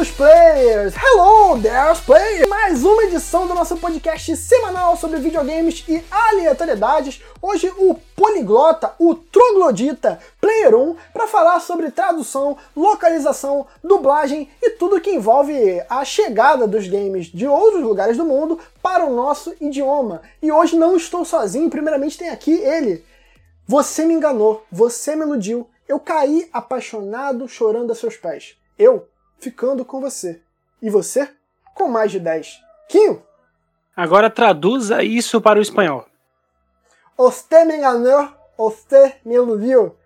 [0.00, 0.94] Queridos players!
[0.96, 2.48] Hello, there's players!
[2.48, 7.22] Mais uma edição do nosso podcast semanal sobre videogames e aleatoriedades.
[7.42, 15.02] Hoje o poliglota, o troglodita Player 1 para falar sobre tradução, localização, dublagem e tudo
[15.02, 15.54] que envolve
[15.90, 20.22] a chegada dos games de outros lugares do mundo para o nosso idioma.
[20.40, 23.04] E hoje não estou sozinho, primeiramente tem aqui ele.
[23.66, 28.56] Você me enganou, você me iludiu, eu caí apaixonado chorando a seus pés.
[28.78, 29.09] Eu
[29.40, 30.40] ficando com você.
[30.82, 31.30] E você
[31.74, 32.60] com mais de 10.
[32.88, 33.22] Quinho?
[33.96, 36.06] Agora traduza isso para o espanhol.
[37.16, 39.96] Você me enganou, você me iludiu.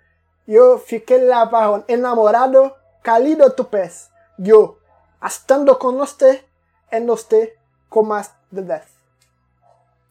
[0.47, 1.49] Eu fiquei lá
[1.89, 4.11] enamorado, cálido tu pés.
[4.39, 4.79] Eu,
[5.25, 6.45] estando com você,
[6.93, 7.57] en você
[7.89, 8.83] com mais de 10.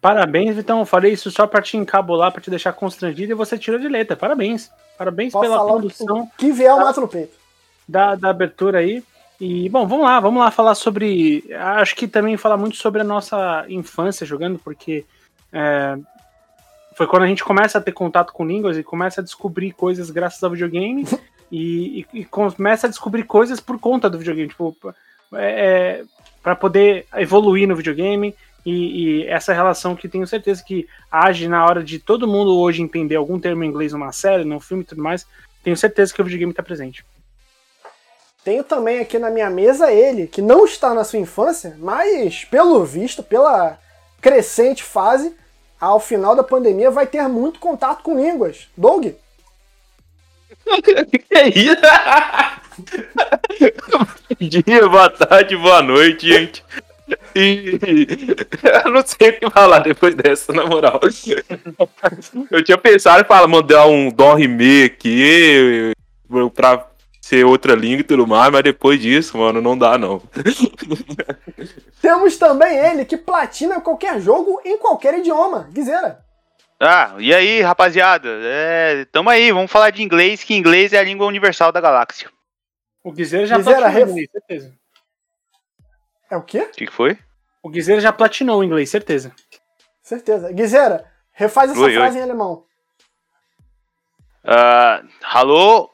[0.01, 3.57] Parabéns, então eu falei isso só para te encabular, para te deixar constrangido e você
[3.57, 4.17] tirou de letra.
[4.17, 4.69] Parabéns.
[4.97, 6.23] Parabéns Posso pela falar condução.
[6.23, 7.37] O que vier eu mato no peito.
[7.87, 9.03] Da, da abertura aí.
[9.39, 11.43] E, bom, vamos lá, vamos lá falar sobre.
[11.53, 15.05] Acho que também falar muito sobre a nossa infância jogando, porque
[15.51, 15.97] é,
[16.95, 20.09] foi quando a gente começa a ter contato com línguas e começa a descobrir coisas
[20.09, 21.05] graças ao videogame
[21.51, 24.75] e, e, e começa a descobrir coisas por conta do videogame, tipo,
[25.33, 26.03] é,
[26.41, 31.65] para poder evoluir no videogame e, e, essa relação que tenho certeza que age na
[31.65, 34.85] hora de todo mundo hoje entender algum termo em inglês numa série, num filme e
[34.85, 35.27] tudo mais,
[35.63, 37.05] tenho certeza que o videogame está presente.
[38.43, 42.83] Tenho também aqui na minha mesa ele, que não está na sua infância, mas pelo
[42.83, 43.79] visto, pela
[44.21, 45.33] crescente fase,
[45.79, 48.67] ao final da pandemia vai ter muito contato com línguas.
[48.75, 49.05] Doug?
[50.83, 51.81] que é isso?
[53.91, 54.05] Bom
[54.39, 56.65] dia, boa tarde, boa noite, gente.
[57.35, 57.79] E
[58.85, 60.99] eu não sei o que falar depois dessa, na moral.
[62.51, 65.93] Eu tinha pensado em falar, mandar um dó rimê aqui
[66.53, 66.87] pra
[67.23, 70.21] ser outra língua e tudo mais, mas depois disso, mano, não dá não.
[72.01, 76.19] Temos também ele que platina qualquer jogo em qualquer idioma, Guizeira.
[76.77, 78.27] Ah, e aí, rapaziada?
[78.43, 82.29] É, tamo aí, vamos falar de inglês, que inglês é a língua universal da galáxia.
[83.01, 84.09] O Guizeira já Guizeira, platinou ref...
[84.09, 84.73] inglês, certeza.
[86.29, 86.59] É o quê?
[86.59, 87.17] O que, que foi?
[87.63, 89.33] O Guizeira já platinou o inglês, certeza.
[90.01, 90.51] Certeza.
[90.51, 92.19] Guizeira, refaz essa Oi, frase oi.
[92.19, 92.65] em alemão.
[94.43, 95.89] Uh, hallo,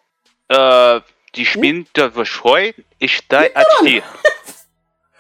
[0.52, 4.04] uh, die Spinte Verscheu está aqui.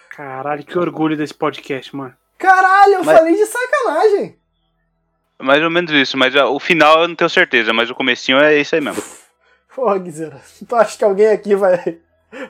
[0.10, 2.14] Caralho, que orgulho desse podcast, mano.
[2.38, 4.38] Caralho, eu Mas- falei de sacanagem.
[5.42, 8.38] Mais ou menos isso, mas uh, o final eu não tenho certeza, mas o comecinho
[8.40, 9.02] é isso aí mesmo.
[9.74, 11.98] Porra, Guizeira, tu acha que alguém aqui vai,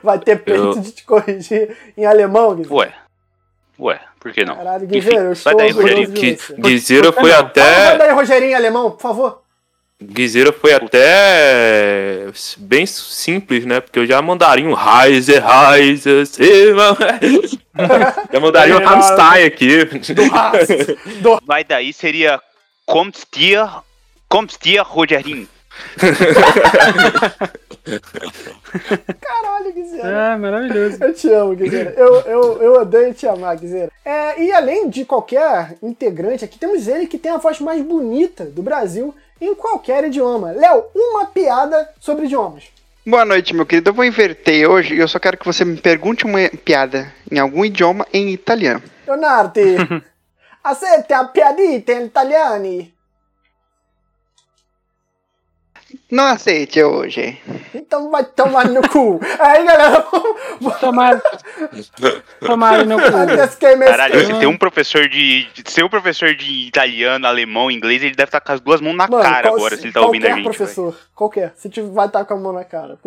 [0.02, 2.74] vai ter peito Eu- de te corrigir em alemão, Guizeira?
[2.76, 2.94] Ué,
[3.78, 4.56] ué, por que não?
[4.56, 6.36] Caralho, Enfim, Guizeira, eu vai estou daí, orgulhoso Rogerinho.
[6.36, 6.54] de.
[6.62, 7.30] Guizeira foi Não.
[7.30, 7.98] Fala, vai até.
[7.98, 9.39] daí, Rogerinho, em alemão, por favor.
[10.02, 13.80] Guizeira foi até bem simples, né?
[13.80, 16.96] Porque eu já mandaria um Reise, Reise, Sema.
[18.32, 19.88] Já mandaria um Rammstein aqui.
[21.46, 22.40] Vai daí seria
[22.84, 23.66] Kommt dir,
[24.28, 25.48] Kommt dir, Rogerinho.
[29.20, 30.32] Caralho, Guizeira.
[30.32, 31.02] Ah, maravilhoso.
[31.02, 31.94] Eu te amo, Guizeira.
[31.96, 33.90] Eu, eu, eu odeio te amar, Guizeira.
[34.04, 38.44] É, e além de qualquer integrante aqui, temos ele que tem a voz mais bonita
[38.44, 40.52] do Brasil em qualquer idioma.
[40.52, 42.64] Léo, uma piada sobre idiomas.
[43.06, 43.90] Boa noite, meu querido.
[43.90, 47.38] Eu vou inverter hoje e eu só quero que você me pergunte uma piada em
[47.38, 48.82] algum idioma em italiano.
[49.06, 49.60] Leonardo,
[50.62, 52.94] aceita a piadita in italiani?
[56.10, 57.38] Não aceite hoje.
[57.74, 59.20] Então vai tomar no cu.
[59.38, 60.04] Aí, galera,
[60.80, 61.20] Tomar.
[62.40, 63.10] Tomar no cu.
[63.86, 65.48] Caralho, se tem um professor de.
[65.66, 69.06] Se um professor de italiano, alemão, inglês, ele deve estar com as duas mãos na
[69.06, 70.44] Mano, cara qual- agora, se ele tá ouvindo a gente.
[70.44, 71.52] professor, qualquer.
[71.54, 72.98] Se tiver, vai estar com a mão na cara.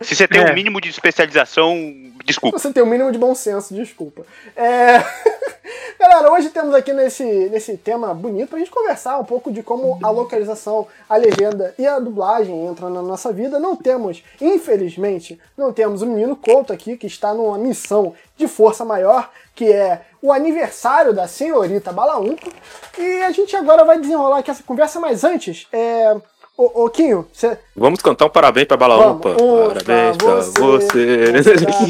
[0.00, 0.50] Se você tem É.
[0.50, 1.76] um mínimo de especialização,
[2.24, 2.58] desculpa.
[2.58, 4.22] Você tem o mínimo de bom senso, desculpa.
[4.56, 5.04] É...
[6.00, 9.98] Galera, hoje temos aqui nesse, nesse tema bonito pra gente conversar um pouco de como
[10.02, 13.58] a localização, a legenda e a dublagem entram na nossa vida.
[13.58, 18.82] Não temos, infelizmente, não temos o menino Couto aqui, que está numa missão de força
[18.84, 22.48] maior, que é o aniversário da senhorita Balaumpa.
[22.96, 26.16] E a gente agora vai desenrolar aqui essa conversa, mas antes, é...
[26.58, 27.56] Ô, ô Quinho, você...
[27.76, 28.78] Vamos cantar um parabéns pra um
[29.68, 31.32] Parabéns pra pra você.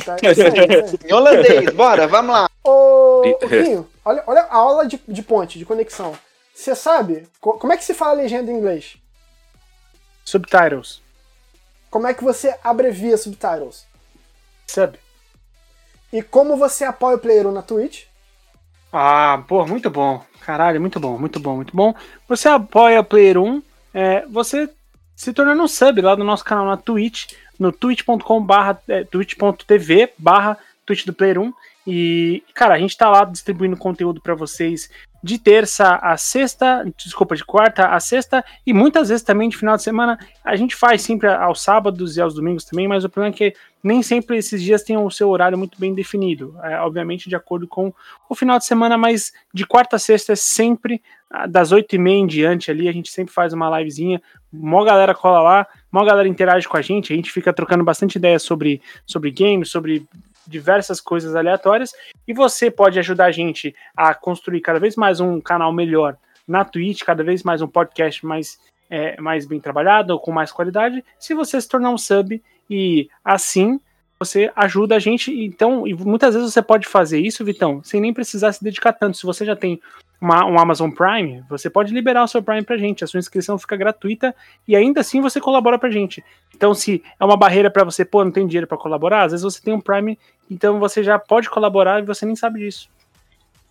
[0.05, 0.47] Tá, tá, isso aí,
[0.85, 1.11] isso aí.
[1.11, 2.51] Em holandês, bora, vamos lá.
[2.63, 6.13] Ô, ô Quinho, olha, olha a aula de, de ponte, de conexão.
[6.55, 8.99] Você sabe co- como é que se fala legenda em inglês?
[10.23, 11.01] Subtitles.
[11.91, 13.87] Como é que você abrevia subtitles?
[14.67, 14.99] Sub.
[16.13, 18.05] E como você apoia o Player 1 na Twitch?
[18.93, 20.23] Ah, pô, muito bom.
[20.45, 21.95] Caralho, muito bom, muito bom, muito bom.
[22.29, 23.63] Você apoia Player 1,
[23.93, 24.69] é, você
[25.15, 27.33] se tornando um sub lá no nosso canal na Twitch.
[27.59, 30.57] no twitch.com barra, é, twitch.tv barra
[30.87, 31.53] Twitch do Player 1.
[31.87, 34.91] E, cara, a gente tá lá distribuindo conteúdo para vocês
[35.23, 39.77] de terça a sexta, desculpa, de quarta a sexta, e muitas vezes também de final
[39.77, 40.19] de semana.
[40.45, 43.55] A gente faz sempre aos sábados e aos domingos também, mas o problema é que
[43.83, 46.55] nem sempre esses dias têm o seu horário muito bem definido.
[46.63, 47.93] É, obviamente, de acordo com
[48.29, 51.99] o final de semana, mas de quarta a sexta é sempre ah, das oito e
[51.99, 54.21] meia em diante ali, a gente sempre faz uma livezinha,
[54.53, 58.17] mó galera cola lá, mó galera interage com a gente, a gente fica trocando bastante
[58.17, 60.07] ideias sobre, sobre games, sobre
[60.49, 61.93] diversas coisas aleatórias,
[62.27, 66.17] e você pode ajudar a gente a construir cada vez mais um canal melhor
[66.47, 68.59] na Twitch, cada vez mais um podcast mais,
[68.89, 73.79] é, mais bem trabalhado, com mais qualidade, se você se tornar um sub, e assim
[74.19, 75.33] você ajuda a gente.
[75.33, 79.17] Então, e muitas vezes você pode fazer isso, Vitão, sem nem precisar se dedicar tanto.
[79.17, 79.81] Se você já tem
[80.21, 83.05] uma, um Amazon Prime, você pode liberar o seu Prime pra gente.
[83.05, 84.35] A sua inscrição fica gratuita
[84.67, 86.25] e ainda assim você colabora pra gente.
[86.55, 89.45] Então, se é uma barreira para você, pô, não tem dinheiro para colaborar, às vezes
[89.45, 90.19] você tem um Prime,
[90.51, 92.89] então você já pode colaborar e você nem sabe disso.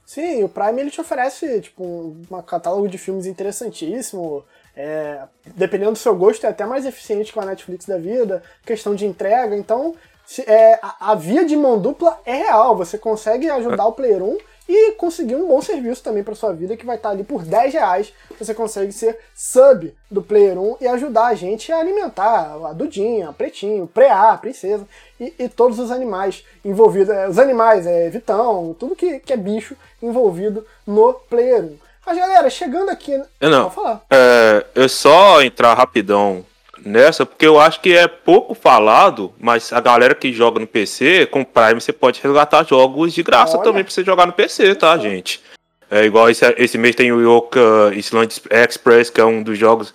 [0.05, 4.43] Sim, o Prime ele te oferece tipo um catálogo de filmes interessantíssimo.
[4.73, 5.23] É,
[5.55, 9.05] dependendo do seu gosto, é até mais eficiente que a Netflix da vida, questão de
[9.05, 9.57] entrega.
[9.57, 9.95] Então,
[10.25, 12.77] se, é, a, a, via de mão dupla é real.
[12.77, 16.75] Você consegue ajudar o Player 1 e conseguir um bom serviço também para sua vida,
[16.75, 18.13] que vai estar ali por 10 reais.
[18.37, 23.29] Você consegue ser sub do Player 1 e ajudar a gente a alimentar a Dudinha,
[23.29, 24.87] a Pretinho, o Preá, a Princesa
[25.19, 27.13] e, e, todos os animais envolvidos.
[27.13, 31.77] É, os animais, é Vitão, tudo que, que é bicho envolvido no Player 1.
[32.05, 33.21] Mas galera, chegando aqui.
[33.39, 33.71] Eu não.
[34.09, 36.45] É, eu só entrar rapidão
[36.85, 41.25] nessa, porque eu acho que é pouco falado, mas a galera que joga no PC,
[41.27, 43.63] com Prime você pode resgatar jogos de graça Olha.
[43.63, 45.41] também pra você jogar no PC, tá, gente?
[45.89, 49.94] É igual esse, esse mês tem o Yoka Island Express, que é um dos jogos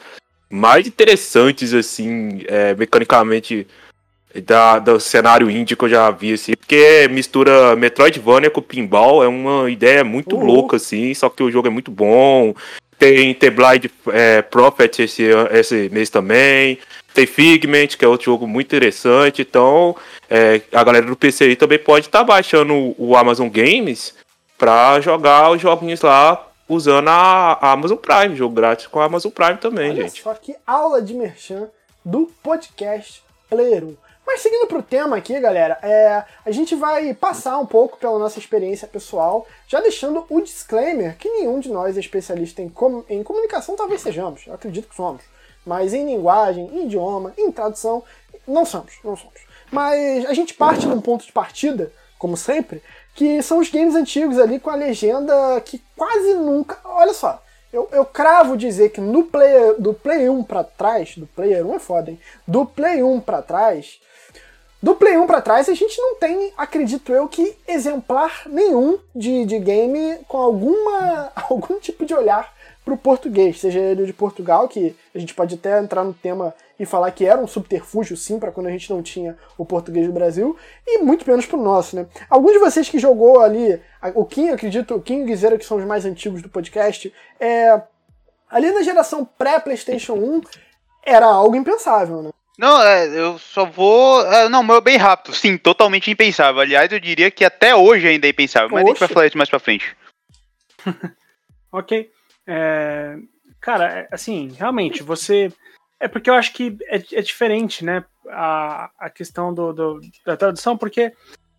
[0.48, 3.66] mais interessantes, assim, é, mecanicamente
[4.46, 9.28] da, do cenário indie que eu já vi, assim, porque mistura Metroidvania com pinball, é
[9.28, 10.44] uma ideia muito uhum.
[10.44, 12.54] louca, assim, só que o jogo é muito bom,
[13.02, 16.78] tem The Blind é, Prophet esse, esse mês também.
[17.12, 19.42] Tem Figment, que é outro jogo muito interessante.
[19.42, 19.96] Então,
[20.30, 24.14] é, a galera do PC aí também pode estar tá baixando o Amazon Games
[24.56, 29.32] para jogar os joguinhos lá usando a, a, Amazon Prime, jogo grátis com a Amazon
[29.32, 30.22] Prime também, Olha gente.
[30.22, 31.68] Só que aula de merchan
[32.04, 33.20] do podcast
[33.50, 33.96] Player 1.
[34.26, 38.18] Mas seguindo para o tema aqui, galera, é, a gente vai passar um pouco pela
[38.18, 43.04] nossa experiência pessoal, já deixando o disclaimer que nenhum de nós é especialista em, com,
[43.08, 45.22] em comunicação, talvez sejamos, eu acredito que somos,
[45.66, 48.02] mas em linguagem, em idioma, em tradução,
[48.46, 49.40] não somos, não somos.
[49.70, 52.82] Mas a gente parte num ponto de partida, como sempre,
[53.14, 56.78] que são os games antigos ali com a legenda que quase nunca.
[56.84, 57.42] Olha só,
[57.72, 61.74] eu, eu cravo dizer que no play, do Play 1 pra trás, do Player 1
[61.74, 62.20] é foda, hein?
[62.46, 63.98] Do Play 1 pra trás,
[64.82, 69.46] do Play 1 para trás, a gente não tem, acredito eu, que exemplar nenhum de,
[69.46, 72.52] de game com alguma, algum tipo de olhar
[72.84, 76.52] para o português, seja ele de Portugal, que a gente pode até entrar no tema
[76.80, 80.04] e falar que era um subterfúgio, sim, para quando a gente não tinha o português
[80.04, 82.06] do Brasil, e muito menos para o nosso, né?
[82.28, 83.80] Alguns de vocês que jogou ali,
[84.16, 87.80] o Kim, acredito, o Kim e o que são os mais antigos do podcast, é,
[88.50, 90.40] ali na geração pré-PlayStation 1,
[91.04, 92.30] era algo impensável, né?
[92.58, 94.24] Não, é, eu só vou.
[94.26, 95.34] É, não, meu bem rápido.
[95.34, 96.60] Sim, totalmente impensável.
[96.60, 98.68] Aliás, eu diria que até hoje ainda é impensável.
[98.70, 98.90] Mas Oxe.
[98.90, 99.96] a gente vai falar isso mais pra frente.
[101.72, 102.10] ok.
[102.46, 103.16] É,
[103.60, 105.50] cara, é, assim, realmente, você.
[105.98, 108.04] É porque eu acho que é, é diferente, né?
[108.28, 111.12] A, a questão do, do, da tradução, porque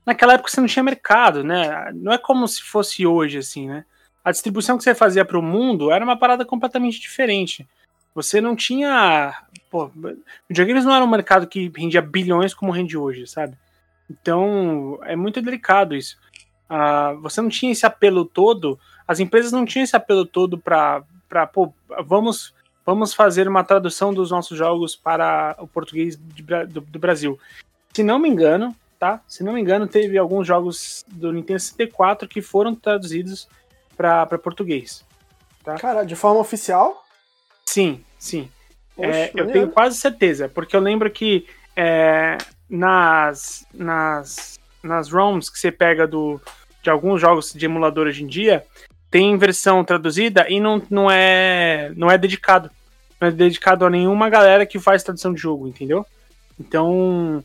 [0.05, 1.91] naquela época você não tinha mercado, né?
[1.93, 3.85] Não é como se fosse hoje, assim, né?
[4.23, 7.67] A distribuição que você fazia para o mundo era uma parada completamente diferente.
[8.15, 9.33] Você não tinha.
[9.69, 9.89] Pô,
[10.47, 13.57] videogames não era um mercado que rendia bilhões como rende hoje, sabe?
[14.09, 16.17] Então é muito delicado isso.
[16.69, 21.03] Uh, você não tinha esse apelo todo, as empresas não tinham esse apelo todo para,
[21.51, 21.73] pô,
[22.05, 22.53] vamos,
[22.85, 27.39] vamos fazer uma tradução dos nossos jogos para o português de, do, do, Brasil.
[27.93, 29.21] Se não me engano, tá?
[29.27, 33.47] Se não me engano, teve alguns jogos do Nintendo 64 que foram traduzidos
[33.95, 35.05] para português.
[35.63, 35.75] Tá?
[35.75, 37.02] Cara, de forma oficial?
[37.73, 38.47] Sim, sim.
[38.95, 42.37] Oxe, é, eu tenho quase certeza, porque eu lembro que é,
[42.69, 46.39] nas, nas, nas ROMs que você pega do,
[46.83, 48.63] de alguns jogos de emulador hoje em dia,
[49.09, 52.69] tem versão traduzida e não, não, é, não é dedicado.
[53.19, 56.05] Não é dedicado a nenhuma galera que faz tradução de jogo, entendeu?
[56.59, 57.43] Então,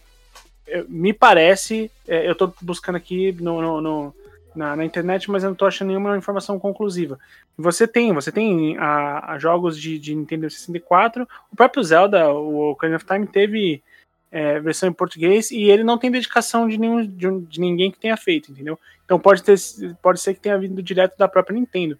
[0.90, 4.14] me parece, é, eu tô buscando aqui no, no, no
[4.58, 7.18] na, na, internet, mas eu não tô achando nenhuma informação conclusiva.
[7.56, 12.72] Você tem, você tem a, a jogos de, de, Nintendo 64, o próprio Zelda, o
[12.72, 13.82] Ocarina of Time teve
[14.30, 17.98] é, versão em português e ele não tem dedicação de, nenhum, de, de, ninguém que
[17.98, 18.78] tenha feito, entendeu?
[19.04, 19.56] Então pode, ter,
[20.02, 21.96] pode ser que tenha vindo direto da própria Nintendo.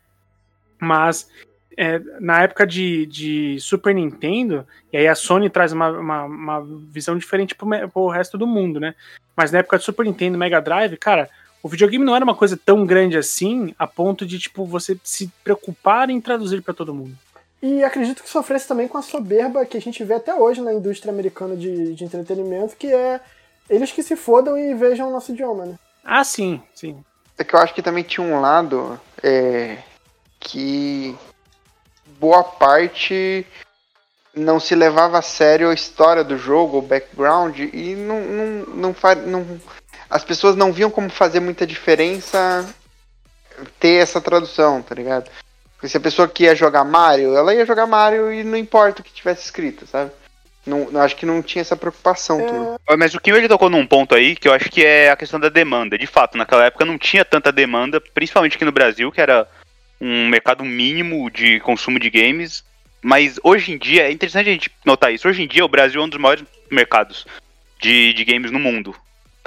[0.80, 1.30] Mas
[1.76, 6.60] é, na época de, de, Super Nintendo, e aí a Sony traz uma, uma, uma
[6.90, 8.96] visão diferente pro, pro resto do mundo, né?
[9.36, 11.30] Mas na época de Super Nintendo Mega Drive, cara,
[11.68, 15.30] o videogame não era uma coisa tão grande assim, a ponto de, tipo, você se
[15.44, 17.14] preocupar em traduzir para todo mundo.
[17.62, 20.72] E acredito que sofresse também com a soberba que a gente vê até hoje na
[20.72, 23.20] indústria americana de, de entretenimento, que é
[23.68, 25.74] eles que se fodam e vejam o nosso idioma, né?
[26.02, 27.04] Ah, sim, sim.
[27.36, 29.76] É que eu acho que também tinha um lado é,
[30.40, 31.14] que
[32.18, 33.46] boa parte
[34.34, 38.94] não se levava a sério a história do jogo, o background, e não, não, não,
[39.26, 39.60] não,
[40.10, 42.68] as pessoas não viam como fazer muita diferença
[43.78, 45.30] ter essa tradução, tá ligado?
[45.74, 49.00] Porque se a pessoa que ia jogar Mario, ela ia jogar Mario e não importa
[49.00, 50.10] o que tivesse escrito, sabe?
[50.66, 52.78] Não, acho que não tinha essa preocupação.
[52.88, 52.96] É...
[52.96, 55.40] Mas o Kim ele tocou num ponto aí que eu acho que é a questão
[55.40, 55.96] da demanda.
[55.96, 59.48] De fato, naquela época não tinha tanta demanda, principalmente aqui no Brasil, que era
[60.00, 62.64] um mercado mínimo de consumo de games.
[63.00, 65.28] Mas hoje em dia, é interessante a gente notar isso.
[65.28, 67.24] Hoje em dia, o Brasil é um dos maiores mercados
[67.80, 68.94] de, de games no mundo.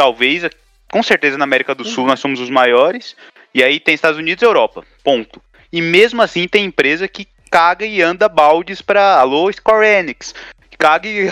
[0.01, 0.49] Talvez,
[0.91, 2.09] com certeza, na América do Sul, uhum.
[2.09, 3.15] nós somos os maiores.
[3.53, 4.83] E aí tem Estados Unidos e Europa.
[5.03, 5.39] Ponto.
[5.71, 9.19] E mesmo assim, tem empresa que caga e anda baldes pra.
[9.19, 10.33] Alô, Square Enix
[10.79, 11.27] caga e,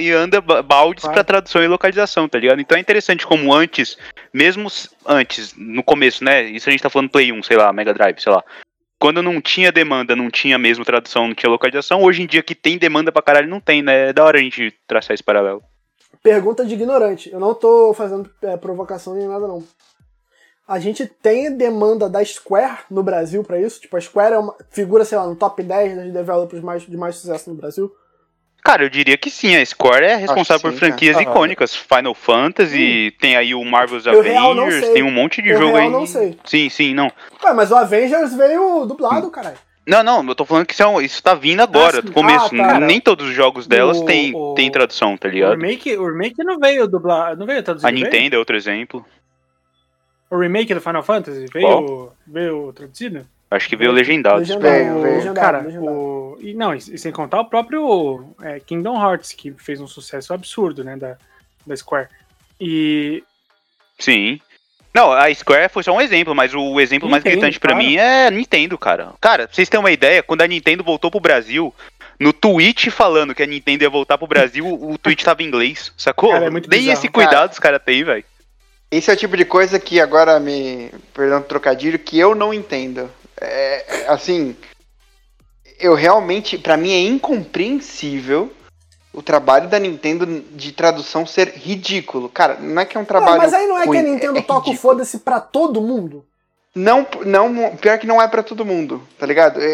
[0.00, 2.60] e anda baldes para tradução e localização, tá ligado?
[2.60, 3.98] Então é interessante como antes,
[4.32, 4.68] mesmo
[5.04, 6.44] antes, no começo, né?
[6.44, 8.44] Isso a gente tá falando Play 1, sei lá, Mega Drive, sei lá.
[9.00, 12.00] Quando não tinha demanda, não tinha mesmo tradução, não tinha localização.
[12.00, 14.10] Hoje em dia que tem demanda pra caralho, não tem, né?
[14.10, 15.60] É da hora a gente traçar esse paralelo.
[16.22, 17.30] Pergunta de ignorante.
[17.32, 19.62] Eu não tô fazendo é, provocação nem nada, não.
[20.66, 23.80] A gente tem demanda da Square no Brasil para isso?
[23.80, 26.96] Tipo, a Square é uma figura, sei lá, no top 10 das developers mais, de
[26.96, 27.92] mais sucesso no Brasil?
[28.62, 29.56] Cara, eu diria que sim.
[29.56, 31.28] A Square é responsável sim, por franquias cara.
[31.28, 31.74] icônicas.
[31.74, 33.16] Final Fantasy, sim.
[33.20, 35.90] tem aí o Marvel's eu Avengers, tem um monte de eu jogo aí.
[35.90, 36.38] não sei.
[36.44, 37.10] Sim, sim, não.
[37.42, 39.58] Ué, mas o Avengers veio dublado, caralho.
[39.86, 42.54] Não, não, eu tô falando que isso, é isso tá vindo agora, ah, do começo.
[42.54, 42.80] Ah, tá.
[42.80, 45.50] Nem todos os jogos delas o, tem, o, tem tradução, tá ligado?
[45.50, 47.88] O remake, o remake não veio dublado, não veio traduzido.
[47.88, 48.34] A Nintendo veio?
[48.34, 49.04] é outro exemplo.
[50.30, 53.26] O remake do Final Fantasy veio, veio traduzido?
[53.50, 54.38] Acho que veio legendado.
[54.38, 55.34] Legendado, veio, veio.
[55.34, 55.94] Cara, legendado.
[55.94, 56.38] O...
[56.40, 60.82] E, não, e, sem contar o próprio é, Kingdom Hearts, que fez um sucesso absurdo,
[60.82, 61.18] né, da,
[61.66, 62.08] da Square.
[62.58, 63.22] E...
[63.98, 64.40] Sim.
[64.94, 67.96] Não, a Square foi só um exemplo, mas o exemplo Nintendo, mais gritante para mim
[67.96, 69.14] é Nintendo, cara.
[69.20, 71.74] Cara, pra vocês terem uma ideia, quando a Nintendo voltou pro Brasil,
[72.20, 75.92] no tweet falando que a Nintendo ia voltar pro Brasil, o tweet tava em inglês,
[75.96, 76.30] sacou?
[76.30, 76.92] Cara, é Nem bizarro.
[76.92, 78.24] esse cuidado cara, os caras têm, velho.
[78.90, 80.90] Esse é o tipo de coisa que agora me.
[81.14, 83.10] Perdão o trocadilho, que eu não entendo.
[83.40, 84.54] É, assim,
[85.80, 88.52] eu realmente, para mim é incompreensível
[89.12, 92.28] o trabalho da Nintendo de tradução ser ridículo.
[92.28, 93.32] Cara, não é que é um trabalho.
[93.32, 95.80] Não, mas aí não é ruim, que a Nintendo é, toca o foda-se pra todo
[95.80, 96.24] mundo?
[96.74, 99.60] Não, não, pior que não é para todo mundo, tá ligado?
[99.60, 99.66] É,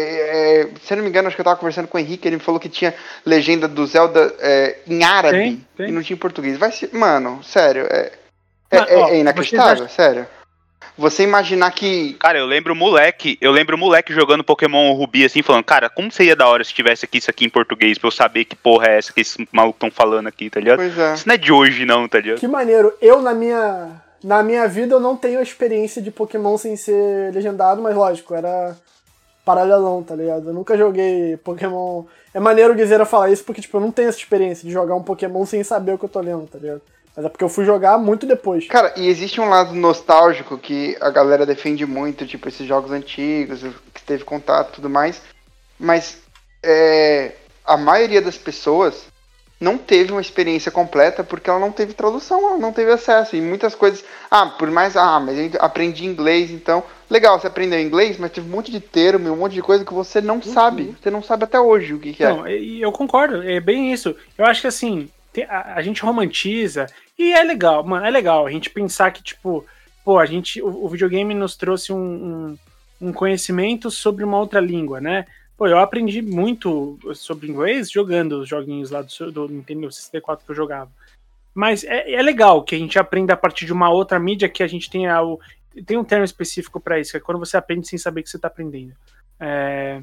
[0.63, 2.35] é, se eu não me engano, acho que eu tava conversando com o Henrique, ele
[2.35, 2.93] me falou que tinha
[3.25, 5.87] legenda do Zelda é, em árabe tem, tem.
[5.87, 6.57] e não tinha em português.
[6.57, 8.11] Vai ser, mano, sério, é,
[8.69, 10.27] é, ó, é inacreditável, sério.
[10.99, 12.13] Você imaginar que.
[12.19, 15.89] Cara, eu lembro o moleque, eu lembro o moleque jogando Pokémon Rubi assim, falando, cara,
[15.89, 18.55] como seria da hora se tivesse aqui isso aqui em português, pra eu saber que
[18.55, 20.77] porra é essa que esses malucos estão falando aqui, tá ligado?
[20.77, 21.13] Pois é.
[21.13, 22.39] Isso não é de hoje, não, tá ligado?
[22.39, 22.93] Que maneiro.
[23.01, 24.01] Eu, na minha.
[24.21, 28.35] Na minha vida, eu não tenho a experiência de Pokémon sem ser legendado, mas lógico,
[28.35, 28.75] era
[29.45, 30.49] paralelão, tá ligado?
[30.49, 32.03] Eu nunca joguei Pokémon.
[32.33, 34.93] É maneiro o Guizeira falar isso porque, tipo, eu não tenho essa experiência de jogar
[34.95, 36.81] um Pokémon sem saber o que eu tô lendo, tá ligado?
[37.15, 38.67] Mas é porque eu fui jogar muito depois.
[38.67, 43.61] Cara, e existe um lado nostálgico que a galera defende muito, tipo esses jogos antigos,
[43.93, 45.21] que teve contato e tudo mais.
[45.77, 46.21] Mas
[46.63, 47.33] é,
[47.65, 49.07] a maioria das pessoas
[49.59, 53.35] não teve uma experiência completa porque ela não teve tradução, ela não teve acesso.
[53.35, 54.03] E muitas coisas.
[54.31, 54.95] Ah, por mais.
[54.95, 56.83] Ah, mas eu aprendi inglês, então.
[57.09, 59.93] Legal, você aprendeu inglês, mas teve um monte de termo, um monte de coisa que
[59.93, 60.41] você não uhum.
[60.41, 60.95] sabe.
[61.01, 62.31] Você não sabe até hoje o que, que é.
[62.79, 64.15] eu concordo, é bem isso.
[64.37, 65.09] Eu acho que assim,
[65.47, 69.65] a, a gente romantiza e é legal, mano, é legal a gente pensar que, tipo,
[70.03, 74.59] pô, a gente, o, o videogame nos trouxe um, um, um, conhecimento sobre uma outra
[74.59, 75.25] língua, né?
[75.57, 80.51] Pô, eu aprendi muito sobre inglês jogando os joguinhos lá do, do Nintendo 64 que
[80.51, 80.89] eu jogava.
[81.53, 84.63] Mas é, é, legal que a gente aprenda a partir de uma outra mídia que
[84.63, 85.39] a gente tenha o.
[85.85, 88.37] Tem um termo específico para isso, que é quando você aprende sem saber que você
[88.37, 88.93] está aprendendo.
[89.39, 90.01] É,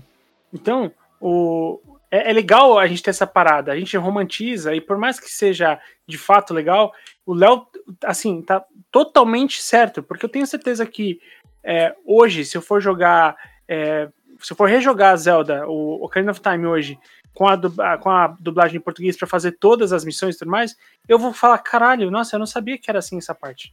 [0.52, 1.80] então, o,
[2.16, 5.30] é, é, legal a gente ter essa parada, a gente romantiza, e por mais que
[5.30, 6.92] seja de fato legal,
[7.24, 7.66] o Léo,
[8.04, 11.20] assim, tá totalmente certo, porque eu tenho certeza que
[11.62, 13.36] é, hoje, se eu for jogar
[13.68, 14.08] é,
[14.40, 16.98] se eu for rejogar Zelda, o Ocarina of Time hoje,
[17.34, 20.76] com a, com a dublagem em português para fazer todas as missões e tudo mais,
[21.08, 23.72] eu vou falar, caralho, nossa, eu não sabia que era assim essa parte.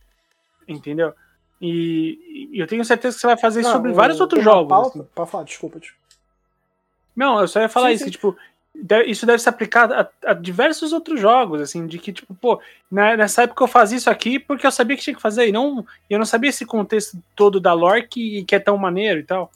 [0.67, 1.13] Entendeu?
[1.62, 4.67] E, e eu tenho certeza que você vai fazer isso sobre vários outros jogos.
[4.67, 5.25] Pauta, assim.
[5.25, 6.02] Falar, desculpa, desculpa.
[7.15, 8.12] Não, eu só ia falar sim, isso, sim.
[8.12, 8.38] que, tipo,
[9.05, 12.60] isso deve se aplicar a, a, diversos outros jogos, assim, de que, tipo, pô,
[12.91, 15.51] na, nessa época eu fazia isso aqui porque eu sabia que tinha que fazer, e
[15.51, 19.24] não, eu não sabia esse contexto todo da lore que, que é tão maneiro e
[19.24, 19.51] tal.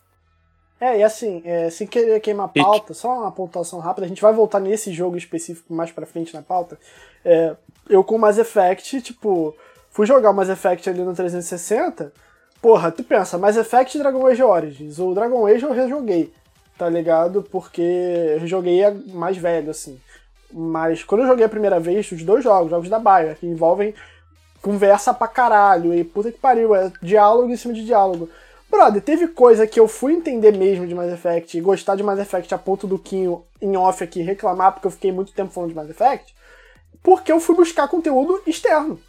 [0.80, 4.22] É, e assim, é, sem querer queimar a pauta, só uma pontuação rápida, a gente
[4.22, 6.78] vai voltar nesse jogo específico mais pra frente na pauta.
[7.26, 7.56] É,
[7.90, 9.56] eu com o Mass Effect, tipo,
[9.90, 12.14] fui jogar o Mass Effect ali no 360,
[12.62, 16.32] porra, tu pensa, Mass Effect e Dragon Age Origins, o Dragon Age eu rejoguei
[16.77, 17.43] tá ligado?
[17.43, 18.81] Porque eu joguei
[19.13, 20.00] mais velho, assim.
[20.51, 23.93] Mas quando eu joguei a primeira vez, os dois jogos, jogos da Bayer, que envolvem
[24.62, 28.29] conversa pra caralho, e puta que pariu, é diálogo em cima de diálogo.
[28.69, 32.19] Brother, teve coisa que eu fui entender mesmo de Mass Effect e gostar de Mass
[32.19, 35.69] Effect a ponto do Kinho em off aqui reclamar porque eu fiquei muito tempo falando
[35.69, 36.36] de Mass Effect,
[37.01, 39.00] porque eu fui buscar conteúdo externo.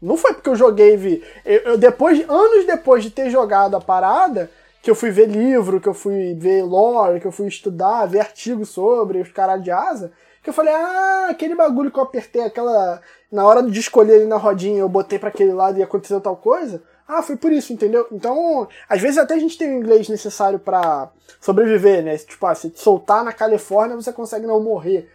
[0.00, 1.24] Não foi porque eu joguei vi.
[1.44, 4.50] Eu, eu, depois, anos depois de ter jogado a parada,
[4.86, 8.20] que eu fui ver livro, que eu fui ver lore, que eu fui estudar, ver
[8.20, 12.42] artigos sobre os caras de asa, que eu falei, ah, aquele bagulho que eu apertei,
[12.42, 13.00] aquela.
[13.32, 16.36] Na hora de escolher ali na rodinha, eu botei para aquele lado e aconteceu tal
[16.36, 16.84] coisa.
[17.08, 18.06] Ah, foi por isso, entendeu?
[18.12, 22.16] Então, às vezes até a gente tem o inglês necessário para sobreviver, né?
[22.18, 25.10] Tipo, ah, se te soltar na Califórnia, você consegue não morrer.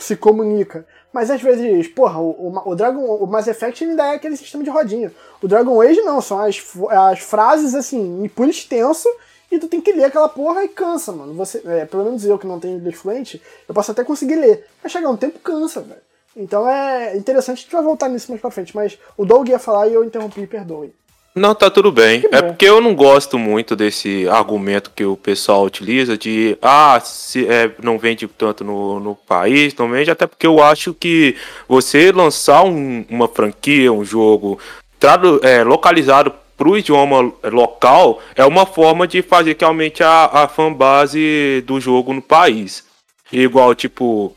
[0.00, 0.86] Se comunica.
[1.12, 4.70] Mas às vezes, porra, o, o, Dragon, o Mass Effect ainda é aquele sistema de
[4.70, 5.12] rodinha.
[5.42, 9.08] O Dragon Age não, são as, as frases assim, por extenso,
[9.50, 11.34] e tu tem que ler aquela porra e cansa, mano.
[11.34, 14.66] Você, é, pelo menos eu que não tenho inglês fluente, eu posso até conseguir ler.
[14.82, 16.00] Mas chegar um tempo cansa, velho.
[16.36, 18.74] Então é interessante, a gente vai voltar nisso mais pra frente.
[18.74, 20.94] Mas o Doug ia falar e eu interrompi, perdoe.
[21.34, 22.24] Não, tá tudo bem.
[22.32, 27.46] É porque eu não gosto muito desse argumento que o pessoal utiliza de ah, se,
[27.46, 31.36] é, não vende tanto no, no país, não vende, até porque eu acho que
[31.68, 34.58] você lançar um, uma franquia, um jogo
[34.98, 40.26] tradu, é, localizado para o idioma local é uma forma de fazer que aumente a,
[40.26, 42.84] a fanbase do jogo no país.
[43.32, 44.36] Igual, tipo,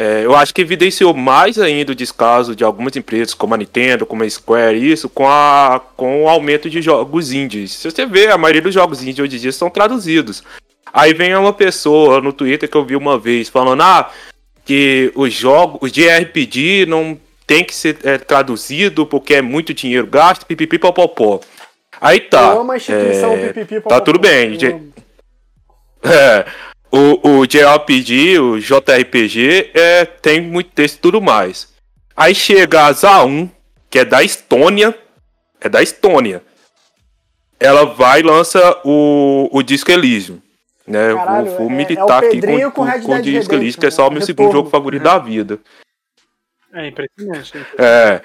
[0.00, 4.06] é, eu acho que evidenciou mais ainda o descaso de algumas empresas, como a Nintendo,
[4.06, 7.72] como a Square, isso, com, a, com o aumento de jogos indies.
[7.72, 10.44] Se você vê, a maioria dos jogos indies hoje em dia são traduzidos.
[10.92, 14.08] Aí vem uma pessoa no Twitter que eu vi uma vez falando, ah,
[14.64, 19.74] que os jogos, os de RPG não tem que ser é, traduzido porque é muito
[19.74, 21.40] dinheiro gasto, pipipi popopó.
[22.00, 22.52] Aí tá.
[22.52, 24.56] Eu amo a instituição é, pipipi Tá tudo bem.
[26.04, 26.46] É,
[26.90, 31.72] o, o JRPG, o JRPG, é, tem muito texto e tudo mais.
[32.16, 33.50] Aí chega a ZA1,
[33.90, 34.96] que é da Estônia.
[35.60, 36.42] É da Estônia.
[37.60, 40.40] Ela vai e lança o, o Disco Elysium.
[40.86, 41.14] Né?
[41.14, 43.86] Caralho, vou, vou é, militar é aqui com, com, com, com o Disco Elysium, que
[43.86, 45.58] é só o meu segundo jogo favorito da vida.
[46.72, 47.52] É impressionante.
[47.78, 48.20] É.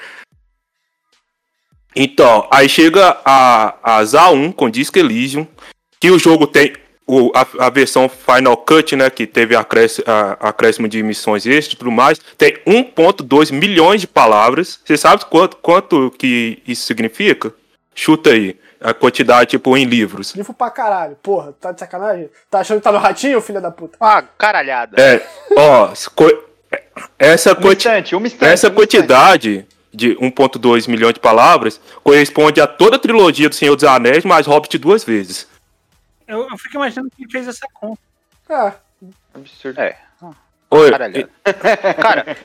[1.95, 5.47] Então, aí chega a, a ZA1 com Disco Elysium,
[5.99, 6.73] que o jogo tem
[7.05, 11.73] o, a, a, versão Final Cut, né, que teve acréscimo, a, acréscimo de emissões extras
[11.73, 14.79] e tudo mais, tem 1.2 milhões de palavras.
[14.83, 17.53] Você sabe quanto, quanto que isso significa?
[17.93, 18.57] Chuta aí.
[18.79, 20.35] A quantidade, tipo, em livros.
[20.35, 21.15] Livro pra caralho.
[21.23, 22.29] Porra, tá de sacanagem?
[22.51, 23.97] Tá achando que tá no ratinho, filho da puta?
[23.99, 25.01] Ah, caralhada.
[25.01, 25.93] É, ó,
[27.17, 32.67] essa, quanti instante, um instante, essa um quantidade de 1.2 milhões de palavras corresponde a
[32.67, 35.47] toda a trilogia do Senhor dos Anéis, mais Hobbit duas vezes.
[36.33, 38.01] Eu, eu fico imaginando quem fez essa conta.
[38.49, 38.73] Ah,
[39.33, 39.79] absurdo.
[39.79, 39.97] É.
[40.71, 40.89] Oi.
[42.01, 42.37] Cara,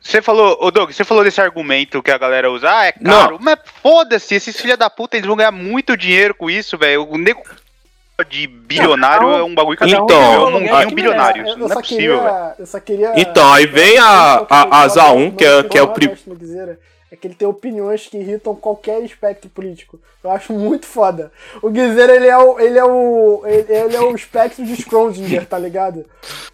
[0.00, 3.36] você falou, ô Doug, você falou desse argumento que a galera usa, ah, é caro.
[3.36, 3.38] Não.
[3.40, 7.08] Mas foda-se, esses filha da puta, eles vão ganhar muito dinheiro com isso, velho.
[7.08, 7.42] O nego
[8.28, 11.46] de bilionário é um bagulho que então, um, é um bilionário.
[11.46, 12.54] Eu, não é possível, velho.
[12.58, 13.12] Eu só queria.
[13.16, 16.20] Então, aí vem a, a, a ZA1, que é, que é o primeiro
[17.10, 20.00] é que ele tem opiniões que irritam qualquer espectro político.
[20.24, 21.30] Eu acho muito foda.
[21.62, 22.58] O Guizeira, ele é o.
[22.58, 23.42] ele é o.
[23.46, 26.04] ele, ele é o espectro de Schrödinger, tá ligado?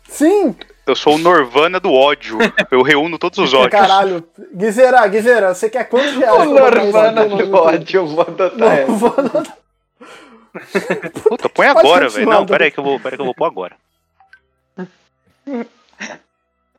[0.08, 0.54] Sim!
[0.86, 2.38] Eu sou o Norvana do ódio.
[2.70, 3.70] Eu reúno todos os ódios.
[3.70, 4.22] Caralho.
[4.54, 6.46] Guizeira, Guizeira, você quer quantos reais?
[6.46, 9.56] O Norvana do ódio, eu vou adotar essa.
[11.22, 12.28] Puta, põe agora, velho.
[12.28, 13.76] Não, pera aí que eu vou, pera aí que eu vou pôr agora.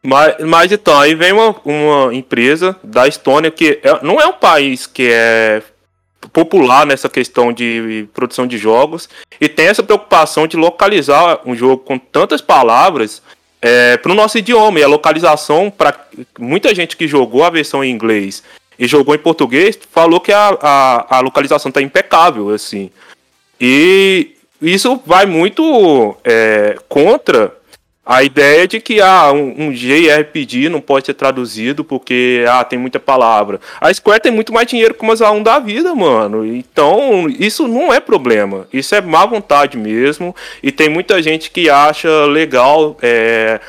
[0.03, 4.33] Mas, mas então, aí vem uma, uma empresa da Estônia que é, não é um
[4.33, 5.63] país que é
[6.33, 11.77] popular nessa questão de produção de jogos e tem essa preocupação de localizar um jogo
[11.77, 13.21] com tantas palavras
[13.61, 14.79] é, para o nosso idioma.
[14.79, 15.97] E a localização, para
[16.37, 18.43] muita gente que jogou a versão em inglês
[18.77, 22.91] e jogou em português, falou que a, a, a localização está impecável, assim.
[23.59, 27.55] E isso vai muito é, contra
[28.05, 32.77] a ideia de que ah, um, um JRPG não pode ser traduzido porque ah, tem
[32.77, 33.61] muita palavra.
[33.79, 36.45] A Square tem muito mais dinheiro que umas A1 da vida, mano.
[36.45, 38.67] Então, isso não é problema.
[38.73, 40.35] Isso é má vontade mesmo.
[40.61, 43.61] E tem muita gente que acha legal é,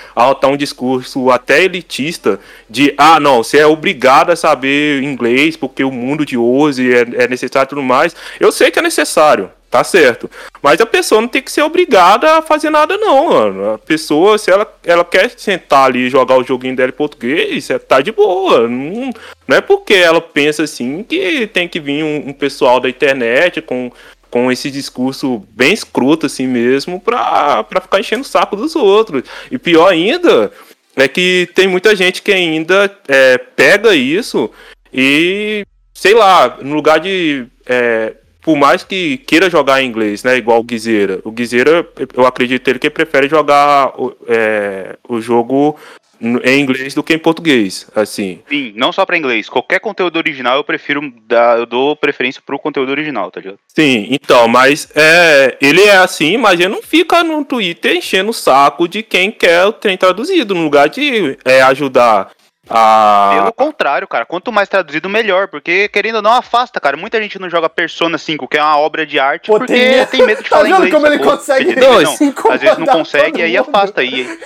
[0.44, 5.92] um discurso até elitista de ah, não, você é obrigado a saber inglês porque o
[5.92, 8.16] mundo de hoje é, é necessário e tudo mais.
[8.40, 10.30] Eu sei que é necessário tá certo.
[10.62, 13.72] Mas a pessoa não tem que ser obrigada a fazer nada, não, mano.
[13.72, 17.68] A pessoa, se ela, ela quer sentar ali e jogar o joguinho dela em português,
[17.70, 18.68] é, tá de boa.
[18.68, 19.10] Não,
[19.48, 23.60] não é porque ela pensa assim que tem que vir um, um pessoal da internet
[23.60, 23.90] com,
[24.30, 29.24] com esse discurso bem escroto assim mesmo pra, pra ficar enchendo o saco dos outros.
[29.50, 30.52] E pior ainda
[30.94, 34.48] é que tem muita gente que ainda é, pega isso
[34.92, 40.36] e, sei lá, no lugar de é, por mais que queira jogar em inglês, né?
[40.36, 41.18] Igual o Guizeira.
[41.24, 43.94] O Guizeira, eu acredito ele que prefere jogar
[44.28, 45.78] é, o jogo
[46.20, 48.40] em inglês do que em português, assim.
[48.48, 49.48] Sim, não só para inglês.
[49.48, 53.58] Qualquer conteúdo original eu prefiro dar, eu dou preferência pro conteúdo original, tá ligado?
[53.68, 58.34] Sim, então, mas é, ele é assim, mas ele não fica no Twitter enchendo o
[58.34, 62.30] saco de quem quer o trem traduzido, no lugar de é, ajudar
[62.68, 63.32] ah.
[63.34, 64.24] Pelo contrário, cara.
[64.24, 65.48] Quanto mais traduzido, melhor.
[65.48, 66.96] Porque, querendo ou não, afasta, cara.
[66.96, 70.06] Muita gente não joga Persona 5, que é uma obra de arte, Pô, porque tem...
[70.06, 70.26] tem...
[70.26, 70.92] medo de tá falar inglês.
[70.92, 74.00] como ele consegue não, não, Às vezes não consegue, e aí afasta.
[74.00, 74.38] aí.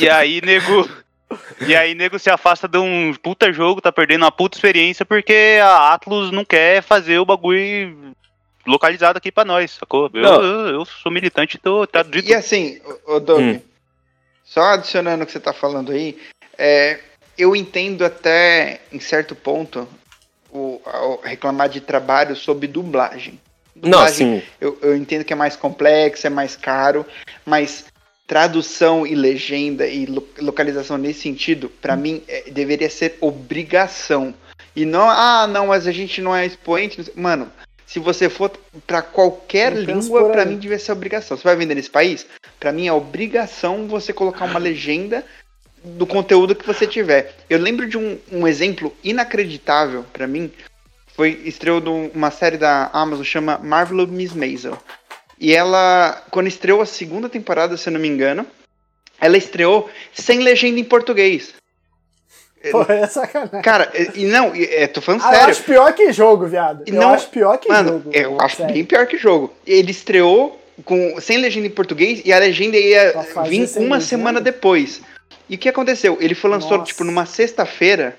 [0.00, 0.88] e aí, nego...
[1.60, 5.58] E aí, nego se afasta de um puta jogo, tá perdendo uma puta experiência, porque
[5.60, 8.14] a Atlus não quer fazer o bagulho
[8.64, 10.08] localizado aqui pra nós, sacou?
[10.14, 12.28] Eu, eu, eu, sou militante, tô traduzido.
[12.28, 13.40] E assim, o Doug...
[13.40, 13.60] Hum
[14.46, 16.16] só adicionando o que você está falando aí,
[16.56, 17.00] é,
[17.36, 19.86] eu entendo até, em certo ponto,
[20.50, 23.38] o, o reclamar de trabalho sobre dublagem.
[23.74, 24.46] dublagem Não, sim.
[24.60, 27.04] Eu, eu entendo que é mais complexo, é mais caro,
[27.44, 27.84] mas
[28.26, 31.98] tradução e legenda e lo localização nesse sentido, para hum.
[31.98, 34.32] mim, é, deveria ser obrigação.
[34.74, 37.10] E não, ah, não, mas a gente não é expoente.
[37.14, 37.50] Mano,
[37.86, 38.50] se você for
[38.84, 41.36] para qualquer língua, para mim devia ser obrigação.
[41.36, 42.26] Você vai vender nesse país?
[42.58, 45.24] Para mim é obrigação você colocar uma legenda
[45.84, 47.34] do conteúdo que você tiver.
[47.48, 50.50] Eu lembro de um, um exemplo inacreditável para mim.
[51.14, 51.80] Foi estreou
[52.12, 54.76] uma série da Amazon chama Marvelous Miss Maisel.
[55.38, 58.44] E ela, quando estreou a segunda temporada, se eu não me engano,
[59.20, 61.54] ela estreou sem legenda em português.
[62.70, 63.62] Pô, é sacanagem.
[63.62, 65.44] Cara, e não, é, tô falando ah, sério.
[65.44, 66.82] Eu acho pior que jogo, viado.
[66.86, 68.10] Eu não, acho pior que mano, jogo.
[68.12, 68.74] Eu acho sério.
[68.74, 69.52] bem pior que jogo.
[69.66, 73.14] Ele estreou com, sem legenda em português e a legenda ia
[73.48, 75.02] vir uma semana depois.
[75.48, 76.18] E o que aconteceu?
[76.20, 78.16] Ele foi lançado, tipo, numa sexta-feira.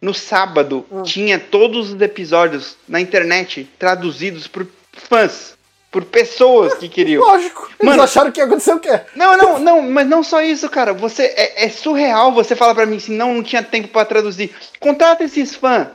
[0.00, 1.02] No sábado, hum.
[1.02, 5.53] tinha todos os episódios na internet traduzidos por fãs
[5.94, 7.22] por pessoas que queriam.
[7.22, 7.70] Lógico.
[7.78, 9.00] Eles Mano, acharam que ia acontecer o quê?
[9.14, 10.92] Não, não, não, mas não só isso, cara.
[10.92, 14.52] Você é, é surreal você falar para mim assim, não, não tinha tempo para traduzir.
[14.80, 15.86] Contrata esses fãs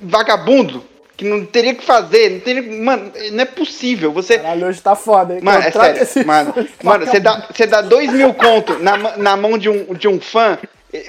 [0.00, 0.82] vagabundo
[1.16, 4.12] que não teria que fazer, não teria, mano, não é possível.
[4.12, 5.40] Você Caralho, hoje tá foda, hein?
[5.42, 9.56] Mano, é sério, mano, mano, você dá, você dá dois mil conto na, na mão
[9.56, 10.58] de um, de um fã,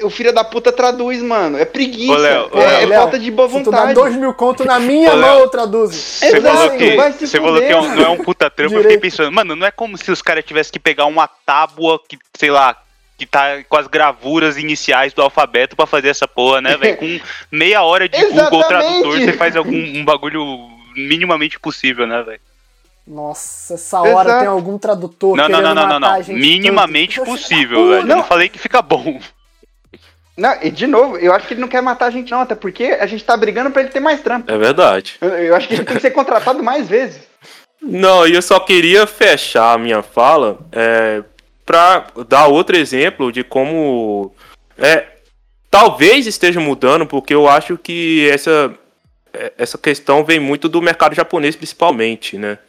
[0.03, 1.57] o filho da puta traduz, mano.
[1.57, 2.13] É preguiça.
[2.13, 3.65] Ô, Léo, é, Léo, é falta de boa vontade.
[3.65, 5.93] Se tu dá dois mil conto na minha Ô, mão, eu traduzo.
[5.93, 8.75] Você falou que, você falou que é um, não é um puta trampo.
[8.75, 11.99] Eu fiquei pensando, mano, não é como se os caras tivessem que pegar uma tábua
[12.07, 12.75] que, sei lá,
[13.17, 16.97] que tá com as gravuras iniciais do alfabeto para fazer essa porra, né, velho?
[16.97, 17.19] Com
[17.51, 22.41] meia hora de Google Tradutor, você faz algum um bagulho minimamente possível, né, velho?
[23.07, 24.39] Nossa, essa hora Exato.
[24.39, 26.23] tem algum tradutor não, não, não, não, não, não.
[26.29, 28.01] Minimamente possível, velho.
[28.01, 29.19] Eu não falei que fica bom.
[30.35, 32.55] Não, e de novo, eu acho que ele não quer matar a gente, não, até
[32.55, 34.51] porque a gente tá brigando pra ele ter mais trampo.
[34.51, 35.15] É verdade.
[35.21, 37.21] Eu, eu acho que ele tem que ser contratado mais vezes.
[37.81, 41.23] Não, e eu só queria fechar a minha fala é,
[41.65, 44.33] para dar outro exemplo de como
[44.77, 45.07] é,
[45.69, 48.73] talvez esteja mudando, porque eu acho que essa,
[49.33, 52.59] é, essa questão vem muito do mercado japonês, principalmente, né?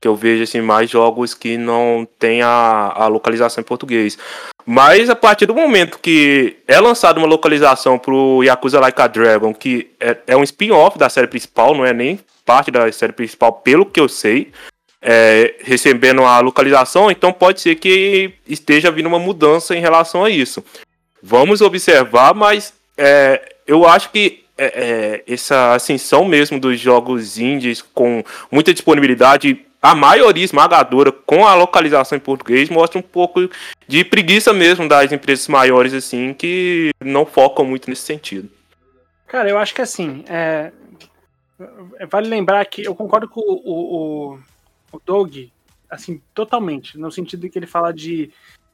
[0.00, 4.16] Que eu vejo assim, mais jogos que não tem a, a localização em português.
[4.64, 9.54] Mas a partir do momento que é lançada uma localização pro Yakuza Like a Dragon,
[9.54, 13.52] que é, é um spin-off da série principal, não é nem parte da série principal,
[13.52, 14.52] pelo que eu sei,
[15.00, 20.30] é, recebendo a localização, então pode ser que esteja vindo uma mudança em relação a
[20.30, 20.64] isso.
[21.22, 27.82] Vamos observar, mas é, eu acho que é, é essa ascensão mesmo dos jogos indies
[27.82, 33.48] com muita disponibilidade a maioria esmagadora com a localização em português mostra um pouco
[33.86, 38.50] de preguiça mesmo das empresas maiores assim que não focam muito nesse sentido.
[39.26, 40.72] Cara, eu acho que assim, é...
[41.98, 44.38] é, vale lembrar que eu concordo com o, o, o
[45.04, 45.36] Doug,
[45.90, 48.32] assim, totalmente, no sentido de que ele fala de.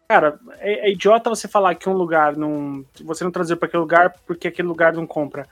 [0.09, 2.85] Cara, é, é idiota você falar que um lugar não.
[3.03, 5.47] Você não trazer para aquele lugar porque aquele lugar não compra.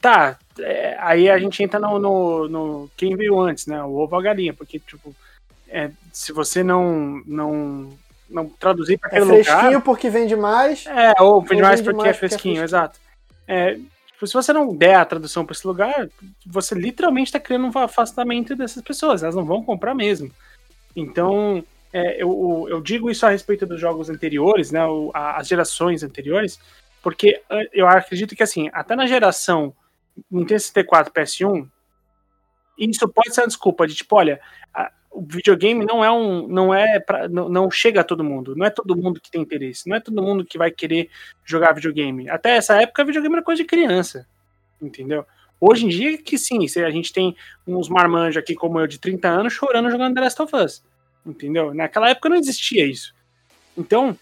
[0.00, 3.82] Tá, é, aí a gente entra no, no, no, Quem veio antes, né?
[3.82, 5.14] O ovo ou a galinha, porque, tipo,
[5.68, 7.22] é, se você não.
[7.26, 7.88] não
[8.28, 9.58] não traduzir para aquele é fresquinho lugar.
[9.58, 10.86] fresquinho porque vende mais.
[10.86, 12.62] É, ou vende ou mais vende porque mais é fresquinho, é fresquinho.
[12.62, 13.00] exato.
[13.48, 13.76] É,
[14.26, 16.08] se você não der a tradução para esse lugar,
[16.46, 20.30] você literalmente está criando um afastamento dessas pessoas, elas não vão comprar mesmo.
[20.94, 24.80] Então, é, eu, eu digo isso a respeito dos jogos anteriores, né,
[25.14, 26.58] as gerações anteriores,
[27.02, 29.74] porque eu acredito que, assim, até na geração
[30.30, 31.66] Nintendo 64 PS1,
[32.78, 34.40] isso pode ser uma desculpa de tipo, olha,
[35.10, 38.54] o videogame não é um não é pra, não, não, chega a todo mundo.
[38.56, 39.88] Não é todo mundo que tem interesse.
[39.88, 41.08] Não é todo mundo que vai querer
[41.44, 42.28] jogar videogame.
[42.28, 44.26] Até essa época videogame era coisa de criança
[44.82, 45.26] entendeu?
[45.60, 49.28] Hoje em dia que sim a gente tem uns marmanjos aqui como eu de 30
[49.28, 50.82] anos chorando jogando The Last of Us
[51.24, 51.74] entendeu?
[51.74, 53.14] Naquela época não existia isso.
[53.76, 54.16] Então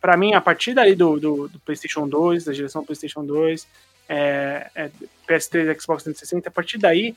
[0.00, 3.68] para mim a partir daí do, do, do, PlayStation 2 da geração PlayStation 2
[4.08, 4.90] é, é,
[5.28, 7.14] PS3 Xbox 360 a partir daí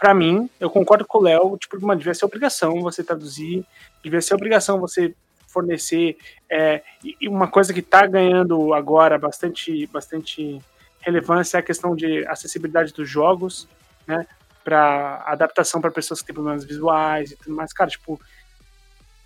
[0.00, 3.66] para mim, eu concordo com o Léo, tipo, uma, devia ser obrigação você traduzir,
[4.02, 5.14] devia ser obrigação você
[5.46, 6.16] fornecer,
[6.48, 10.58] é, e uma coisa que está ganhando agora bastante, bastante
[11.00, 13.68] relevância é a questão de acessibilidade dos jogos,
[14.06, 14.26] né,
[14.64, 18.18] para adaptação para pessoas que têm problemas visuais e tudo mais, cara, tipo,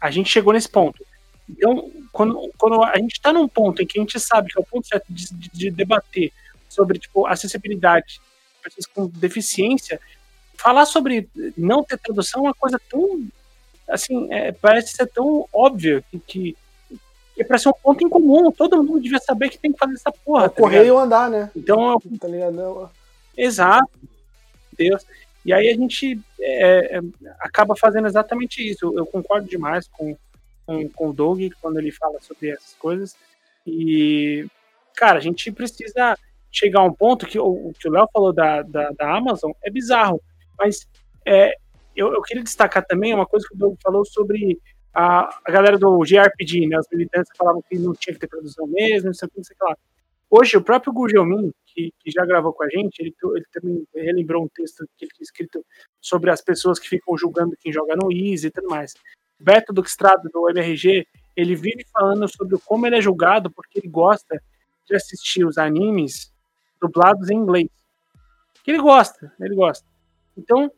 [0.00, 1.04] a gente chegou nesse ponto.
[1.48, 4.60] Então, quando, quando a gente está num ponto em que a gente sabe que é
[4.60, 6.32] o ponto certo de, de, de debater
[6.68, 8.20] sobre, tipo, acessibilidade,
[8.62, 10.00] pessoas com deficiência,
[10.56, 13.26] falar sobre não ter tradução é uma coisa tão.
[13.88, 16.56] Assim, é, parece ser tão óbvia que, que,
[17.34, 18.50] que é ser um ponto em comum.
[18.50, 20.46] Todo mundo devia saber que tem que fazer essa porra.
[20.46, 21.50] É tá correio andar, né?
[21.54, 22.00] Então.
[22.18, 22.90] Tá ligado?
[23.36, 23.90] Exato.
[24.76, 25.04] Deus.
[25.44, 27.00] E aí a gente é, é,
[27.40, 28.86] acaba fazendo exatamente isso.
[28.86, 30.16] Eu, eu concordo demais com,
[30.66, 33.14] com, com o Doug quando ele fala sobre essas coisas.
[33.66, 34.46] E,
[34.96, 36.16] cara, a gente precisa
[36.50, 39.52] chegar a um ponto que o, o que o Léo falou da, da, da Amazon
[39.62, 40.20] é bizarro.
[40.58, 40.86] Mas
[41.26, 41.54] é,
[41.94, 44.60] eu, eu, queria destacar também uma coisa que o Doug falou sobre
[44.92, 46.78] a, a galera do GRPG, né?
[46.78, 49.44] Os militantes falavam que não tinha que ter tradução mesmo, não sei o que, não
[49.44, 49.76] sei o que lá.
[50.30, 54.44] Hoje, o próprio Gugelmin, que, que já gravou com a gente, ele, ele também relembrou
[54.44, 55.64] um texto que ele tinha escrito
[56.00, 58.94] sobre as pessoas que ficam julgando quem joga no Easy e tudo mais.
[59.38, 64.40] Beto do do MRG, ele vive falando sobre como ele é julgado porque ele gosta
[64.86, 66.32] de assistir os animes
[66.80, 67.68] dublados em inglês.
[68.62, 69.86] Que ele gosta, ele gosta.
[70.36, 70.70] Então,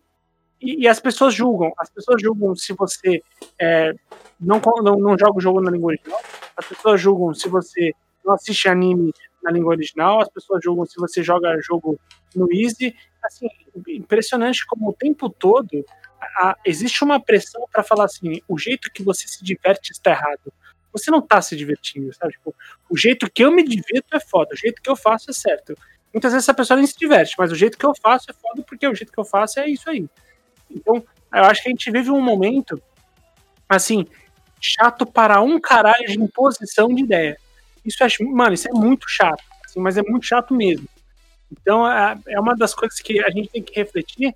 [0.60, 1.72] e, e, as pessoas julgam.
[1.78, 3.22] As pessoas julgam se você
[3.60, 3.92] é,
[4.40, 6.20] não, não, não joga o jogo na língua original.
[6.56, 7.92] As pessoas julgam se você
[8.24, 10.20] não assiste anime na língua original.
[10.20, 11.98] As pessoas julgam se você joga jogo
[12.34, 12.94] no Easy.
[13.22, 13.48] Assim,
[13.88, 15.84] impressionante como o tempo todo
[16.20, 20.10] a, a, existe uma pressão para falar assim: o jeito que você se diverte está
[20.10, 20.52] errado.
[20.92, 22.32] Você não está se divertindo, sabe?
[22.32, 22.54] Tipo,
[22.88, 25.76] o jeito que eu me divirto é foda, o jeito que eu faço é certo.
[26.16, 28.62] Muitas vezes essa pessoa nem se diverte, mas o jeito que eu faço é foda
[28.62, 30.08] porque o jeito que eu faço é isso aí.
[30.70, 32.82] Então, eu acho que a gente vive um momento,
[33.68, 34.06] assim,
[34.58, 37.36] chato para um caralho de imposição de ideia.
[37.84, 40.88] Isso é, mano, isso é muito chato, assim, mas é muito chato mesmo.
[41.52, 44.34] Então, é, é uma das coisas que a gente tem que refletir,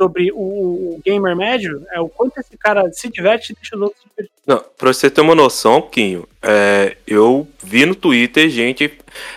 [0.00, 4.00] sobre o, gamer médio é o quanto esse cara se diverte e deixa os outros.
[4.46, 8.90] Não, pra você ter uma noção, Quinho, é, eu vi no Twitter gente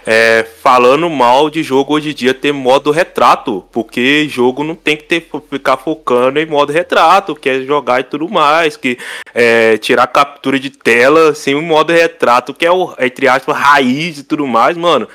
[0.06, 4.96] é, falando mal de jogo hoje em dia ter modo retrato, porque jogo não tem
[4.96, 8.98] que ter, ficar focando em modo retrato, que é jogar e tudo mais, que
[9.34, 14.20] é, tirar captura de tela sem o modo retrato, que é o, entre aspas, raiz
[14.20, 15.10] e tudo mais, mano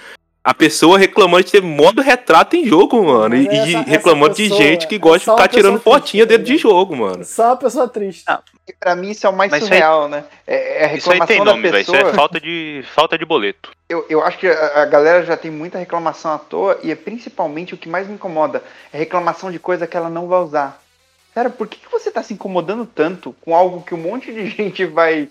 [0.48, 3.36] a pessoa reclamando de ter modo retrato em jogo, mano.
[3.36, 6.56] e, essa, reclamando essa pessoa, de gente que gosta de ficar tirando fotinha dentro de
[6.56, 7.22] jogo, mano.
[7.22, 8.24] Só uma pessoa triste.
[8.26, 8.40] Ah,
[8.80, 10.24] pra mim isso é o mais Mas surreal, aí, né?
[10.46, 11.98] É, é a reclamação isso aí tem nome, pessoa...
[11.98, 13.72] Isso é falta de, falta de boleto.
[13.90, 16.94] Eu, eu acho que a, a, galera já tem muita reclamação à toa e é
[16.94, 18.62] principalmente o que mais me incomoda.
[18.90, 20.80] É reclamação de coisa que ela não vai usar.
[21.34, 24.48] Cara, por que, que você tá se incomodando tanto com algo que um monte de
[24.56, 25.28] gente vai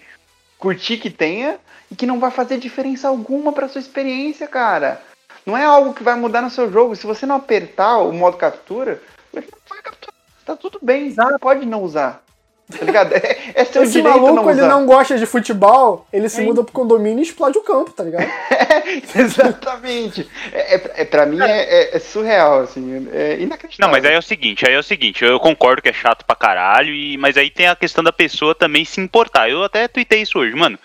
[0.60, 1.58] curtir que tenha
[1.92, 5.02] e que não vai fazer diferença alguma para sua experiência, cara.
[5.48, 6.94] Não é algo que vai mudar no seu jogo.
[6.94, 9.02] Se você não apertar o modo captura,
[9.34, 10.14] ele não vai capturar.
[10.46, 12.22] Tá tudo bem, você pode não usar.
[12.70, 13.14] Tá ligado?
[13.16, 16.44] É, é seu Esse direito maluco, não ele não gosta de futebol, ele se é.
[16.44, 18.28] muda pro condomínio e explode o campo, tá ligado?
[18.68, 20.30] É, exatamente.
[20.52, 23.76] É, é, é, pra mim é, é, é, surreal, assim, é inacreditável.
[23.80, 26.26] Não, mas aí é o seguinte, aí é o seguinte, eu concordo que é chato
[26.26, 29.50] pra caralho, e, mas aí tem a questão da pessoa também se importar.
[29.50, 30.78] Eu até tuitei isso hoje, mano.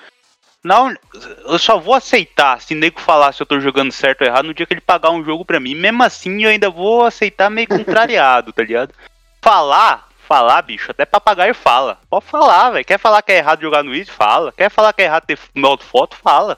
[0.65, 0.95] Não,
[1.47, 4.55] eu só vou aceitar se nego falar se eu tô jogando certo ou errado no
[4.55, 5.75] dia que ele pagar um jogo pra mim.
[5.75, 8.95] Mesmo assim, eu ainda vou aceitar meio contrariado, tá ligado?
[9.41, 11.99] Falar, falar, bicho, até papagaio fala.
[12.09, 12.85] Pode falar, velho.
[12.85, 14.11] Quer falar que é errado jogar no Easy?
[14.11, 14.53] Fala.
[14.53, 16.17] Quer falar que é errado ter modo foto?
[16.17, 16.57] Fala.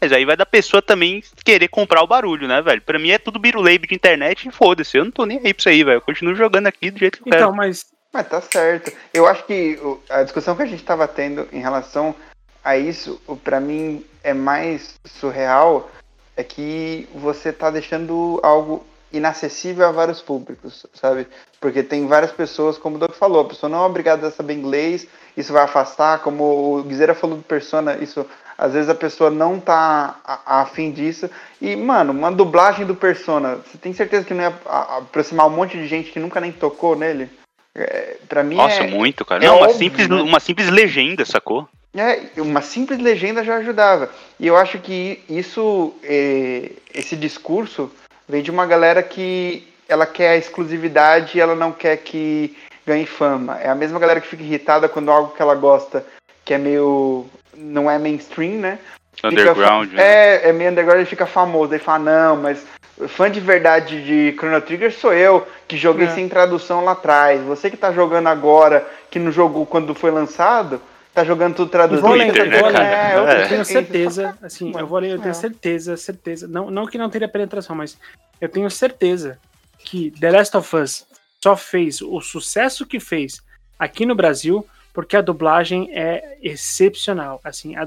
[0.00, 2.80] Mas aí vai da pessoa também querer comprar o barulho, né, velho?
[2.82, 4.96] Pra mim é tudo biruleibe de internet e foda-se.
[4.96, 5.98] Eu não tô nem aí pra isso aí, velho.
[5.98, 7.56] Eu continuo jogando aqui do jeito que eu Então, quero.
[7.56, 8.92] mas Mas tá certo.
[9.14, 9.78] Eu acho que
[10.10, 12.14] a discussão que a gente tava tendo em relação
[12.64, 15.90] a isso, o- pra mim é mais surreal,
[16.36, 21.26] é que você tá deixando algo inacessível a vários públicos, sabe?
[21.60, 24.54] Porque tem várias pessoas, como o Doug falou, a pessoa não é obrigada a saber
[24.54, 28.24] inglês, isso vai afastar, como o Guizeira falou do Persona, isso
[28.56, 31.28] às vezes a pessoa não tá afim disso.
[31.60, 35.50] E, mano, uma dublagem do Persona, você tem certeza que não ia a- aproximar um
[35.50, 37.28] monte de gente que nunca nem tocou nele?
[37.74, 39.42] É, pra mim Nossa, é, muito, cara.
[39.44, 40.16] é não, uma óbvio, simples, né?
[40.16, 41.66] uma simples legenda, sacou?
[41.94, 44.08] É, uma simples legenda já ajudava.
[44.40, 47.90] E eu acho que isso, eh, esse discurso,
[48.26, 53.04] vem de uma galera que ela quer a exclusividade e ela não quer que ganhe
[53.04, 53.58] fama.
[53.60, 56.04] É a mesma galera que fica irritada quando algo que ela gosta,
[56.44, 57.26] que é meio.
[57.54, 58.78] não é mainstream, né?
[59.14, 59.90] Fica Underground.
[59.90, 60.02] fa- né?
[60.02, 61.74] É, é meio underground e fica famoso.
[61.74, 62.64] Aí fala, não, mas
[63.08, 66.10] fã de verdade de Chrono Trigger sou eu, que joguei É.
[66.10, 67.42] sem tradução lá atrás.
[67.42, 70.80] Você que tá jogando agora, que não jogou quando foi lançado,
[71.14, 72.06] tá jogando tudo traduzido.
[72.06, 72.84] vou ler, Twitter, né, eu vou cara?
[72.84, 72.94] ler.
[72.94, 73.16] É.
[73.18, 73.48] Eu É.
[73.48, 75.34] tenho certeza, assim, eu vou ler, eu tenho É.
[75.34, 76.48] certeza, certeza.
[76.48, 77.98] Não, não que não teria penetração, mas
[78.40, 79.38] eu tenho certeza
[79.78, 81.06] que The Last of Us
[81.42, 83.42] só fez o sucesso que fez
[83.78, 87.40] aqui no Brasil porque a dublagem é excepcional.
[87.42, 87.86] Assim, a,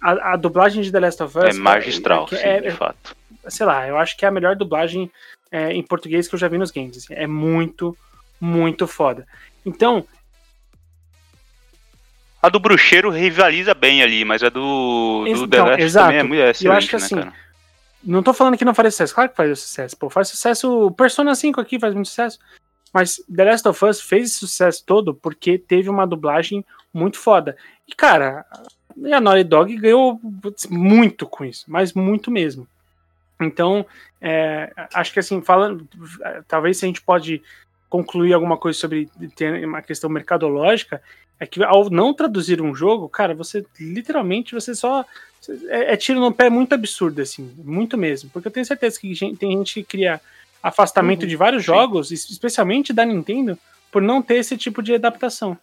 [0.00, 3.14] a, a dublagem de The Last of Us É magistral, é, sim, é- de fato.
[3.48, 5.10] sei lá, eu acho que é a melhor dublagem
[5.50, 6.96] é, em português que eu já vi nos games.
[6.96, 7.96] assim, é muito,
[8.40, 9.26] muito foda.
[9.64, 10.04] Então,
[12.42, 16.06] A do bruxeiro rivaliza bem ali, mas a do, do Ex- The então, Last exato.
[16.06, 17.32] também é muito excelente, acho que né, assim, cara?
[18.04, 19.96] Não tô falando que não faz sucesso, claro que faz sucesso.
[19.96, 20.90] Pô, faz sucesso.
[20.90, 22.40] Persona 5 aqui faz muito sucesso.
[22.92, 27.56] Mas The Last of Us fez esse sucesso todo porque teve uma dublagem muito foda.
[27.86, 28.44] E, cara,
[28.96, 30.20] e a Naughty Dog ganhou
[30.68, 32.66] muito com isso, mas muito mesmo.
[33.40, 33.86] Então,
[34.20, 35.88] é, acho que assim, falando.
[36.48, 37.40] Talvez se a gente pode
[37.88, 41.00] concluir alguma coisa sobre ter uma questão mercadológica,
[41.40, 45.04] é que ao não traduzir um jogo, cara, você literalmente você só
[45.68, 48.30] é, é tiro no pé muito absurdo, assim, muito mesmo.
[48.30, 50.20] Porque eu tenho certeza que gen- tem gente que cria
[50.62, 51.66] afastamento Uhum, de vários sim.
[51.66, 53.58] jogos, es- especialmente da Nintendo,
[53.90, 55.58] por não ter esse tipo de adaptação.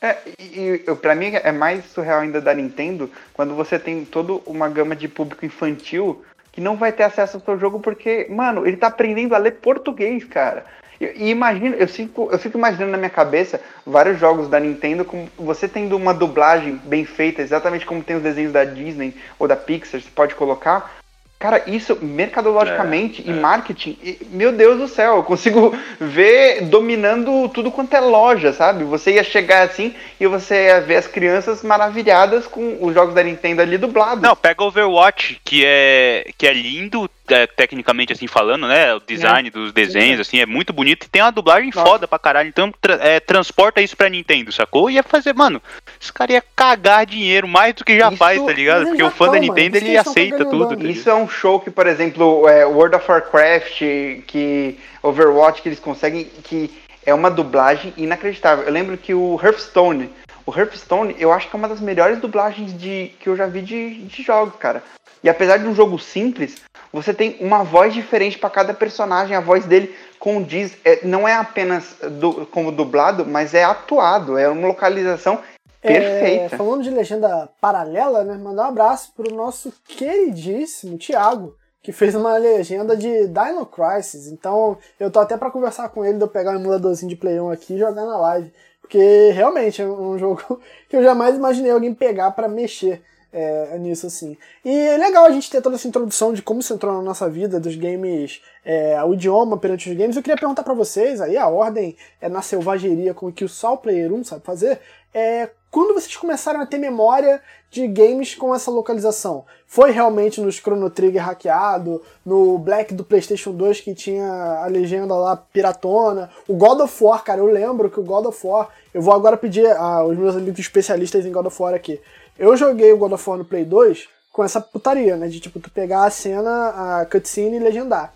[0.00, 4.34] É, e, e pra mim é mais surreal ainda da Nintendo quando você tem toda
[4.46, 8.66] uma gama de público infantil que não vai ter acesso ao seu jogo porque, mano,
[8.66, 10.64] ele tá aprendendo a ler português, cara.
[11.00, 15.26] E, imagina, eu fico, eu fico imaginando na minha cabeça vários jogos da Nintendo com
[15.36, 19.56] você tendo uma dublagem bem feita, exatamente como tem os desenhos da Disney ou da
[19.56, 20.94] Pixar, você pode colocar.
[21.36, 23.40] Cara, isso mercadologicamente É, e é.
[23.40, 28.84] marketing, e- meu Deus do céu, eu consigo ver dominando tudo quanto é loja, sabe?
[28.84, 33.22] Você ia chegar assim e você ia ver as crianças maravilhadas com os jogos da
[33.22, 34.22] Nintendo ali dublados.
[34.22, 38.94] Não, pega Overwatch, que é, que é lindo, é, tecnicamente assim falando, né?
[38.94, 41.86] O design dos desenhos, assim, é muito bonito e tem uma dublagem Nossa.
[41.88, 42.48] foda pra caralho.
[42.48, 44.90] Então, tra- é, transporta isso pra Nintendo, sacou?
[44.90, 45.62] E ia fazer, mano,
[46.00, 48.86] esse cara ia cagar dinheiro mais do que já Isso- faz, tá ligado?
[48.86, 50.76] Porque o fã da Nintendo, ele aceita tudo.
[50.76, 50.84] tá?
[50.84, 53.78] Isso é um show que, por exemplo, é, World of Warcraft,
[54.26, 56.70] que Overwatch, que eles conseguem, que
[57.06, 58.64] é uma dublagem inacreditável.
[58.64, 60.08] Eu lembro que o Hearthstone,
[60.46, 63.62] o Hearthstone, eu acho que é uma das melhores dublagens de, que eu já vi
[63.62, 64.82] de, de jogos, cara.
[65.22, 66.56] E apesar de um jogo simples,
[66.92, 71.34] você tem uma voz diferente para cada personagem, a voz dele condiz, é, não é
[71.34, 75.38] apenas du- como dublado, mas é atuado, é uma localização
[75.82, 76.56] É, perfeita.
[76.58, 78.36] falando de legenda paralela, né?
[78.36, 84.26] Mandar um abraço pro nosso queridíssimo Thiago, que fez uma legenda de Dino Crisis.
[84.28, 87.40] Então, eu tô até pra conversar com ele de eu pegar um emuladorzinho de Play
[87.40, 88.52] 1 aqui e jogar na live.
[88.84, 94.06] Porque realmente é um jogo que eu jamais imaginei alguém pegar pra mexer é, nisso
[94.06, 94.36] assim.
[94.62, 97.28] E é legal a gente ter toda essa introdução de como isso entrou na nossa
[97.28, 100.14] vida, dos games, é, o idioma perante os games.
[100.14, 103.76] Eu queria perguntar pra vocês, aí a ordem é na selvageria com que o o
[103.78, 104.78] Player 1 sabe fazer,
[105.12, 109.44] é quando vocês começaram a ter memória de games com essa localização?
[109.66, 114.24] Foi realmente nos Chrono Trigger hackeado, no Black do PlayStation 2 que tinha
[114.62, 118.46] a legenda lá piratona, o God of War, cara, eu lembro que o God of
[118.46, 122.00] War, eu vou agora pedir aos meus amigos especialistas em God of War aqui.
[122.38, 125.58] Eu joguei o God of War no Play 2 com essa putaria, né, de tipo
[125.58, 128.14] tu pegar a cena, a cutscene e legendar.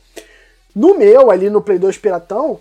[0.77, 2.61] No meu, ali no Play 2 Piratão,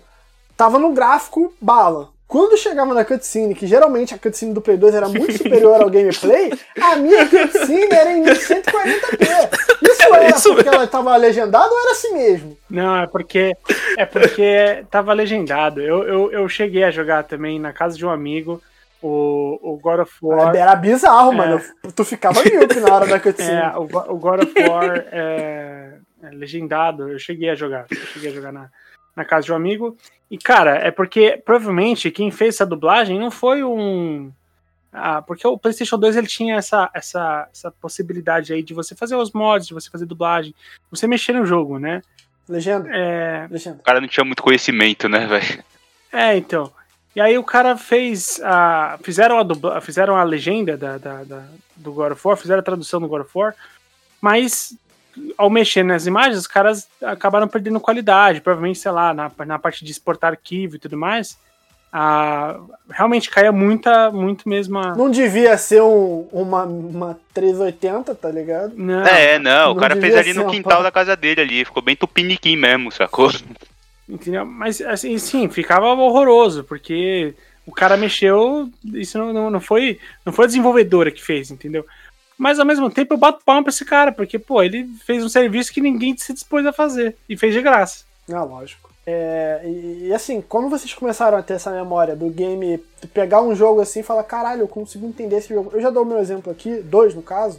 [0.56, 2.17] tava no gráfico bala.
[2.28, 5.88] Quando chegava na cutscene, que geralmente a cutscene do Play 2 era muito superior ao
[5.88, 9.58] gameplay, a minha cutscene era em 1140p.
[9.82, 12.58] Isso era Isso porque ela tava legendada ou era assim mesmo?
[12.68, 13.56] Não, é porque
[13.96, 15.80] é porque tava legendado.
[15.80, 18.62] Eu, eu, eu cheguei a jogar também na casa de um amigo
[19.00, 20.54] o, o God of War.
[20.54, 21.58] Era bizarro, mano.
[21.96, 23.58] Tu ficava míope na hora da cutscene.
[23.58, 27.08] É, o, o God of War é, é legendado.
[27.08, 27.86] Eu cheguei a jogar.
[27.90, 28.68] Eu cheguei a jogar na,
[29.18, 29.96] na casa de um amigo.
[30.30, 34.30] E, cara, é porque provavelmente quem fez essa dublagem não foi um.
[34.92, 39.16] Ah, porque o PlayStation 2 ele tinha essa, essa, essa possibilidade aí de você fazer
[39.16, 40.54] os mods, de você fazer dublagem,
[40.90, 42.00] você mexer no jogo, né?
[42.48, 42.88] Legenda?
[42.90, 43.78] É, Legenda.
[43.80, 45.62] O cara não tinha muito conhecimento, né, velho?
[46.10, 46.72] é então.
[47.14, 48.98] E aí o cara fez a.
[49.02, 52.64] Fizeram a, dubla, fizeram a legenda da, da- da- do God of War, fizeram a
[52.64, 53.54] tradução do God of War,
[54.20, 54.76] mas
[55.36, 58.40] ao mexer nas imagens, os caras acabaram perdendo qualidade.
[58.40, 61.36] Provavelmente, sei lá, na, na parte de exportar arquivo e tudo mais.
[61.90, 62.60] a-
[62.90, 64.94] realmente caía muita, muito mesmo a.
[64.94, 68.74] Não devia ser um- uma, uma 380, tá ligado?
[68.76, 70.82] Não, É, não, o não cara fez ali no uma quintal porra.
[70.84, 73.30] da casa dele ali, ficou bem tupiniquim mesmo, sacou?
[74.06, 74.44] Entendeu?
[74.44, 77.34] Mas assim, sim, ficava horroroso, porque
[77.66, 81.86] o cara mexeu, isso não, não, não foi não foi a desenvolvedora que fez, entendeu?
[82.38, 85.28] Mas ao mesmo tempo eu bato palma pra esse cara, porque, pô, ele fez um
[85.28, 87.16] serviço que ninguém se dispôs a fazer.
[87.28, 88.04] E fez de graça.
[88.32, 88.88] Ah, lógico.
[89.04, 92.78] É, e, e, assim, quando vocês começaram a ter essa memória do game,
[93.14, 95.70] pegar um jogo assim e falar, caralho, eu consigo entender esse jogo.
[95.72, 97.58] Eu já dou o meu exemplo aqui, dois no caso,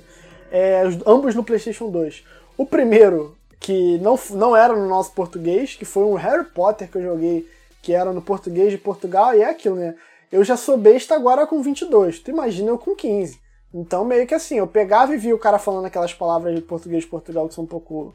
[0.52, 2.24] é, os- ambos no PlayStation 2.
[2.56, 6.98] O primeiro, que não, não era no nosso português, que foi um Harry Potter que
[7.00, 7.50] eu joguei,
[7.82, 9.96] que era no português de Portugal, e é aquilo, né?
[10.32, 13.40] Eu já sou besta agora com 22, tu imagina eu com 15.
[13.74, 17.04] Então, meio que assim, eu pegava e via o cara falando aquelas palavras de português
[17.04, 18.14] de Portugal que são um pouco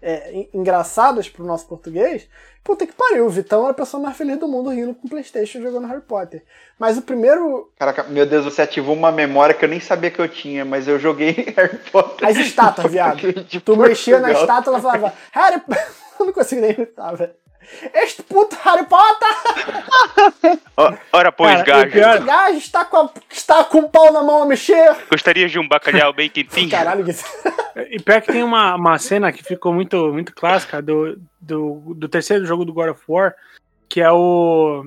[0.00, 2.26] é, en- engraçadas pro nosso português,
[2.62, 5.60] puta que pariu, o Vitão era a pessoa mais feliz do mundo rindo com Playstation
[5.60, 6.42] jogando Harry Potter.
[6.78, 7.70] Mas o primeiro.
[7.78, 10.88] Caraca, meu Deus, você ativou uma memória que eu nem sabia que eu tinha, mas
[10.88, 12.26] eu joguei Harry Potter.
[12.28, 13.20] As estátuas, viado.
[13.64, 14.42] Tu mexia na Portugal.
[14.42, 15.62] estátua ela falava, Harry
[16.18, 17.32] Eu não consigo nem imitar, velho.
[17.94, 20.60] Este puto Harry Potter!
[21.12, 24.42] Ora, pois, Cara, gajo, pior- Gajo está com, a- está com o pau na mão
[24.42, 24.94] a mexer!
[25.10, 26.70] gostaria de um bacalhau bem quentinho?
[26.70, 27.12] Caralho, que...
[27.90, 32.08] E pior que tem uma, uma cena que ficou muito, muito clássica do, do, do
[32.08, 33.34] terceiro jogo do God of War,
[33.88, 34.86] que é o.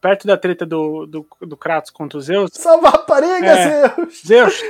[0.00, 2.50] Perto da treta do, do, do Kratos contra o Zeus.
[2.52, 3.88] Salva a rapariga, É.
[3.88, 4.22] Zeus!
[4.26, 4.62] Zeus,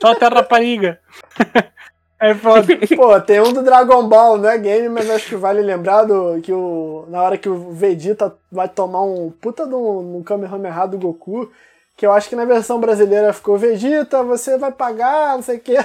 [0.00, 1.00] solta a rapariga.
[2.18, 2.66] É foda.
[2.96, 6.40] Pô, tem um do Dragon Ball, não é game, mas acho que vale lembrar do,
[6.40, 10.86] que o, na hora que o Vegeta vai tomar um puta de um, um Kamehameha
[10.86, 11.50] do Goku,
[11.96, 15.60] que eu acho que na versão brasileira ficou Vegeta, você vai pagar, não sei o
[15.60, 15.78] quê.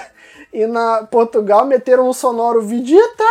[0.54, 3.24] E na Portugal meteram um sonoro Vegeta!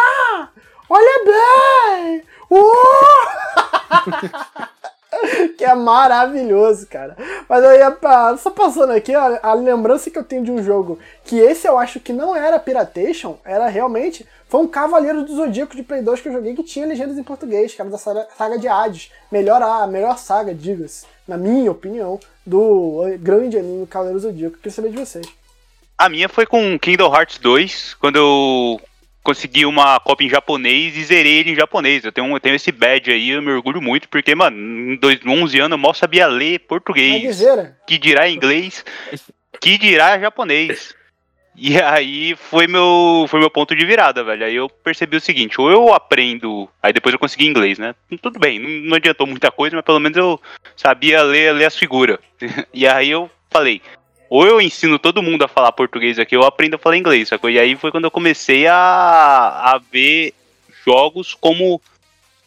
[0.88, 2.22] Olha bem!
[2.50, 2.60] Uh!
[5.56, 7.16] que é maravilhoso, cara.
[7.48, 10.62] Mas eu ia pra, só passando aqui, a, a lembrança que eu tenho de um
[10.62, 14.26] jogo que esse eu acho que não era Piratation, era realmente.
[14.48, 17.22] Foi um Cavaleiro do Zodíaco de Play 2 que eu joguei que tinha legendas em
[17.22, 19.10] português, que era da saga, saga de Hades.
[19.30, 24.56] Melhor, a melhor saga, diga-se, na minha opinião, do grande anime Cavaleiro do Zodíaco.
[24.56, 25.26] Queria saber de vocês.
[25.96, 28.80] A minha foi com Kingdom Hearts 2, quando eu
[29.22, 32.04] consegui uma cópia em japonês e zerei ele em japonês.
[32.04, 34.56] Eu tenho, eu tenho esse badge aí, eu me orgulho muito, porque, mano,
[34.92, 37.76] em dois, 11 anos eu mal sabia ler português, guiseira.
[37.86, 38.84] que dirá inglês,
[39.60, 40.94] que dirá japonês.
[41.56, 44.46] E aí foi meu, foi meu ponto de virada, velho.
[44.46, 47.94] Aí eu percebi o seguinte, ou eu aprendo, aí depois eu consegui inglês, né?
[48.22, 50.40] Tudo bem, não, não adiantou muita coisa, mas pelo menos eu
[50.76, 52.18] sabia ler, ler as figuras.
[52.72, 53.82] E aí eu falei,
[54.30, 57.28] ou eu ensino todo mundo a falar português aqui, ou eu aprendo a falar inglês,
[57.28, 57.50] sacou?
[57.50, 60.32] E aí foi quando eu comecei a, a ver
[60.86, 61.82] jogos como,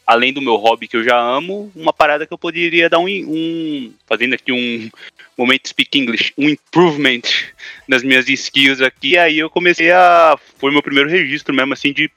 [0.06, 3.06] além do meu hobby que eu já amo, uma parada que eu poderia dar um,
[3.06, 4.90] um fazendo aqui um
[5.36, 7.20] momento speak English, um improvement
[7.86, 12.10] nas minhas skills aqui, aí eu comecei a, foi meu primeiro registro mesmo, assim, de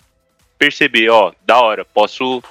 [0.58, 2.42] perceber, ó, da hora, posso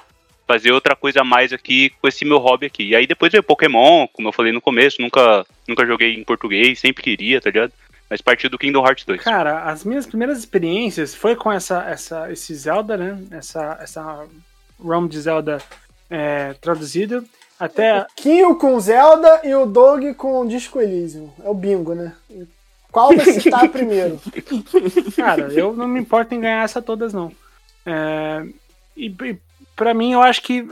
[0.47, 2.83] fazer outra coisa a mais aqui com esse meu hobby aqui.
[2.89, 6.79] E aí depois veio Pokémon, como eu falei no começo, nunca, nunca joguei em português,
[6.79, 7.73] sempre queria, tá ligado?
[8.09, 9.21] Mas partiu do Kingdom Hearts 2.
[9.21, 13.19] Cara, as minhas primeiras experiências foi com essa, essa, esse Zelda, né?
[13.31, 14.25] Essa, essa
[14.81, 15.61] ROM de Zelda
[16.09, 17.25] é, traduzido.
[17.59, 21.29] Até Kinho com Zelda e o Doug com Disco Elysium.
[21.43, 22.13] É o bingo, né?
[22.89, 24.21] Qual vai citar primeiro?
[25.15, 27.31] Cara, eu não me importo em ganhar essa todas, não.
[27.85, 28.45] É,
[28.95, 29.37] e, e
[29.77, 30.67] pra mim, eu acho que,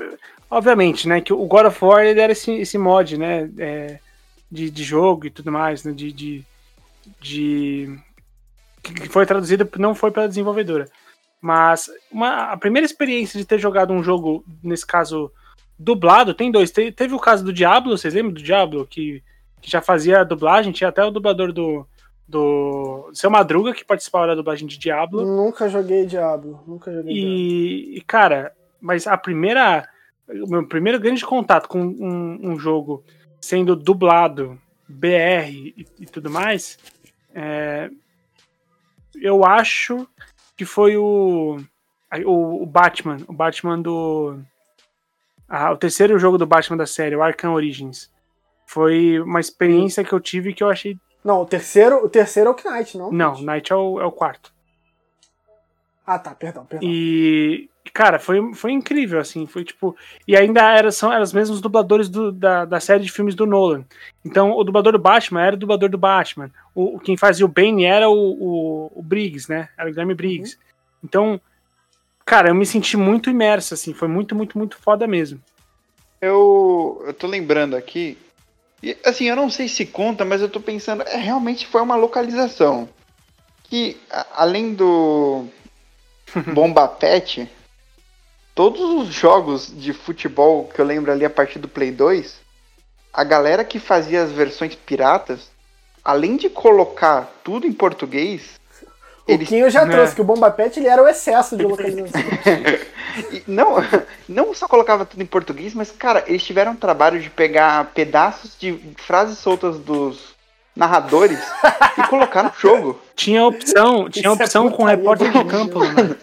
[0.51, 3.99] obviamente, né, que o God of War ele era esse, esse mod, né, é,
[4.51, 6.43] de, de jogo e tudo mais, né, de, de,
[7.21, 7.97] de-
[8.83, 10.89] que foi traduzido, não foi pela desenvolvedora.
[11.41, 15.31] Mas uma, a primeira experiência de ter jogado um jogo, nesse caso,
[15.77, 16.71] dublado, tem dois.
[16.71, 18.85] Te- teve o caso do Diablo, vocês lembram do Diablo?
[18.87, 19.21] Que,
[19.61, 21.85] que já fazia dublagem, tinha até o dublador do.
[22.27, 25.23] Do Seu Madruga, que participava da dublagem de Diablo.
[25.23, 26.59] Nunca joguei Diablo.
[26.65, 27.31] Nunca joguei Diablo.
[27.35, 28.51] E, e, cara,
[28.85, 29.89] mas a primeira.
[30.27, 33.03] O meu primeiro grande contato com um, um jogo
[33.39, 36.79] sendo dublado, BR e, e tudo mais,
[37.33, 37.91] é,
[39.21, 40.07] eu acho
[40.57, 41.59] que foi o,
[42.25, 43.17] o, o Batman.
[43.27, 44.39] O Batman do.
[45.47, 48.11] ah, o terceiro jogo do Batman da série, o Arkham Origins.
[48.65, 50.97] Foi uma experiência que eu tive que eu achei.
[51.23, 53.11] Não, o terceiro, o terceiro é o Knight, não?
[53.11, 54.53] Não, Night é o, é o quarto.
[56.05, 56.87] Ah, tá, perdão, perdão.
[56.87, 59.95] E, cara, foi, foi incrível, assim, foi tipo...
[60.27, 63.45] E ainda era, são, eram os mesmos dubladores do- da, da série de filmes do
[63.45, 63.85] Nolan.
[64.23, 66.49] Então, o dublador do Batman era o dublador do Batman.
[66.73, 69.69] O, quem fazia o Bane era o, o, o Briggs, né?
[69.77, 70.57] Era o Guilherme Briggs.
[71.03, 71.39] Então,
[72.25, 75.39] cara, eu me senti muito imerso, assim, foi muito, muito, muito foda mesmo.
[76.21, 78.17] Eu, eu tô lembrando aqui.
[78.81, 81.03] E, assim, eu não sei se conta, mas eu tô pensando.
[81.03, 82.89] É, realmente foi uma localização.
[83.63, 85.45] Que, a- além do
[86.53, 87.49] Bomba Pet,
[88.55, 92.37] todos os jogos de futebol que eu lembro ali a partir do Play 2,
[93.13, 95.51] a galera que fazia as versões piratas,
[96.03, 98.59] além de colocar tudo em português,
[99.27, 99.91] O eles eu já né?
[99.91, 102.21] trouxe, que o Bomba Pet ele era o excesso de localização.
[103.47, 103.75] Não,
[104.27, 108.57] não só colocava tudo em português, mas, cara, eles tiveram o trabalho de pegar pedaços
[108.59, 110.35] de frases soltas dos
[110.75, 111.39] narradores
[111.97, 112.99] e colocar no jogo.
[113.15, 116.17] Tinha opção, tinha Isso é opção com putaria repórter de campo, mano.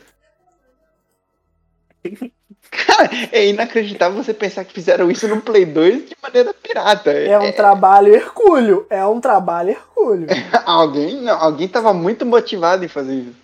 [2.71, 7.11] Cara, é inacreditável você pensar que fizeram isso no Play 2 de maneira pirata.
[7.13, 8.87] É um trabalho hercúleo.
[8.89, 10.27] É um trabalho hercúleo.
[10.65, 13.43] alguém, não, alguém tava muito motivado em fazer isso.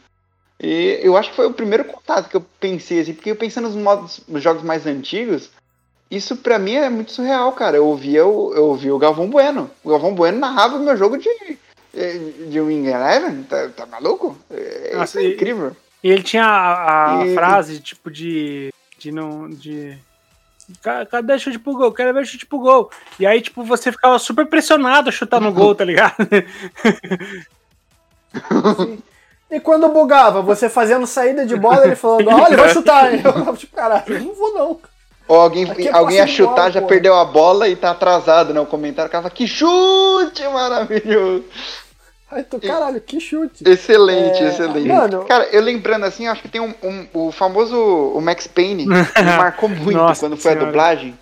[0.60, 3.68] E eu acho que foi o primeiro contato que eu pensei, assim, porque eu pensando
[3.68, 5.50] nos modos, nos jogos mais antigos,
[6.10, 7.76] isso pra mim é muito surreal, cara.
[7.76, 9.70] Eu ouvia o, eu ouvia o Galvão Bueno.
[9.84, 11.58] O Galvão Bueno narrava o meu jogo de,
[12.48, 13.42] de Wing Eleven.
[13.44, 14.36] Tá, tá maluco?
[14.50, 15.68] É, Nossa, é incrível.
[15.68, 18.72] E ele tinha a, a E- frase, tipo, de.
[18.98, 19.48] de não.
[19.50, 19.98] de.
[20.82, 21.92] "Ca- Cadê chute pro gol?
[21.92, 22.90] Quero ver chute pro gol.
[23.18, 26.14] E aí, tipo, você ficava super pressionado a chutar no gol, tá ligado?
[29.50, 33.12] E quando bugava, você fazendo saída de bola, ele falando, olha, vai chutar.
[33.14, 34.78] Eu tava tipo, caralho, eu não vou não.
[35.26, 36.86] Ou alguém, é alguém de chutar, bola, já pô.
[36.86, 38.60] perdeu a bola e tá atrasado, né?
[38.60, 41.44] O comentário ficava, que chute maravilhoso.
[42.30, 43.64] Aí tu, caralho, que chute.
[43.66, 44.86] Excelente, É, excelente.
[44.88, 48.84] mano- Cara, eu lembrando assim, acho que tem um, um- o famoso o Max Payne,
[49.14, 51.18] que me marcou muito Nossa quando foi a dublagem.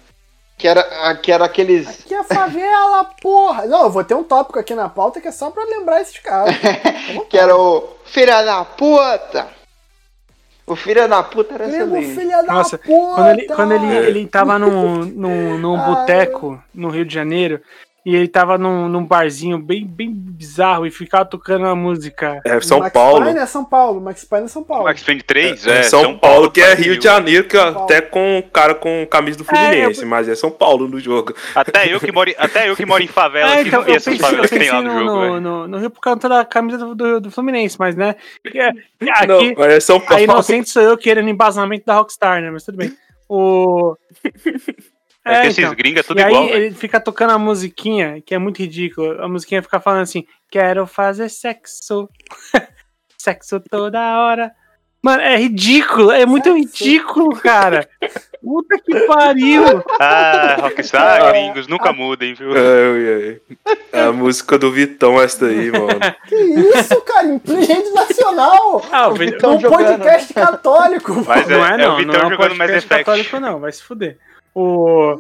[0.59, 1.87] Que era, a- que era aqueles.
[2.01, 3.67] Aqui é favela, porra.
[3.67, 6.19] Não, eu vou ter um tópico aqui na pauta que é só pra lembrar esses
[6.19, 6.55] caras.
[7.31, 9.47] Que era o Filha da puta!
[10.67, 12.15] O Filha da puta era Primo excelente.
[12.21, 13.15] filha da Nossa, puta.
[13.15, 17.61] Quando ele, quando ele, ele tava num, num, num boteco no Rio de Janeiro
[18.07, 22.41] e ele tava num, num barzinho bem, bem bizarro e ficava tocando uma música.
[22.45, 23.25] É São Max Paulo.
[23.25, 24.85] Payne é São Paulo, Max Payne é São Paulo.
[24.85, 25.67] Max Payne 3?
[25.67, 26.73] É, É, São, Paulo, que é.
[26.75, 27.83] Rio de Janeiro, que Paulo.
[27.83, 31.35] até com cara com camisa do Fluminense, mas é São Paulo no jogo.
[31.53, 33.91] Até eu que moro, em- até eu que moro em favela É, então, não vi
[33.91, 36.01] eu essas eu favelas que tem lá no no, jogo, no, no, no Rio por
[36.01, 38.15] causa da camisa do, do, do Fluminense, mas né?
[38.55, 38.71] é-
[39.27, 40.23] Não, Aqui, mas é São a Paulo.
[40.23, 42.51] inocente sou eu querendo embasamento da Rockstar, né?
[42.53, 42.93] Mas tudo bem.
[43.29, 43.97] O.
[45.27, 45.75] É, que esses então.
[45.75, 46.65] gringos é tudo e aí igual, velho.
[46.65, 49.23] ele fica tocando a musiquinha, que é muito ridículo.
[49.23, 52.09] A musiquinha fica falando assim: Quero fazer sexo.
[53.19, 54.53] sexo toda hora.
[55.03, 56.85] Mano, é ridículo, é muito Sexo.
[56.85, 57.89] ridículo, cara.
[58.43, 59.63] Puta que pariu.
[60.01, 62.57] Ah, Rockstar, É, gringos, nunca mudem, viu?
[62.57, 63.41] É,
[63.93, 66.01] é, é a música do Vitão, essa daí, mano.
[66.27, 67.41] Que isso, cara?
[67.45, 68.85] Rede nacional.
[68.91, 69.99] Ah, o Vitão Vitão um jogando.
[69.99, 71.25] podcast católico.
[71.27, 71.95] Mas não é, é, é não.
[71.95, 72.89] o Vitão não é um jogando Effect.
[72.89, 73.61] católico, não.
[73.61, 74.19] Vai se fuder.
[74.59, 75.17] O.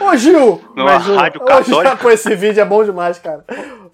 [0.00, 0.60] Ô, Gil.
[0.76, 1.96] Numa Mas o- rádio católica.
[1.96, 3.44] pô, esse vídeo é bom demais, cara.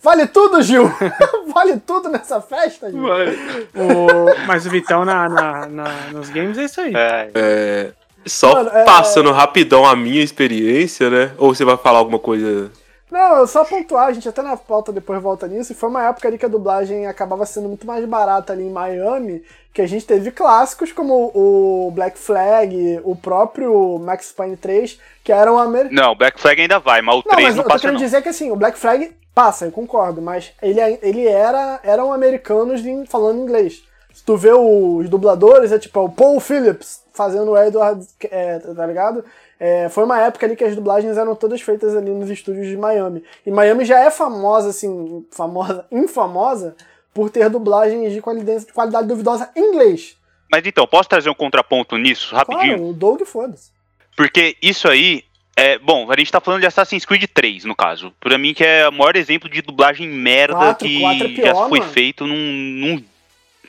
[0.03, 0.84] Vale tudo, Gil.
[1.55, 3.03] vale tudo nessa festa, Gil.
[3.03, 4.47] o...
[4.47, 6.92] Mas o Vitão na, na- na- nos games é isso aí.
[6.94, 7.92] É, É,
[8.26, 11.30] só Mano, é- passando rapidão a minha experiência, né?
[11.38, 12.70] Ou você vai falar alguma coisa?
[13.11, 16.05] Não, eu só pontuar, a gente até na pauta depois volta nisso, e foi uma
[16.05, 19.42] época ali que a dublagem acabava sendo muito mais barata ali em Miami,
[19.77, 25.31] que a gente teve clássicos como o Black Flag, o próprio Max Payne 3, que
[25.31, 26.01] eram americanos.
[26.01, 27.99] Não, Black Flag ainda vai, mas o Não, 3 mas não eu tô passa querendo
[27.99, 28.03] não.
[28.03, 32.81] dizer que assim, o Black Flag passa, eu concordo, mas ele, ele era eram americanos
[33.07, 33.85] falando inglês.
[34.14, 38.87] Se tu vê os dubladores, é tipo o Paul Phillips fazendo o Edward, é, tá
[38.87, 39.27] ligado?
[39.61, 42.79] É, foi uma época ali que as dublagens eram todas feitas ali nos estúdios de
[42.79, 43.22] Miami.
[43.45, 46.74] E Miami já é famosa, assim, famosa, infamosa,
[47.17, 50.19] por ter dublagens de qualidade, de qualidade duvidosa em inglês.
[50.53, 52.77] Mas então, posso trazer um contraponto nisso, rapidinho?
[52.77, 53.71] Claro, o Doug foda-se.
[54.14, 55.25] Porque isso aí
[55.57, 55.79] é.
[55.79, 58.12] Bom, a gente tá falando de Assassin's Creed 3, no caso.
[58.21, 61.47] Pra mim, que é o maior exemplo de dublagem merda Quatro, que quatro é pior,
[61.47, 61.93] já foi mano.
[61.93, 63.05] feito num, num,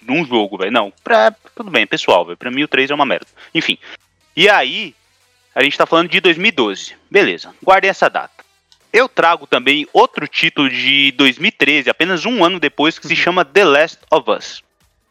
[0.02, 0.72] num jogo, velho.
[0.72, 2.38] Não, pra, tudo bem, pessoal, velho.
[2.38, 3.28] Pra mim o 3 é uma merda.
[3.56, 3.78] Enfim.
[4.36, 4.94] E aí,
[5.56, 6.96] a gente tá falando de 2012.
[7.10, 8.37] Beleza, guardem essa data.
[8.92, 13.66] Eu trago também outro título de 2013, apenas um ano depois, que se chama The
[13.66, 14.64] Last of Us.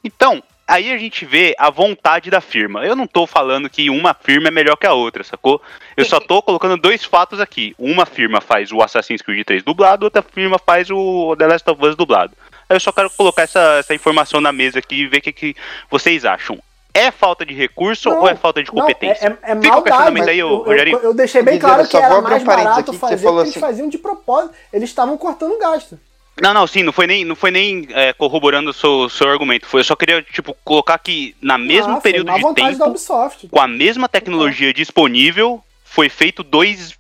[0.03, 2.85] Então, aí a gente vê a vontade da firma.
[2.85, 5.61] Eu não tô falando que uma firma é melhor que a outra, sacou?
[5.97, 7.75] Eu só tô colocando dois fatos aqui.
[7.79, 11.85] Uma firma faz o Assassin's Creed 3 dublado, outra firma faz o The Last of
[11.85, 12.33] Us dublado.
[12.69, 15.33] Aí eu só quero colocar essa, essa informação na mesa aqui e ver o que,
[15.33, 15.57] que
[15.89, 16.59] vocês acham.
[16.97, 19.39] É falta de recurso Não, ou é falta de Não, competência?
[19.43, 20.97] é, é, é Fica o questionamento aí, eu, Rogerinho.
[20.99, 23.39] eu, eu deixei bem claro eu que era mais parênteses barato aqui, que fazer, porque
[23.41, 24.55] eles assim- faziam de propósito.
[24.73, 25.99] Eles estavam cortando gasto.
[26.41, 29.67] Não, não, sim, não foi nem, não foi nem é, corroborando o seu, seu argumento.
[29.67, 33.49] Foi, eu só queria, tipo, colocar que na mesmo Ah, período de tempo, Ubisoft.
[33.49, 36.95] com a mesma tecnologia disponível, foi feito dois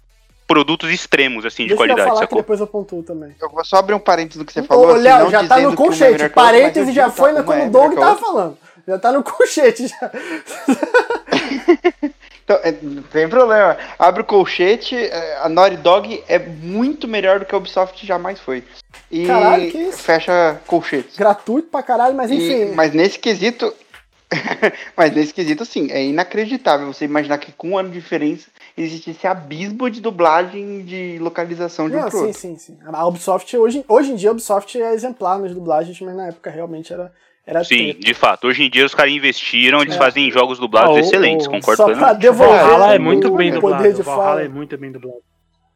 [0.46, 2.38] produtos extremos, assim, de Deixa eu qualidade, falar que sacou?
[2.38, 3.34] depois eu pontuo também.
[3.40, 4.86] Eu vou só abrir um parênteses do que você falou.
[4.86, 6.12] Ô, assim, Léo, não já tá no que uma é colchete.
[6.12, 8.00] melhor que a outra, mas Parêntese eu já foi quando uma o é Doug que
[8.00, 8.58] tava falando.
[8.86, 10.10] Já tá no colchete já.
[12.44, 13.76] Então, é, não tem problema.
[13.98, 18.38] Abre o colchete, é, a Naughty Dog é muito melhor do que a Ubisoft jamais
[18.38, 18.62] foi.
[19.10, 19.98] E Caralho, que isso?
[19.98, 21.16] fecha colchetes.
[21.16, 22.72] Gratuito pra caralho, mas E- enfim.
[22.76, 23.74] mas nesse quesito.
[24.96, 28.46] mas nesse quesito, sim, é inacreditável você imaginar que com um ano de diferença
[28.78, 32.40] existe esse abismo de dublagem de localização de um Não, pro sim, outro.
[32.40, 32.78] sim, sim.
[32.84, 36.48] A Ubisoft, hoje, hoje em dia, a Ubisoft é exemplar nas dublagens, mas na época
[36.48, 37.12] realmente era,
[37.46, 38.00] era Sim, treta.
[38.00, 38.46] de fato.
[38.48, 39.98] Hoje em dia os caras investiram, eles É.
[39.98, 43.30] fazem jogos dublados Ah, o- excelentes, o- concordo Só pra devolver Valhalla é o- muito
[43.34, 43.76] bem o dublado.
[43.82, 44.42] poder de Valhalla fala.
[44.42, 45.18] é muito bem dublado.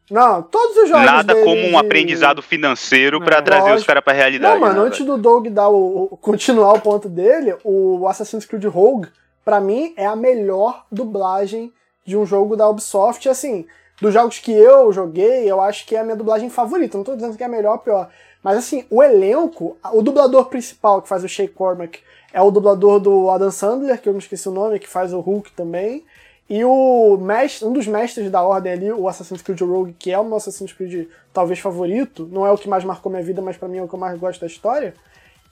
[0.09, 4.11] Não, todos os jogos Nada dele como um aprendizado financeiro pra trazer os caras pra
[4.11, 4.53] realidade.
[4.53, 8.43] Não, mano, né, antes do Doug dar o, o- continuar o ponto dele, o Assassin's
[8.45, 9.07] Creed Rogue,
[9.45, 11.71] pra mim, é a melhor dublagem
[12.05, 13.29] de um jogo da Ubisoft.
[13.29, 13.65] Assim,
[14.01, 16.97] dos jogos que eu joguei, eu acho que é a minha dublagem favorita.
[16.97, 18.09] Não tô dizendo que é a melhor ou pior.
[18.43, 21.99] Mas assim, o elenco, o dublador principal que faz o Shay Cormac
[22.33, 25.19] é o dublador do Adam Sandler, que eu me esqueci o nome, que faz o
[25.19, 26.03] Hulk também.
[26.49, 30.19] E o mestre, um dos mestres da ordem ali, o Assassin's Creed Rogue, que é
[30.19, 33.55] o meu Assassin's Creed talvez favorito, não é o que mais marcou minha vida, mas
[33.55, 34.93] pra mim é o que eu mais gosto da história.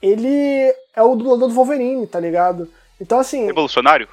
[0.02, 2.68] Ele é o dublador do Wolverine, tá ligado?
[3.00, 4.08] Então assim, Revolucionário?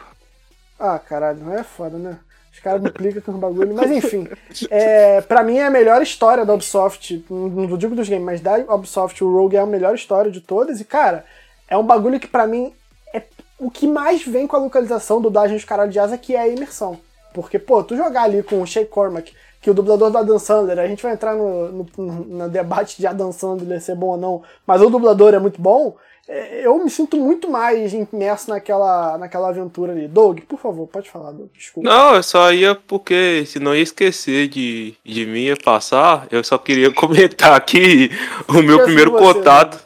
[0.80, 2.19] ah, caralho, não é foda, né?
[2.58, 3.76] Os caras me implicam com os bagulho.
[3.76, 4.28] Mas enfim,
[4.72, 7.24] é, pra mim é a melhor história da Ubisoft.
[7.30, 10.82] Não digo dos games, mas da Ubisoft, o Rogue é a melhor história de todas.
[10.82, 11.24] E, cara,
[11.68, 12.74] é um bagulho que pra mim
[13.14, 13.22] é
[13.60, 16.47] o que mais vem com a localização, dublagem dos caralho de asa, que é a
[16.47, 16.99] imersão.
[17.32, 19.32] Porque, pô, tu jogar ali com o Shay Cormac,
[19.62, 23.05] que o dublador do Adam Sandler, a gente vai entrar no, no, no debate de
[23.05, 25.95] Adam Sandler ser bom ou não, mas o dublador é muito bom,
[26.28, 30.07] eu me sinto muito mais imerso naquela, naquela aventura ali.
[30.07, 31.89] Doug, por favor, pode falar, Doug, desculpa.
[31.89, 36.28] Não, eu só ia porque senão ia esquecer de, de mim ia passar.
[36.30, 38.09] Eu só queria comentar aqui
[38.47, 39.86] o meu primeiro você, contato.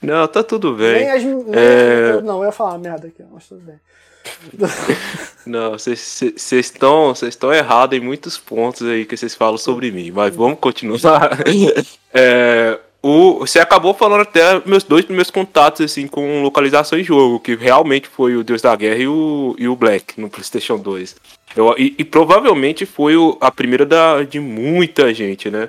[0.00, 1.10] Não, tá tudo Nem bem.
[1.10, 2.10] as, nem É.
[2.14, 3.76] eu- não, eu ia falar merda aqui, mas tudo bem.
[5.46, 6.20] Não, vocês
[6.52, 10.58] estão vocês estão errados em muitos pontos aí que vocês falam sobre mim, mas vamos
[10.58, 11.38] continuar.
[12.18, 17.40] É, o, você acabou falando até meus dois primeiros contatos assim com localização em jogo,
[17.40, 21.14] que realmente foi o Deus da Guerra e o, e o Black no PlayStation 2.
[21.54, 25.68] Eu, e, e provavelmente foi o- a primeira da, de muita gente, né?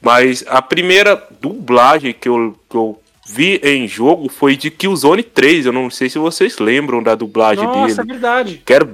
[0.00, 2.98] Mas a primeira dublagem que eu, que eu
[3.28, 5.66] vi em jogo foi de Killzone 3.
[5.66, 8.62] Eu não sei se vocês lembram da dublagem dele Nossa, é verdade.
[8.64, 8.88] que era,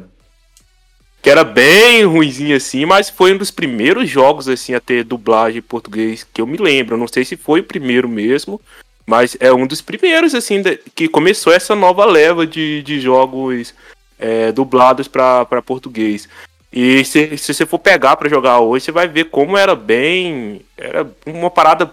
[1.26, 5.58] que era bem ruimzinho assim, mas foi um dos primeiros jogos assim a ter dublagem
[5.58, 6.96] em português que eu me lembro.
[6.96, 8.60] Não sei se foi o primeiro mesmo,
[9.04, 10.62] mas é um dos primeiros assim
[10.94, 13.74] que começou essa nova leva de, de jogos
[14.16, 16.28] é, dublados para português.
[16.72, 20.60] E se, se você for pegar para jogar hoje, você vai ver como era bem.
[20.78, 21.92] Era uma parada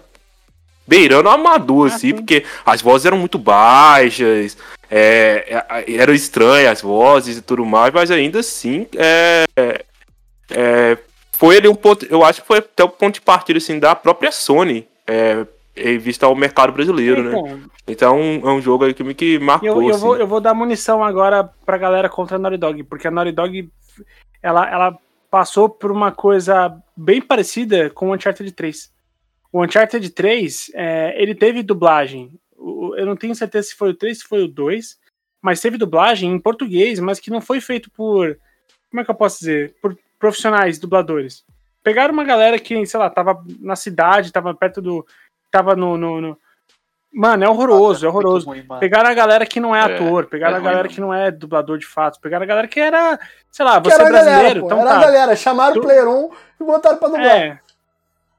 [0.86, 2.14] beirando amador, Ah, assim, sim.
[2.14, 4.56] porque as vozes eram muito baixas,
[4.96, 9.44] é, é, eram estranhas as vozes e tudo mais, mas ainda assim é,
[10.48, 10.98] é,
[11.32, 13.96] foi ali um ponto, eu acho que foi até o ponto de partida assim, da
[13.96, 15.44] própria Sony, é,
[15.76, 17.30] em vista ao mercado brasileiro, né?
[17.30, 19.68] Então, Então é um jogo aí que me que marcou.
[19.68, 20.00] eu, eu, assim.
[20.00, 23.32] vou, eu vou dar munição agora pra galera contra a Naughty Dog, porque a Naughty
[23.32, 23.68] Dog
[24.40, 28.92] ela, ela passou por uma coisa bem parecida com o Uncharted 3.
[29.52, 32.30] O Uncharted 3, é, ele teve dublagem.
[32.96, 34.98] Eu não tenho certeza se foi o 3, se foi o 2,
[35.42, 38.38] mas teve dublagem em português, mas que não foi feito por.
[38.90, 39.74] Como é que eu posso dizer?
[39.82, 41.44] Por profissionais, dubladores.
[41.82, 45.06] Pegaram uma galera que, sei lá, tava na cidade, tava perto do.
[45.50, 45.96] tava no.
[45.98, 46.38] no- no-
[47.16, 48.46] Mano, é horroroso, é Nossa, muito horroroso.
[48.46, 48.66] ruim.
[48.80, 50.94] Pegaram a galera que não é, É, ator, pegaram é a ruim galera mesmo.
[50.96, 53.20] que não é dublador de fato, pegaram a galera que era,
[53.52, 54.66] sei lá, você era é a galera, brasileiro, pô.
[54.66, 55.00] então era a tá.
[55.00, 55.36] galera.
[55.36, 57.26] Chamaram o Player 1 e botaram pra dublar.
[57.36, 57.60] É.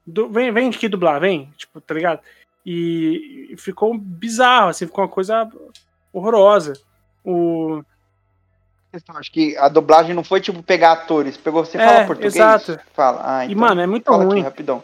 [0.05, 2.19] Du- vem, vem aqui dublar, vem, tipo, tá ligado?
[2.66, 5.47] E, e ficou bizarro, assim, ficou uma coisa
[6.11, 6.74] horrorosa.
[7.24, 7.84] O,
[9.09, 12.80] Acho que a dublagem não foi tipo pegar atores, pegou você É, fala português, exato.
[12.93, 13.22] fala.
[13.24, 14.41] Ah, e, então mano, é muito fala aqui ruim.
[14.41, 14.84] rapidão.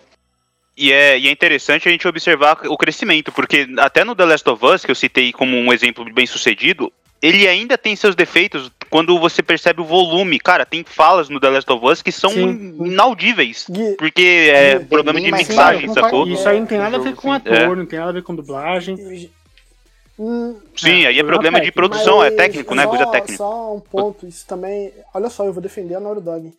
[0.76, 4.50] E é, e é interessante a gente observar o crescimento, porque até no The Last
[4.50, 8.72] of Us, que eu citei como um exemplo bem sucedido, ele ainda tem seus defeitos
[8.92, 10.38] quando você percebe o volume.
[10.40, 12.76] Cara, tem falas no The Last of Us que são Sim.
[12.86, 13.66] inaudíveis.
[13.98, 16.28] Porque é problema de mixagem, claro, sacou?
[16.28, 17.36] E isso aí não tem nada a ver com sim.
[17.36, 17.68] ator, É.
[17.76, 18.96] não tem nada a ver com dublagem.
[20.20, 21.76] hum, Sim, aí é problema problema de técnico.
[21.90, 22.84] produção, é técnico, né?
[22.84, 23.38] só- Coisa técnica.
[23.38, 24.92] Só um ponto, isso também.
[25.14, 26.54] Olha só, eu vou defender a Naughty Dog.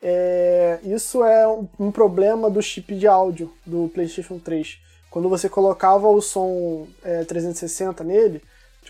[0.00, 4.78] É, isso é um, um problema do chip de áudio do PlayStation 3.
[5.10, 8.40] Quando você colocava o som é, 360 nele,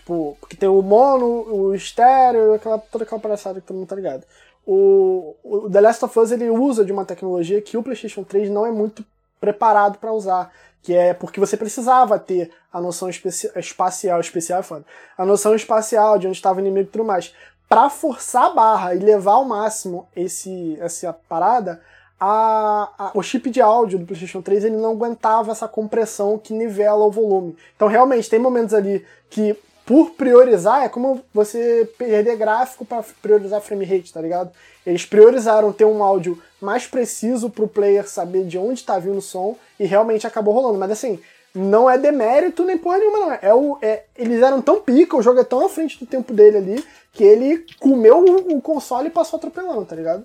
[0.09, 3.95] tipo, porque tem o mono, o estéreo, aquela, toda aquela palhaçada que todo mundo tá
[3.95, 4.23] ligado.
[4.65, 8.49] O, o The Last of Us ele usa de uma tecnologia que o PlayStation 3
[8.49, 9.05] não é muito
[9.39, 10.51] preparado para usar,
[10.81, 14.81] que é porque você precisava ter a noção especi- espacial, especial é
[15.17, 17.33] a noção espacial de onde estava o inimigo e tudo mais.
[17.67, 21.79] Pra forçar a barra e levar ao máximo esse, essa parada,
[22.19, 26.53] a, a- o chip de áudio do PlayStation 3 ele não aguentava essa compressão que
[26.53, 27.55] nivela o volume.
[27.75, 29.55] Então, realmente, tem momentos ali que,
[29.89, 34.51] por priorizar, é como você perder gráfico para priorizar frame rate, tá ligado?
[34.85, 39.21] Eles priorizaram ter um áudio mais preciso pro player saber de onde tá vindo o
[39.21, 40.77] som e realmente acabou rolando.
[40.77, 41.19] Mas assim,
[41.55, 43.31] não é demérito nem porra nenhuma, não.
[43.41, 46.33] É o, é, eles eram tão pica, o jogo é tão à frente do tempo
[46.33, 50.23] dele ali, que ele comeu o, o console e passou atropelando, tá ligado?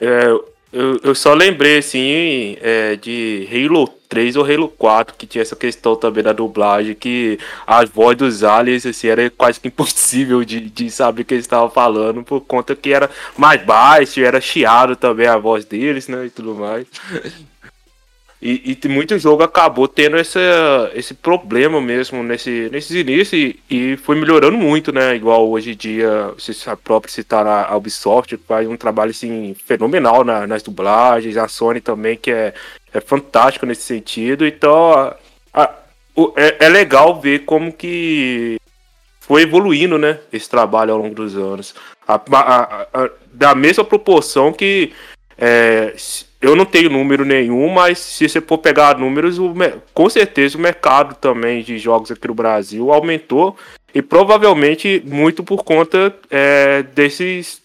[0.00, 0.28] É,
[0.72, 5.56] eu, eu só lembrei, assim, é, de Halo 3 ou Halo 4, que tinha essa
[5.56, 10.60] questão também da dublagem, que a voz dos aliens, assim, era quase que impossível de,
[10.60, 13.08] de saber o que eles estavam falando, por conta que era
[13.38, 16.86] mais baixo, era chiado também a voz deles, né, e tudo mais.
[18.44, 23.96] E, e muito jogo acabou tendo essa, esse problema mesmo nesse, nesses inícios e, e
[23.98, 25.14] foi melhorando muito, né?
[25.14, 30.24] Igual hoje em dia, você sabe próprio citar a Ubisoft, faz um trabalho assim, fenomenal
[30.24, 32.52] na- nas dublagens, a Sony também, que é,
[32.92, 34.44] é fantástico nesse sentido.
[34.44, 35.14] Então,
[35.54, 35.70] a-
[36.16, 38.58] o- é, é legal ver como que
[39.20, 40.18] foi evoluindo, né?
[40.32, 41.76] Esse trabalho ao longo dos anos.
[42.08, 44.92] A- a- a- da mesma proporção que
[45.38, 45.94] é,
[46.42, 49.54] eu não tenho número nenhum, mas se você for pegar números, o
[49.94, 53.56] com certeza o mercado também de jogos aqui no Brasil aumentou
[53.94, 57.62] e provavelmente muito por conta é, desses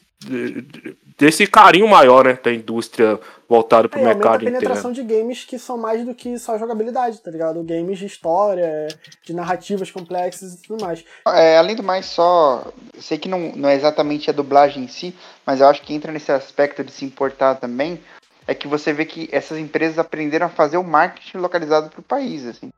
[1.17, 3.19] desse carinho maior, né, da indústria
[3.49, 5.07] voltada para É, o e aumenta a mercado penetração interno.
[5.09, 7.63] de games que são mais do que só jogabilidade, tá ligado?
[7.63, 8.87] Games de história,
[9.25, 11.03] de narrativas complexas e tudo mais.
[11.27, 12.71] É, além do mais, só.
[12.99, 15.15] Sei que não, não é exatamente a dublagem em si,
[15.45, 17.99] mas eu acho que entra nesse aspecto de se importar também.
[18.47, 22.03] É que você vê que essas empresas aprenderam a fazer o marketing localizado para o
[22.03, 22.71] país, assim.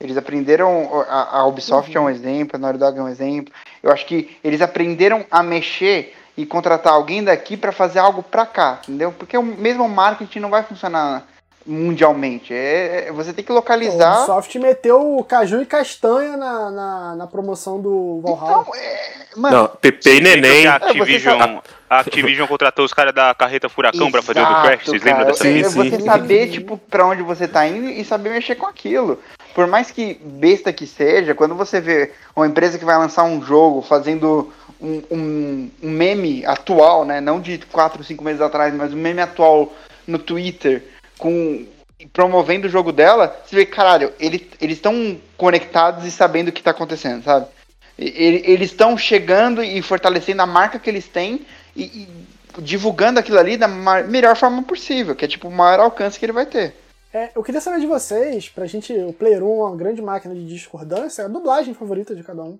[0.00, 3.54] Eles aprenderam, a, a Ubisoft é um exemplo, a Naughty Dog é um exemplo.
[3.82, 8.44] Eu acho que eles aprenderam a mexer e contratar alguém daqui para fazer algo para
[8.44, 9.12] cá, entendeu?
[9.12, 11.24] Porque o mesmo marketing não vai funcionar
[11.66, 12.52] mundialmente.
[12.52, 14.18] É, é- você tem que O localizar.
[14.18, 18.62] Ubisoft meteu o caju e castanha na, na, na promoção do Valhalla.
[18.62, 20.66] Então, é, mano, Não, Pepe e Neném.
[20.66, 21.58] A É, Activision,
[21.88, 25.26] a Activision contratou os caras da carreta Furacão pra fazer o do Crash, vocês lembram
[25.26, 25.42] dessa?
[25.44, 25.90] Sim, É sim.
[25.90, 29.18] Você saber, tipo, pra onde você tá indo e saber mexer com aquilo.
[29.54, 33.40] Por mais que besta que seja, quando você vê uma empresa que vai lançar um
[33.42, 37.20] jogo fazendo um, um, um meme atual, né?
[37.20, 39.72] Não de 4, 5 meses atrás, mas um meme atual
[40.06, 40.82] no Twitter,
[41.24, 41.64] com
[42.12, 46.62] promovendo o jogo dela, você vê, caralho, ele, eles estão conectados e sabendo o que
[46.62, 47.46] tá acontecendo, sabe?
[47.98, 52.08] E- ele- Eles estão chegando e fortalecendo a marca que eles têm e, e
[52.60, 56.26] divulgando aquilo ali da ma- melhor forma possível, que é tipo o maior alcance que
[56.26, 56.74] ele vai ter.
[57.12, 60.34] É, eu queria saber de vocês, pra gente, o Player 1 é uma grande máquina
[60.34, 62.58] de discordância, é a dublagem favorita de cada um.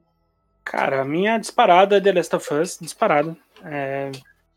[0.65, 3.37] Cara, a minha disparada é The Last of Us, disparada.
[3.63, 4.11] É...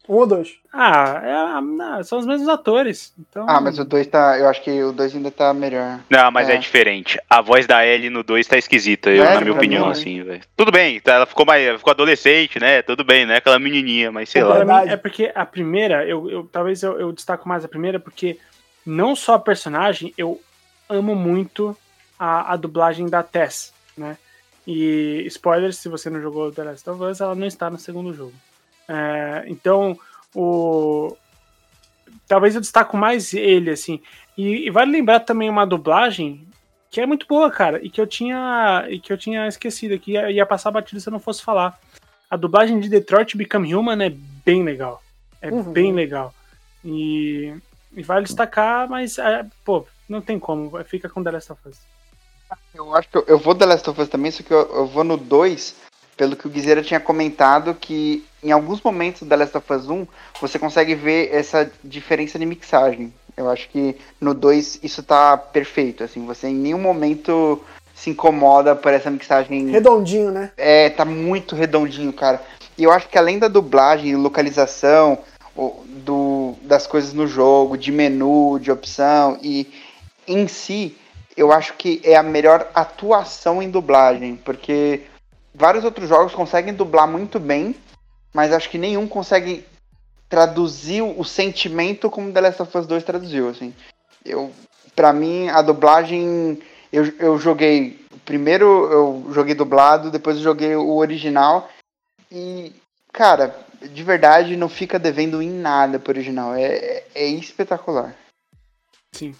[0.07, 0.55] Um ou dois?
[0.71, 3.13] Ah, é não, são os mesmos atores.
[3.19, 4.37] Então, Ah, mas o 2 tá.
[4.39, 5.99] Eu acho que o 2 ainda tá melhor.
[6.09, 6.53] Não, mas é.
[6.53, 6.57] É.
[6.57, 7.19] diferente.
[7.29, 9.35] A voz da Ellie no 2 tá esquisita, eu, Sério?
[9.35, 10.41] na minha opinião, mim, assim, velho.
[10.55, 11.77] Tudo bem, tá, ela ficou mais.
[11.77, 12.81] Ficou adolescente, né?
[12.81, 13.37] Tudo bem, né?
[13.37, 14.63] Aquela menininha, mas sei Pô, lá.
[14.65, 17.99] Pra mim, é porque a primeira, eu, eu- talvez eu, eu destaco mais a primeira,
[17.99, 18.37] porque
[18.85, 20.39] não só a personagem, eu
[20.87, 21.75] amo muito
[22.17, 24.17] a, a dublagem da Tess, né?
[24.65, 28.13] E spoilers, se você não jogou The Last of Us, ela não está no segundo
[28.13, 28.33] jogo.
[28.87, 29.97] É, então,
[30.35, 31.15] o
[32.27, 34.01] talvez eu destaco mais ele, assim.
[34.37, 36.45] E, e vale lembrar também uma dublagem
[36.89, 40.13] que é muito boa, cara, e que eu tinha e que eu tinha esquecido que
[40.13, 41.79] ia, ia passar batido se eu não fosse falar.
[42.29, 44.09] A dublagem de Detroit Become Human é
[44.45, 45.01] bem legal.
[45.41, 45.63] É Uhum.
[45.71, 46.33] bem legal.
[46.83, 47.53] E,
[47.93, 51.77] e vale destacar, mas é, pô, não tem como, fica com The Last of Us.
[52.73, 54.87] Eu acho que eu, eu vou The Last of Us também, só que eu, eu
[54.87, 55.75] vou no 2,
[56.15, 60.07] pelo que o Guizeira tinha comentado, que em alguns momentos The Last of Us 1,
[60.39, 63.13] você consegue ver essa diferença de mixagem.
[63.35, 67.61] Eu acho que no 2 isso tá perfeito, assim, você em nenhum momento
[67.93, 69.69] se incomoda por essa mixagem.
[69.69, 70.51] Redondinho, né?
[70.55, 72.41] É, tá muito redondinho, cara.
[72.77, 75.19] E eu acho que além da dublagem, localização,
[76.05, 79.67] do, das coisas no jogo, de menu, de opção, e
[80.27, 80.95] em si,
[81.35, 85.01] eu acho que é a melhor atuação em dublagem, porque
[85.53, 87.75] vários outros jogos conseguem dublar muito bem,
[88.33, 89.65] mas acho que nenhum consegue
[90.29, 93.73] traduzir o sentimento como The Last of Us 2 traduziu, assim.
[94.25, 94.51] Eu,
[94.95, 96.61] pra mim, a dublagem,
[96.91, 101.69] eu, eu joguei, primeiro eu joguei dublado, depois eu joguei o original,
[102.31, 102.73] e,
[103.13, 108.15] cara, de verdade, não fica devendo em nada pro original, é, é, é espetacular.
[109.13, 109.33] Sim.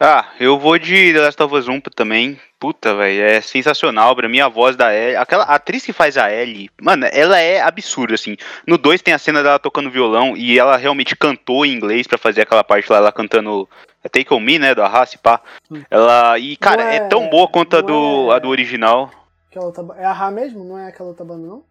[0.00, 2.38] Ah, eu vou de The Last of Us 1 também.
[2.60, 4.14] Puta, velho, é sensacional.
[4.14, 5.16] Pra mim, a voz da Ellie.
[5.16, 8.36] Aquela atriz que faz a Ellie, mano, ela é absurda, assim.
[8.66, 12.16] No 2 tem a cena dela tocando violão e ela realmente cantou em inglês pra
[12.16, 13.68] fazer aquela parte lá, ela cantando
[14.04, 15.40] é Take On Me, né, do Arras, pá.
[15.70, 15.82] Hum.
[15.90, 16.38] Ela.
[16.38, 19.10] E, cara, Não é, é- tão boa quanto a do, é- a do original.
[19.50, 20.62] Aquela outra ba- É a Ra mesmo?
[20.62, 21.64] Não é aquela outra banda, não?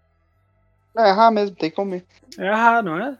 [0.97, 2.03] É, errar mesmo, tem como ir.
[2.39, 3.15] É a não é?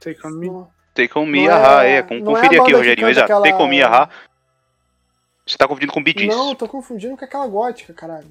[0.00, 0.46] Take on me.
[0.46, 0.68] Não.
[0.94, 2.02] Take On Me, Não Ahá, é- é.
[2.20, 3.08] não é a Confere aqui, Rogerinho.
[3.08, 3.24] Exato.
[3.24, 4.08] aquela- Take On Me, Ahá.
[5.46, 6.26] Você tá confundindo com Gees.
[6.28, 8.26] Não, tô confundindo com aquela gótica, caralho.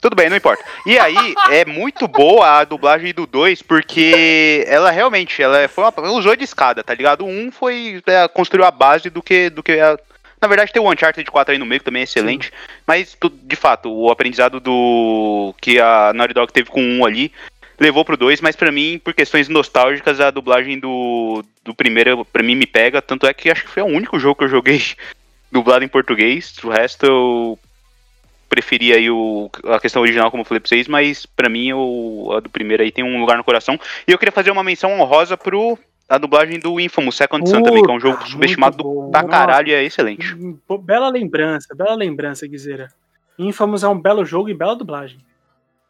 [0.00, 0.62] Tudo bem, não importa.
[0.86, 1.16] E aí,
[1.50, 6.36] é muito boa a dublagem do 2, porque ela realmente, ela foi uma, ela usou
[6.36, 7.24] de escada, tá ligado?
[7.24, 9.98] O 1 foi, é, construiu a base do que, do que a-
[10.40, 12.52] na verdade tem o Uncharted 4 aí no meio, que também é excelente,
[12.86, 17.04] mas, tu- de fato, o aprendizado do que a Naughty Dog teve com o 1
[17.06, 17.32] ali,
[17.80, 22.42] levou pro 2, mas pra mim, por questões nostálgicas, a dublagem do, do primeiro, pra
[22.42, 24.80] mim, me pega, tanto é que acho que foi o único jogo que eu joguei
[25.50, 27.58] dublado em português, o resto eu
[28.48, 32.32] preferi aí o, a questão original, como eu falei pra vocês, mas pra mim o,
[32.32, 33.78] a do primeiro aí tem um lugar no coração.
[34.06, 35.78] E eu queria fazer uma menção honrosa pro
[36.08, 39.10] a dublagem do Infamous Second Son também, que é um jogo subestimado bom.
[39.10, 40.34] pra caralho e é excelente.
[40.66, 42.88] Pô, Bela lembrança, bela lembrança, Guizeira.
[43.38, 45.18] Infamous é um belo jogo e bela dublagem.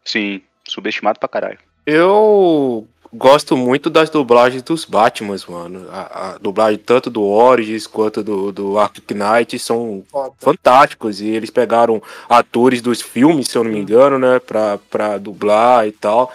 [0.04, 1.59] Sim, subestimado pra caralho.
[1.86, 5.86] Eu gosto muito das dublagens dos Batmans, mano.
[5.90, 10.32] A, a dublagem tanto do Origins quanto do, do Arkham Knight são Foda.
[10.38, 11.20] fantásticos.
[11.20, 15.86] E eles pegaram atores dos filmes, se eu não me engano, né, pra, pra dublar
[15.86, 16.32] e tal.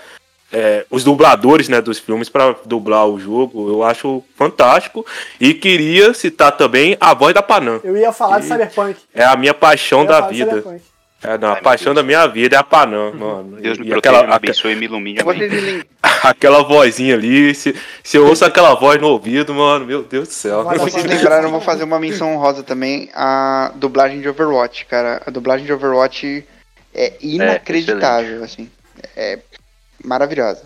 [0.56, 5.04] É, os dubladores, né, dos filmes pra dublar o jogo, eu acho fantástico.
[5.42, 7.82] E queria citar também a voz da Panam.
[7.84, 8.96] Eu ia falar de Cyberpunk.
[9.14, 10.58] É a minha paixão da vida.
[10.58, 10.93] Cyberpunk.
[11.24, 13.58] É, não, Ai, a paixão da minha vida é a Panam, mano.
[13.62, 15.20] Deus me E proteja, aquela, me aque- abençoe e me ilumine.
[16.24, 20.34] Aquela vozinha ali, se, se eu ouço aquela voz no ouvido, mano, meu Deus do
[20.34, 20.64] céu.
[20.64, 25.22] Lá, Vocês lembraram, eu vou fazer uma menção honrosa também, a dublagem de Overwatch, cara.
[25.26, 26.46] A dublagem de Overwatch
[26.94, 28.70] é inacreditável, assim.
[29.18, 29.40] É
[30.04, 30.64] maravilhosa.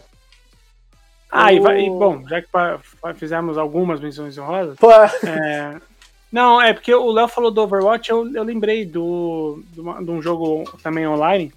[1.32, 2.80] Ah, e, vai, e, bom, já que pa-
[3.16, 5.76] fizemos algumas menções honrosas, Pô, é,
[6.32, 10.12] não, é porque o Léo falou do Overwatch, eu, eu lembrei do, de uma- de
[10.12, 11.54] um jogo também online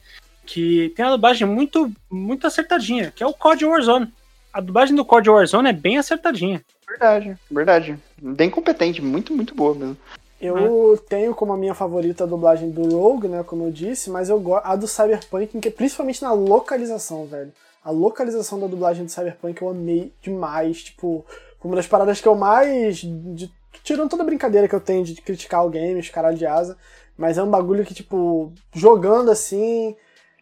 [0.47, 4.13] que tem uma dublagem muito, muito acertadinha, que é o COD Warzone.
[4.53, 6.61] A dublagem do COD Warzone é bem acertadinha.
[6.89, 7.97] Verdade, verdade.
[8.21, 9.97] Bem competente, muito, muito boa mesmo.
[10.41, 14.29] eu tenho como a minha favorita a dublagem do Rogue, né, como eu disse, mas
[14.29, 17.53] eu gosto a do Cyberpunk, que principalmente na localização, velho.
[17.85, 21.25] A localização da dublagem do Cyberpunk eu amei demais, tipo,
[21.61, 23.51] foi uma das paradas que eu mais de-
[23.83, 26.77] tirando toda a brincadeira que eu tenho de criticar o game, os caralho de asa,
[27.17, 29.97] mas é um bagulho que tipo, jogando assim,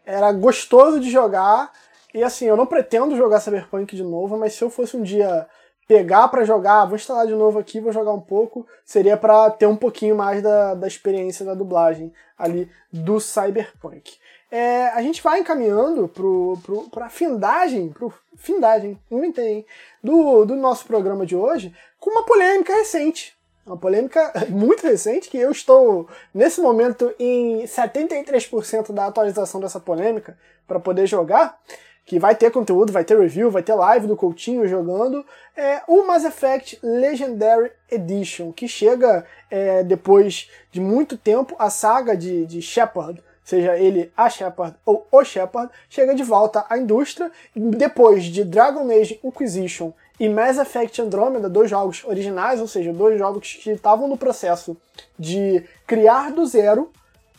[0.04, 1.70] era gostoso de jogar.
[2.14, 5.46] E assim, eu não pretendo jogar Cyberpunk de novo, mas se eu fosse um dia
[5.86, 9.66] pegar pra jogar, vou instalar de novo aqui, vou jogar um pouco, seria pra ter
[9.66, 14.18] um pouquinho mais da, da experiência da dublagem ali do Cyberpunk.
[14.50, 16.58] É, a gente vai encaminhando pro,
[16.90, 19.66] pra findagem, pro findagem, inventei,
[20.02, 23.36] do, do nosso programa de hoje, com uma polêmica recente.
[23.66, 30.38] Uma polêmica muito recente, que eu estou, nesse momento, em 73% da atualização dessa polêmica
[30.66, 31.58] para poder jogar,
[32.06, 36.06] que vai ter conteúdo, vai ter review, vai ter live do Coutinho jogando, é o
[36.06, 42.62] Mass Effect Legendary Edition, que chega é, depois de muito tempo, a saga de, de
[42.62, 48.44] Shepard seja ele a Shepard ou o Shepard, chega de volta à indústria depois de
[48.44, 49.90] Dragon Age Inquisition
[50.20, 54.76] e Mass Effect Andromeda, dois jogos originais, ou seja, dois jogos que estavam no processo
[55.18, 56.90] de criar do zero,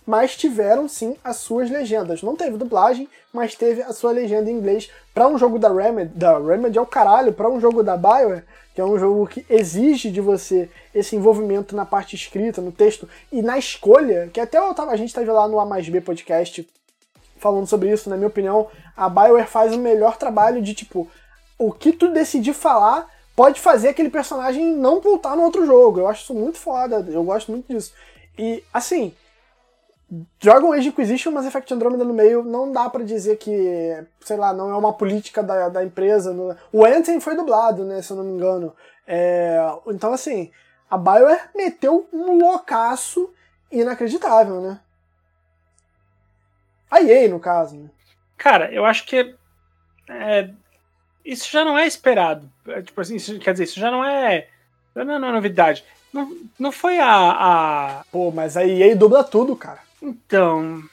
[0.09, 2.23] mas tiveram sim as suas legendas.
[2.23, 6.11] Não teve dublagem, mas teve a sua legenda em inglês para um jogo da Remedy,
[6.15, 8.43] da Remedy é o caralho, para um jogo da BioWare,
[8.73, 13.07] que é um jogo que exige de você esse envolvimento na parte escrita, no texto
[13.31, 16.67] e na escolha, que até tava, a gente teve lá no A mais B podcast
[17.37, 21.07] falando sobre isso, na minha opinião, a BioWare faz o melhor trabalho de tipo
[21.55, 25.99] o que tu decidir falar pode fazer aquele personagem não voltar no outro jogo.
[25.99, 27.93] Eu acho isso muito foda, eu gosto muito disso.
[28.35, 29.13] E, assim,
[30.41, 34.51] Dragon Age Inquisition, Mass Effect Andromeda no meio, não dá para dizer que, sei lá,
[34.51, 36.35] não é uma política da, da empresa.
[36.71, 38.73] O Anthem foi dublado, né, se eu não me engano.
[39.05, 40.51] É, então, assim,
[40.89, 43.31] a BioWare meteu um loucaço
[43.71, 44.79] inacreditável, né?
[46.89, 47.89] A EA, no caso, né?
[48.35, 49.35] Cara, eu acho que
[50.09, 50.49] é,
[51.23, 52.49] isso já não é esperado.
[52.67, 54.47] É, tipo assim, isso, quer dizer, isso já não é.
[54.95, 55.83] Não, não é novidade.
[56.11, 58.03] Não, não foi a, a.
[58.11, 59.88] Pô, mas a EA dubla tudo, cara.
[60.01, 60.83] Então.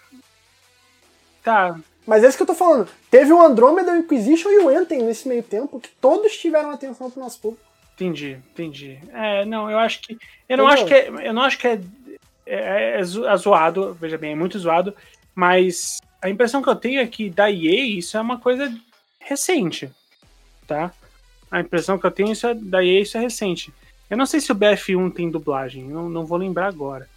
[1.43, 1.79] Tá.
[2.07, 2.89] Mas é isso que eu tô falando.
[3.11, 7.11] Teve o Andromeda, o Inquisition e o Anthem nesse meio tempo, que todos tiveram atenção
[7.11, 7.65] pro nosso público.
[7.95, 8.99] Entendi, entendi.
[9.13, 10.19] É, não, eu acho que.
[10.49, 11.09] Eu não acho que é.
[11.09, 11.81] Eu não acho que é,
[12.47, 14.95] é, é, é zoado, veja bem, é muito zoado,
[15.35, 18.73] mas a impressão que eu tenho é que da EA isso é uma coisa
[19.19, 19.91] recente
[20.67, 20.93] tá?
[21.51, 23.73] A impressão que eu tenho isso é, daí isso é recente.
[24.11, 27.09] Eu não sei se o BF1 tem dublagem, não, não vou lembrar agora.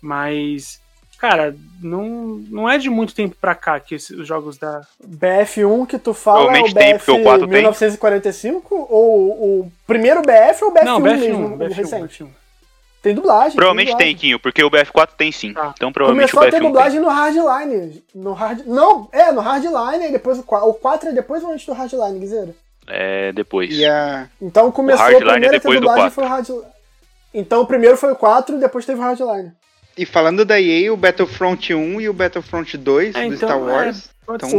[0.00, 0.80] Mas,
[1.18, 2.04] cara, não,
[2.50, 4.82] não é de muito tempo pra cá que os jogos da.
[5.06, 8.68] BF1 que tu fala é o BF tem, o 1945?
[8.68, 8.86] Tem.
[8.90, 12.24] Ou o primeiro BF ou o BF1 não, BF1 mesmo, BF1, recente?
[12.24, 12.28] BF1.
[13.02, 13.54] Tem dublagem.
[13.54, 14.16] Provavelmente tem, dublagem.
[14.16, 15.54] tem, Kinho, porque o BF4 tem sim.
[15.56, 15.72] Ah.
[15.76, 17.08] Então provavelmente Começou o BF1 a ter dublagem tem.
[17.08, 18.04] no Hardline.
[18.14, 18.66] No hard...
[18.66, 20.68] Não, é, no Hardline, e depois o 4.
[20.68, 22.54] O 4 é depois ou antes do Hardline, Guizeira?
[22.88, 23.70] É depois.
[23.84, 24.28] A...
[24.40, 26.62] Então começou a primeira que a dublagem foi o Hardline.
[27.32, 29.52] Então o primeiro foi o 4 e depois teve o Hardline.
[29.96, 33.60] E falando da EA, o Battlefront 1 e o Battlefront 2 é, do então, Star
[33.60, 34.10] Wars.
[34.12, 34.16] É...
[34.28, 34.50] Então,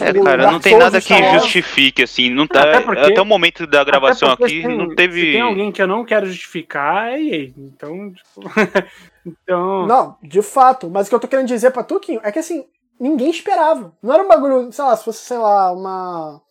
[0.00, 3.66] é, cara, não tem nada que justifique, assim, não tá, até, porque, até o momento
[3.66, 5.20] da gravação aqui, tem, não teve...
[5.20, 8.50] Se tem alguém que eu não quero justificar, é EA, então, tipo...
[9.26, 9.86] então...
[9.86, 12.38] Não, de fato, mas o que eu tô querendo dizer pra tu, Kim, é que,
[12.38, 12.66] assim,
[13.00, 13.94] ninguém esperava.
[14.02, 16.42] Não era um bagulho, sei lá, se fosse, sei lá, uma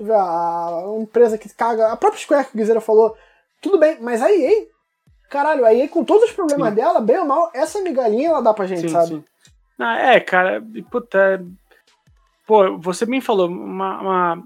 [0.00, 1.88] Deixa eu ver, a, a empresa que caga.
[1.88, 3.14] A própria Square que o Guizeira falou.
[3.60, 4.66] Tudo bem, mas a EA,
[5.30, 6.74] caralho, a EA com todos os problemas sim.
[6.74, 9.08] dela, bem ou mal, essa migalhinha ela dá pra gente, sim, sabe?
[9.08, 9.24] Sim.
[9.78, 11.42] Ah, é, cara, puta.
[12.46, 14.44] Pô, você bem falou, uma, uma,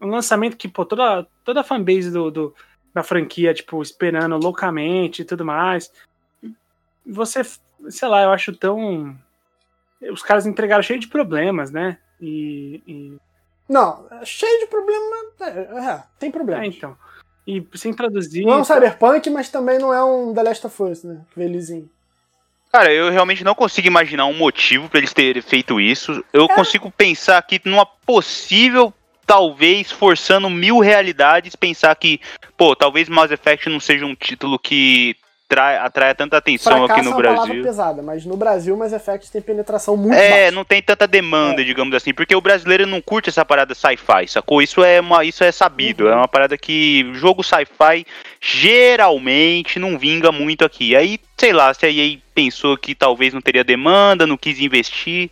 [0.00, 2.54] um lançamento que, pô, toda, toda a fanbase do, do,
[2.92, 5.90] da franquia, tipo, esperando loucamente e tudo mais.
[7.06, 7.42] Você,
[7.88, 9.16] sei lá, eu acho tão.
[10.10, 11.96] Os caras entregaram cheio de problemas, né?
[12.20, 13.18] E, e
[13.68, 15.16] não, é cheio de problema.
[15.40, 15.46] É,
[15.90, 16.62] é, tem problema.
[16.62, 16.96] É, então.
[17.46, 18.44] E sem traduzir.
[18.44, 21.20] Não é um Cyberpunk, mas também não é um The Last of Us, né?
[21.34, 21.88] Felizinho.
[22.72, 26.24] Cara, eu realmente não consigo imaginar um motivo para eles terem feito isso.
[26.32, 26.54] Eu é.
[26.54, 28.92] consigo pensar aqui numa possível,
[29.24, 32.20] talvez, forçando mil realidades, pensar que,
[32.56, 35.16] pô, talvez Mass Effect não seja um título que
[35.46, 37.62] atrai, atrai tanta atenção Fracasso aqui no é uma Brasil.
[37.62, 40.50] pesada, mas no Brasil Mass Effect tem penetração muito É, baixa.
[40.50, 41.64] não tem tanta demanda, é.
[41.64, 44.60] digamos assim, porque o brasileiro não curte essa parada sci-fi, sacou?
[44.60, 46.10] Isso é, uma, isso é sabido, uhum.
[46.10, 48.04] é uma parada que jogo sci-fi
[48.40, 50.96] geralmente não vinga muito aqui.
[50.96, 55.30] Aí, sei lá, se a EA pensou que talvez não teria demanda, não quis investir,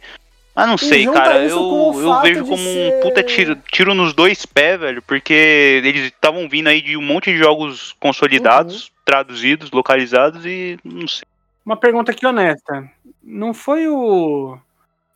[0.57, 1.45] ah, não sei, cara.
[1.45, 2.95] Eu, eu vejo como ser...
[2.95, 7.03] um puta tiro, tiro nos dois pés, velho, porque eles estavam vindo aí de um
[7.03, 8.94] monte de jogos consolidados, uhum.
[9.05, 11.27] Traduzidos, localizados e não sei.
[11.65, 12.91] Uma pergunta aqui honesta.
[13.23, 14.59] Não foi o,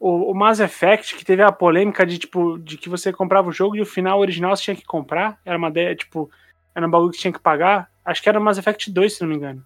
[0.01, 3.53] o, o Mass Effect que teve a polêmica de tipo de que você comprava o
[3.53, 5.39] jogo e o final original você tinha que comprar?
[5.45, 6.31] Era uma ideia, tipo,
[6.75, 7.91] era um bagulho que tinha que pagar?
[8.05, 9.65] Acho que era o Mass Effect 2, se não me engano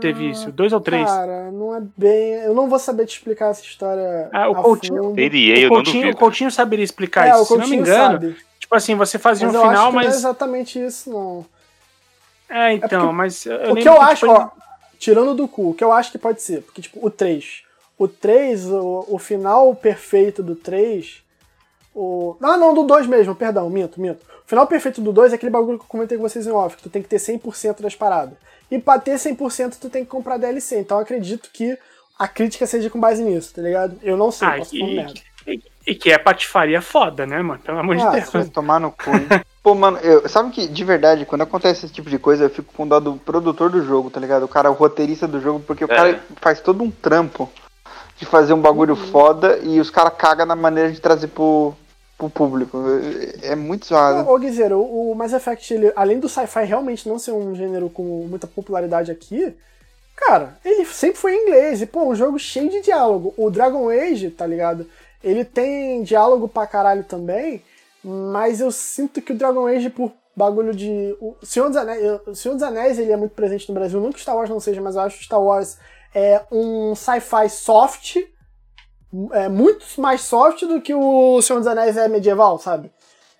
[0.00, 0.50] teve isso?
[0.52, 1.08] Dois ou três?
[1.08, 2.34] Cara, não é bem.
[2.44, 4.28] Eu não vou saber te explicar essa história.
[4.32, 5.14] Ah, o Coutinho.
[5.14, 7.44] Teria, o, Coutinho o Coutinho saberia explicar é, isso.
[7.46, 8.12] Se não me engano.
[8.12, 8.36] Sabe.
[8.58, 10.06] Tipo assim, você fazia mas um final, mas.
[10.06, 11.46] Não é exatamente isso, não.
[12.48, 13.46] É, é então, é mas.
[13.46, 14.50] Eu o que eu que, acho, tipo, ó,
[14.98, 17.62] tirando do cu, o que eu acho que pode ser, porque, tipo, o 3.
[17.96, 21.22] O 3, o, o final perfeito do 3.
[21.94, 22.36] O...
[22.42, 24.20] Ah, não, do 2 mesmo, perdão, minto, minto.
[24.44, 26.76] O final perfeito do 2 é aquele bagulho que eu comentei com vocês em off,
[26.76, 28.34] que tu tem que ter 100% das paradas.
[28.70, 30.80] E pra ter 100% tu tem que comprar DLC.
[30.80, 31.78] Então eu acredito que
[32.18, 33.98] a crítica seja com base nisso, tá ligado?
[34.02, 35.24] Eu não sei, ah, posso e.
[35.46, 37.60] E, e, que é patifaria foda, né, mano?
[37.60, 38.48] Pelo amor ah, de Deus.
[38.48, 39.28] tomar no cu, hein?
[39.64, 42.70] Pô, mano, eu, sabe que, de verdade, quando acontece esse tipo de coisa, eu fico
[42.74, 44.42] com dó do produtor do jogo, tá ligado?
[44.42, 45.96] O cara, o roteirista do jogo, porque o é.
[45.96, 47.50] cara faz todo um trampo
[48.18, 51.72] de fazer um bagulho foda e os caras cagam na maneira de trazer pro,
[52.18, 52.78] pro público.
[53.40, 54.28] É muito zoado.
[54.28, 57.88] Ô, Guizeiro, o o Mass Effect, ele, além do sci-fi realmente não ser um gênero
[57.88, 59.56] com muita popularidade aqui,
[60.14, 61.80] cara, ele sempre foi em inglês.
[61.80, 63.32] E, pô, um jogo cheio de diálogo.
[63.34, 64.86] O Dragon Age, tá ligado?
[65.22, 67.62] Ele tem diálogo pra caralho também,
[68.04, 71.16] mas eu sinto que o Dragon Age, por bagulho de.
[71.20, 74.00] O Senhor dos Anéis, o Senhor dos Anéis ele é muito presente no Brasil.
[74.00, 75.78] Não que Star Wars não seja, mas eu acho que Star Wars
[76.14, 78.16] é um sci-fi soft.
[79.32, 82.92] É muito mais soft do que o Senhor dos Anéis é medieval, sabe?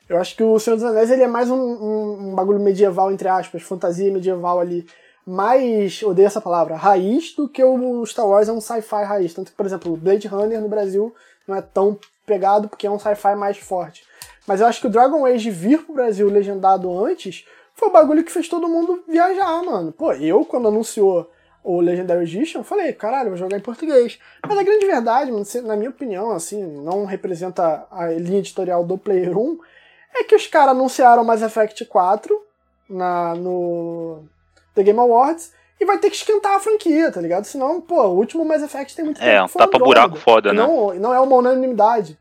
[0.08, 3.10] Eu acho que o Senhor dos Anéis ele é mais um, um, um bagulho medieval,
[3.10, 4.86] entre aspas, fantasia medieval ali.
[5.26, 9.34] Mais, odeio essa palavra, raiz do que o Star Wars é um sci-fi raiz.
[9.34, 11.14] Tanto que, por exemplo, o Blade Runner no Brasil
[11.48, 14.04] não é tão pegado porque é um sci-fi mais forte.
[14.46, 18.22] Mas eu acho que o Dragon Age vir pro Brasil legendado antes foi o bagulho
[18.22, 19.92] que fez todo mundo viajar, mano.
[19.92, 21.30] Pô, eu, quando anunciou
[21.62, 24.18] o Legendary Edition, falei, caralho, vou jogar em português.
[24.46, 28.98] Mas a grande verdade, mano, na minha opinião, assim, não representa a linha editorial do
[28.98, 29.58] Player 1,
[30.16, 32.40] é que os caras anunciaram Mass Effect 4
[32.88, 34.22] na, no
[34.74, 37.44] The Game Awards e vai ter que esquentar a franquia, tá ligado?
[37.44, 40.62] Senão, pô, o último Mass Effect tem muito É, tempo um tapa-buraco Andrômeda, foda, né?
[40.62, 42.18] Não, não é uma unanimidade.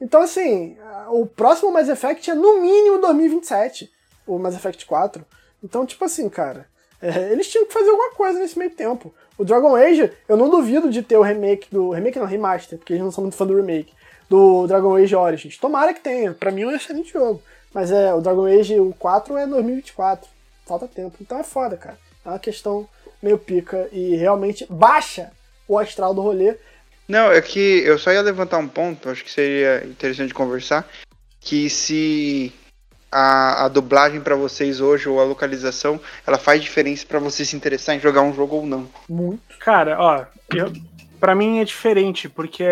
[0.00, 0.76] Então, assim,
[1.10, 3.90] o próximo Mass Effect é no mínimo 2027,
[4.26, 5.24] o Mass Effect 4.
[5.62, 6.66] Então, tipo assim, cara,
[7.00, 9.14] é, eles tinham que fazer alguma coisa nesse meio tempo.
[9.36, 11.90] O Dragon Age, eu não duvido de ter o remake do.
[11.90, 13.92] Remake não, remaster, porque eles não são muito fã do remake.
[14.28, 15.58] Do Dragon Age Origins.
[15.58, 16.32] Tomara que tenha.
[16.32, 17.42] Pra mim é um excelente jogo.
[17.74, 20.28] Mas é, o Dragon Age o 4 é 2024.
[20.64, 21.16] Falta tempo.
[21.20, 21.98] Então é foda, cara.
[22.24, 22.88] É uma questão
[23.22, 25.30] meio pica e realmente baixa
[25.68, 26.56] o astral do rolê.
[27.08, 30.88] Não, é que eu só ia levantar um ponto, acho que seria interessante conversar,
[31.40, 32.52] que se
[33.12, 37.54] a, a dublagem pra vocês hoje ou a localização, ela faz diferença pra você se
[37.54, 38.88] interessar em jogar um jogo ou não.
[39.08, 39.56] Muito.
[39.60, 40.72] Cara, ó, eu,
[41.20, 42.64] pra mim é diferente, porque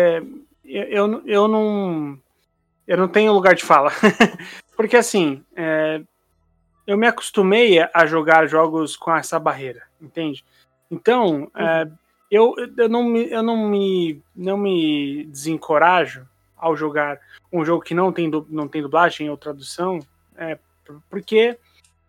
[0.65, 2.19] eu, eu, eu não.
[2.85, 3.91] Eu não tenho lugar de fala.
[4.75, 6.01] porque assim, é,
[6.85, 10.43] eu me acostumei a jogar jogos com essa barreira, entende?
[10.91, 11.87] Então, é,
[12.33, 16.27] eu, eu, não me, eu não me, não me desencorajo
[16.57, 17.19] ao jogar
[17.51, 19.99] um jogo que não tem, não tem dublagem ou tradução,
[20.37, 20.57] é,
[21.09, 21.57] porque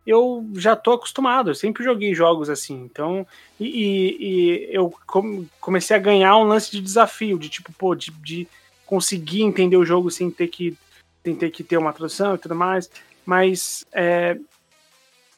[0.06, 3.26] eu já tô acostumado, eu sempre joguei jogos assim, então
[3.58, 7.94] e, e- e eu com- comecei a ganhar um lance de desafio, de tipo, pô,
[7.94, 8.46] de, de
[8.86, 10.76] conseguir entender o jogo sem ter que,
[11.24, 12.90] sem ter, que ter uma tradução e tudo mais.
[13.26, 14.38] Mas, é,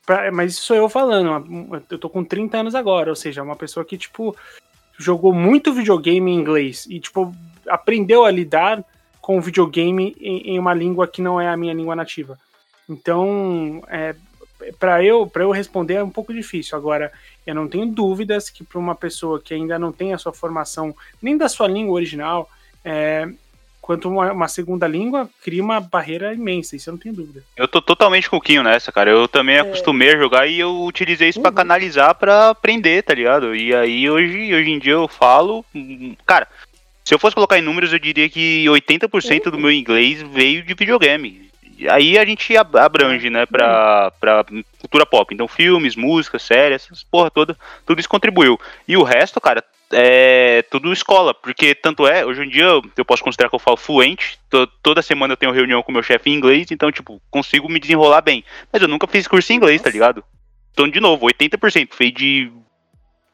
[0.04, 1.80] pra- mas isso sou eu falando.
[1.88, 4.36] Eu tô com 30 anos agora, ou seja, uma pessoa que, tipo,
[4.98, 7.34] jogou muito videogame em inglês e, tipo,
[7.68, 8.84] aprendeu a lidar
[9.20, 12.38] com o videogame em, em uma língua que não é a minha língua nativa.
[12.88, 14.14] Então, é,
[14.78, 16.78] para eu, eu responder é um pouco difícil.
[16.78, 17.12] Agora,
[17.46, 20.94] eu não tenho dúvidas que para uma pessoa que ainda não tem a sua formação
[21.20, 22.48] nem da sua língua original,
[22.84, 23.28] é,
[23.86, 27.42] quanto uma, uma segunda língua, cria uma barreira imensa, isso eu não tenho dúvida.
[27.56, 29.10] Eu tô totalmente com o Quinho nessa, cara.
[29.10, 31.54] Eu também acostumei a jogar e eu utilizei isso pra Uhum.
[31.56, 33.54] canalizar pra aprender, tá ligado?
[33.54, 35.64] E aí hoje, hoje em dia eu falo.
[35.74, 36.48] hum, Cara,
[37.04, 40.74] se eu fosse colocar em números, eu diria que 80% do meu inglês veio de
[40.74, 41.46] videogame.
[41.78, 44.44] E Aí a gente ab- abrange, né, pra, pra
[44.80, 45.32] cultura pop.
[45.32, 47.56] Então, filmes, músicas, séries, essas porra toda,
[47.86, 48.58] tudo isso contribuiu.
[48.88, 49.62] E o resto, cara,
[49.92, 53.60] é tudo escola, porque tanto é, hoje em dia eu, eu posso considerar que eu
[53.60, 57.20] falo fluente, to- toda semana eu tenho reunião com meu chefe em inglês, então, tipo,
[57.30, 58.44] consigo me desenrolar bem.
[58.72, 60.24] Mas eu nunca fiz curso em inglês, tá ligado?
[60.72, 62.52] Então, de novo, 80% fez de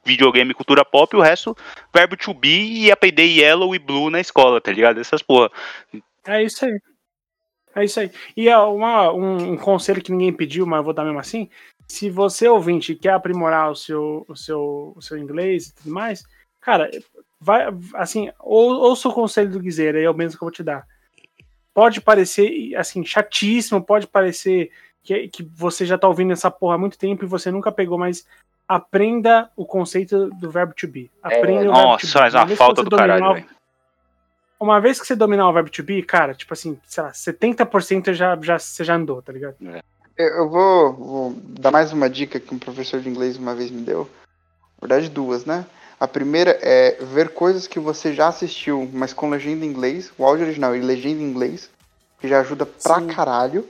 [0.04, 1.56] videogame cultura pop, e o resto,
[1.94, 5.00] verbo to be e aprender yellow e blue na escola, tá ligado?
[5.00, 5.50] Essas porra.
[6.26, 6.78] É isso aí.
[7.74, 8.10] É isso aí.
[8.36, 11.48] E é uma, um, um conselho que ninguém pediu, mas eu vou dar mesmo assim.
[11.88, 16.24] Se você, ouvinte, quer aprimorar o seu, o seu, o seu inglês e tudo mais,
[16.62, 16.88] cara,
[17.38, 20.62] vai, assim, ou, ouça o conselho do Guizeira, é o mesmo que eu vou te
[20.62, 20.86] dar.
[21.74, 24.70] Pode parecer, assim, chatíssimo, pode parecer
[25.02, 27.98] que, que você já tá ouvindo essa porra há muito tempo e você nunca pegou,
[27.98, 28.26] mas
[28.68, 31.10] aprenda o conceito do verbo to be.
[31.22, 32.12] Aprenda o verbo to Nossa, be.
[32.12, 33.46] faz uma falta do dominar caralho, o- velho.
[34.60, 38.12] uma vez que você dominar o verbo to be, cara, tipo assim, sei lá, 70%
[38.14, 39.56] já, já, você já andou, tá ligado?
[40.16, 43.70] Eu, eu vou, vou dar mais uma dica que um professor de inglês uma vez
[43.70, 44.08] me deu.
[44.80, 45.64] Na verdade, duas, né?
[46.02, 50.24] A primeira é ver coisas que você já assistiu, mas com legenda em inglês, o
[50.24, 51.70] áudio original e legenda em inglês,
[52.20, 53.06] que já ajuda pra Sim.
[53.06, 53.68] caralho.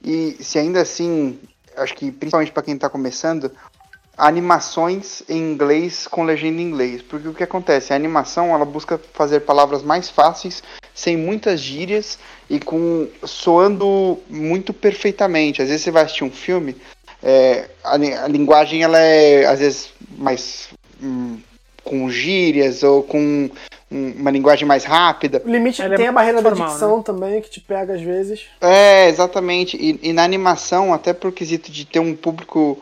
[0.00, 1.40] E se ainda assim,
[1.76, 3.50] acho que principalmente pra quem tá começando,
[4.16, 7.02] animações em inglês com legenda em inglês.
[7.02, 7.92] Porque o que acontece?
[7.92, 10.62] A animação, ela busca fazer palavras mais fáceis,
[10.94, 12.16] sem muitas gírias
[12.48, 15.62] e com soando muito perfeitamente.
[15.62, 16.76] Às vezes você vai assistir um filme,
[17.20, 20.68] é, a, a linguagem ela é às vezes mais
[21.02, 21.40] hum,
[21.86, 23.18] com gírias ou com
[23.90, 25.40] um- uma linguagem mais rápida.
[25.44, 28.02] O limite Ela é tem a barreira da formal, dicção também, que te pega às
[28.02, 28.46] vezes.
[28.60, 29.76] É, exatamente.
[29.76, 32.78] E, e na animação, até por quesito de ter um público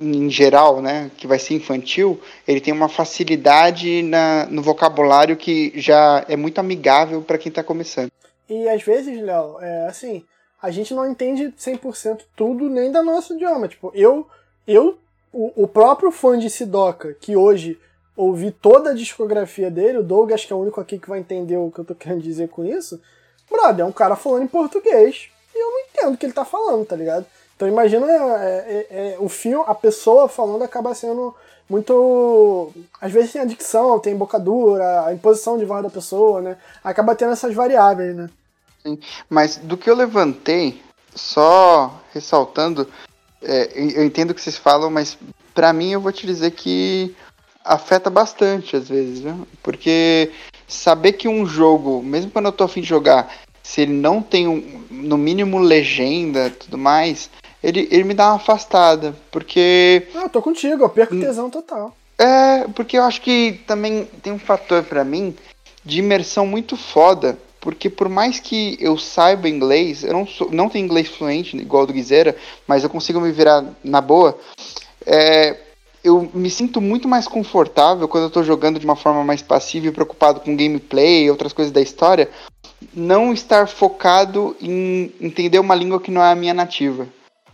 [0.00, 5.72] em- geral, né, que vai ser infantil, ele tem uma facilidade na, no vocabulário que
[5.76, 8.10] já é muito amigável para quem tá começando.
[8.48, 10.24] E às vezes, Léo, é assim,
[10.62, 13.68] a gente não entende 100% tudo nem do nosso idioma.
[13.68, 14.26] Tipo, eu,
[14.66, 14.96] eu
[15.32, 17.78] o, o próprio fã de Sidoca, que hoje
[18.16, 21.56] ouvi toda a discografia dele, o Douglas, que é o único aqui que vai entender
[21.56, 23.00] o que eu tô querendo dizer com isso,
[23.50, 26.44] brother, é um cara falando em português e eu não entendo o que ele tá
[26.44, 27.24] falando, tá ligado?
[27.56, 28.16] Então imagina é,
[28.48, 31.34] é, é, o fio, a pessoa falando acaba sendo
[31.68, 32.72] muito.
[33.00, 36.56] Às vezes tem a dicção, tem embocadura, a imposição de voz da pessoa, né?
[36.82, 38.30] Acaba tendo essas variáveis, né?
[39.28, 40.82] Mas do que eu levantei,
[41.14, 42.88] só ressaltando,
[43.42, 45.16] é, eu entendo o que vocês falam, mas
[45.54, 47.14] pra mim eu vou te dizer que
[47.64, 49.46] afeta bastante às vezes, viu?
[49.62, 50.30] Porque
[50.68, 54.48] saber que um jogo, mesmo quando eu tô afim de jogar, se ele não tem
[54.48, 57.30] um, no mínimo legenda e tudo mais,
[57.62, 59.14] ele, ele me dá uma afastada.
[59.30, 61.94] Porque Ah, eu tô contigo, eu perco tesão total.
[62.18, 65.34] é, porque eu acho que também tem um fator pra mim
[65.84, 70.68] de imersão muito foda, porque por mais que eu saiba inglês, eu não sou, não
[70.68, 74.38] tenho inglês fluente igual do Guizeira, mas eu consigo me virar na boa.
[75.06, 75.56] é,
[76.02, 79.86] eu me sinto muito mais confortável quando eu tô jogando de uma forma mais passiva
[79.86, 82.30] e preocupado com gameplay e outras coisas da história,
[82.94, 87.06] não estar focado em entender uma língua que não é a minha nativa.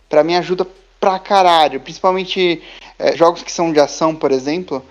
[0.07, 0.65] Pra mim ajuda
[0.99, 2.61] pra caralho, principalmente
[2.97, 4.83] é, jogos que são de ação, por exemplo,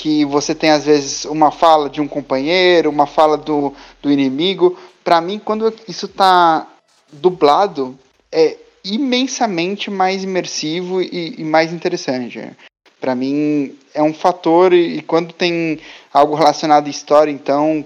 [0.00, 4.78] que você tem às vezes uma fala de um companheiro, uma fala do, do inimigo.
[5.04, 6.66] Pra mim, quando isso tá
[7.12, 7.98] dublado,
[8.32, 12.50] é imensamente mais imersivo e, e mais interessante.
[12.98, 15.78] Pra mim é um fator e, e quando tem
[16.12, 17.84] algo relacionado à história, então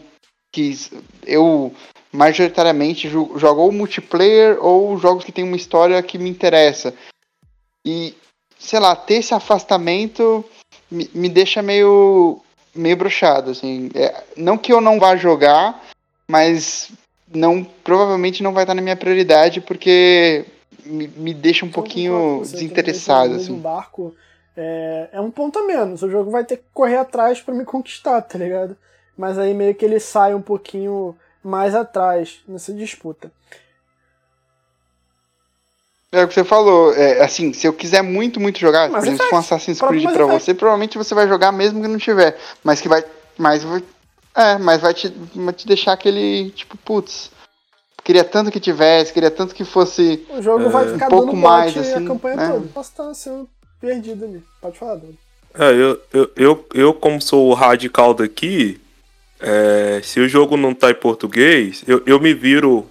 [0.52, 0.72] que
[1.26, 1.74] eu
[2.12, 6.94] majoritariamente jo- jogo ou multiplayer ou jogos que tem uma história que me interessa.
[7.84, 8.14] E
[8.56, 10.44] sei lá, ter esse afastamento
[10.90, 12.40] me, me deixa meio
[12.74, 13.89] meio broxado, assim.
[13.94, 15.81] É, não que eu não vá jogar,
[16.27, 16.90] mas
[17.32, 20.44] não provavelmente não vai estar na minha prioridade porque
[20.85, 23.61] me, me deixa um Então, pouquinho você, desinteressado, também, esse assim.
[23.61, 24.15] barco
[24.56, 26.02] é, é um ponto a menos.
[26.02, 28.77] O jogo vai ter que correr atrás pra me conquistar, tá ligado?
[29.16, 33.31] Mas aí meio que ele sai um pouquinho mais atrás nessa disputa.
[36.14, 39.08] É o que você falou, é, assim, se eu quiser muito, muito jogar, Mass por
[39.08, 39.38] exemplo, se for um.
[39.40, 43.04] Assassin's Creed pra você, provavelmente você vai jogar mesmo que não tiver, mas que vai,
[43.36, 43.82] mas vai,
[44.34, 47.32] é, mas vai te, vai te deixar aquele, tipo, putz,
[48.04, 51.36] queria tanto que tivesse, queria tanto que fosse, O jogo vai ficar um pouco dando
[51.38, 52.48] mais, assim, a campanha né?
[52.48, 52.68] toda.
[52.72, 53.48] Posso estar sendo
[53.80, 54.42] perdido ali.
[54.60, 55.24] Pode falar, Douglas.
[55.56, 58.80] É, eu, eu, eu, eu, como sou o radical daqui,
[59.40, 62.86] é, se o jogo não tá em português, eu, eu me viro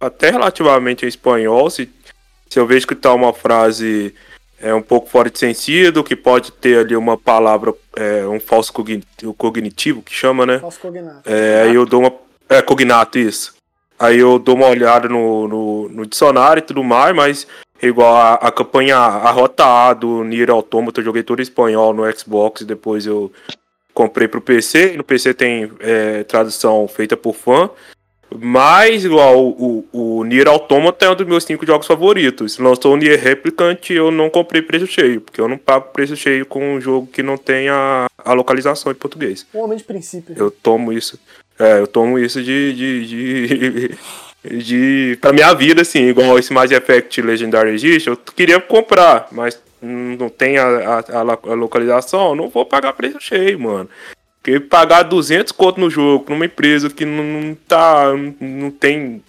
[0.00, 1.68] até relativamente em espanhol.
[1.70, 1.88] Se,
[2.48, 4.14] se eu vejo que tá uma frase
[4.60, 8.72] é, um pouco fora de sentido, que pode ter ali uma palavra, é, um falso
[8.72, 9.04] cogni-
[9.36, 10.58] cognitivo, que chama, né?
[10.58, 11.28] Falso cognato.
[11.28, 12.12] É, aí eu dou uma.
[12.48, 13.54] É, cognato, isso.
[13.98, 17.46] Aí eu dou uma olhada no, no, no dicionário e tudo mais, mas
[17.82, 23.06] igual a, a campanha Arrotado, Nier Automata, eu joguei todo espanhol no Xbox e depois
[23.06, 23.32] eu
[23.92, 24.96] comprei pro PC.
[24.96, 27.68] No PC tem é, tradução feita por fã.
[28.36, 32.52] Mas, igual o, o, o Nier Automata é um dos meus cinco jogos favoritos.
[32.54, 36.14] Se lançou o Nier Replicant, eu não comprei preço cheio, porque eu não pago preço
[36.14, 39.46] cheio com um jogo que não tem a, a localização em português.
[39.54, 40.34] Um homem de princípio.
[40.36, 41.18] Eu tomo isso.
[41.58, 42.72] É, eu tomo isso de.
[42.74, 43.90] de, de,
[44.62, 49.60] de pra minha vida, assim, igual esse Mass Effect Legendary Edition, eu queria comprar, mas
[49.82, 53.88] não tem a, a, a lo- a localização, não vou pagar preço cheio, mano.
[54.48, 58.14] Porque pagar 200 conto no jogo, numa empresa que não, não tá.
[58.40, 59.22] não tem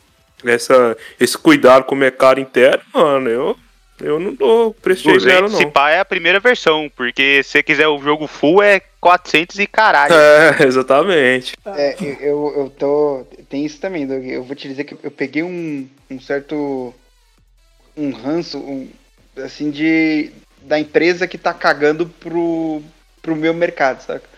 [0.46, 3.58] essa, esse cuidado com o mercado interno, mano, eu,
[4.00, 5.72] eu não dou preço cheio nela, 200 se não.
[5.72, 9.68] pá é a primeira versão, porque se você quiser o jogo full é 400 e
[9.68, 10.14] caralho.
[10.14, 11.54] É, exatamente.
[11.66, 13.28] É, eu, eu, eu tô.
[13.50, 14.24] Tem isso também, Doug.
[14.26, 16.94] Eu vou te dizer que eu peguei um, um certo.
[17.98, 18.90] Um ranço, um,
[19.44, 20.32] assim, de.
[20.62, 22.82] Da empresa que tá cagando pro,
[23.22, 24.28] pro meu mercado, saca?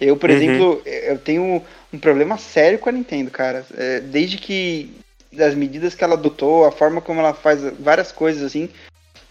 [0.00, 0.36] Eu, por Uhum.
[0.36, 1.62] exemplo, eu tenho
[1.92, 3.64] um problema sério com a Nintendo, cara.
[3.76, 4.90] É, desde que.
[5.32, 8.70] Das medidas que ela adotou, a forma como ela faz várias coisas assim,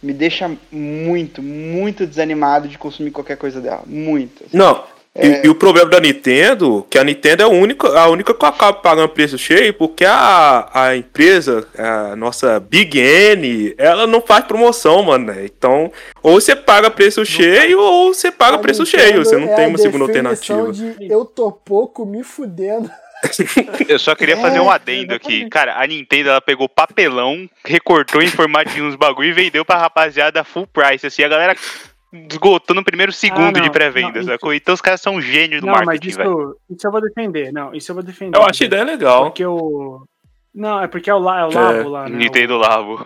[0.03, 3.83] me deixa muito, muito desanimado de consumir qualquer coisa dela.
[3.87, 4.43] Muito.
[4.43, 4.55] assim.
[4.55, 4.83] Não,
[5.17, 8.45] E, e o problema da Nintendo, que a Nintendo é a única, a única que
[8.45, 14.43] acaba pagando preço cheio, porque a, a empresa, a nossa Big N, ela não faz
[14.43, 15.27] promoção, mano.
[15.27, 15.45] né?
[15.45, 15.89] Então,
[16.21, 19.25] ou você paga preço cheio, ou você paga A preço Nintendo cheio.
[19.25, 20.71] Você não é tem a uma segunda alternativa.
[20.73, 22.91] De eu tô pouco me fudendo.
[23.87, 25.49] Eu só queria fazer um É, adendo aqui.
[25.49, 29.77] Cara, a Nintendo ela pegou papelão, recortou em formato de uns bagulho e vendeu pra
[29.77, 31.07] rapaziada full price.
[31.07, 31.55] Assim, a galera
[32.29, 34.53] esgotou no primeiro segundo não, de pré-venda, não, sacou?
[34.53, 36.31] Então os caras são gênios do Não, mas marketing, velho.
[36.31, 37.51] isso, isso eu vou defender.
[37.53, 38.37] Não, isso eu vou defender.
[38.37, 39.23] Eu acho a ideia legal.
[39.25, 40.05] Porque o.
[40.53, 42.15] Não, é porque é o, La- é o É, Labo lá, né?
[42.17, 43.05] Nintendo Labo.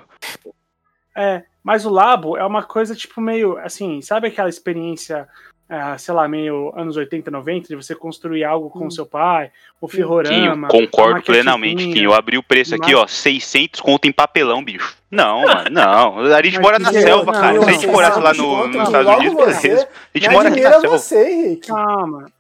[1.17, 5.27] É, mas o Labo é uma coisa tipo meio assim, sabe aquela experiência,
[5.69, 8.91] ah, sei lá, meio anos 80, 90, de você construir algo com Hum.
[8.91, 10.67] seu pai, o Quinho, ferrorama.
[10.67, 11.83] concordo a plenamente.
[11.93, 12.05] Quinho.
[12.05, 14.97] Eu abri o preço aqui, ó, 600 conto em papelão, bicho.
[15.11, 16.19] Não, mano, não.
[16.19, 17.55] A gente Mas mora na que- selva, não, cara.
[17.55, 19.87] eu Se a gente morasse lá no, nos Estados Unidos, você- beleza.
[20.13, 20.87] A gente mora aqui na selva.
[20.97, 21.67] você, Henrique.
[21.67, 22.31] Calma.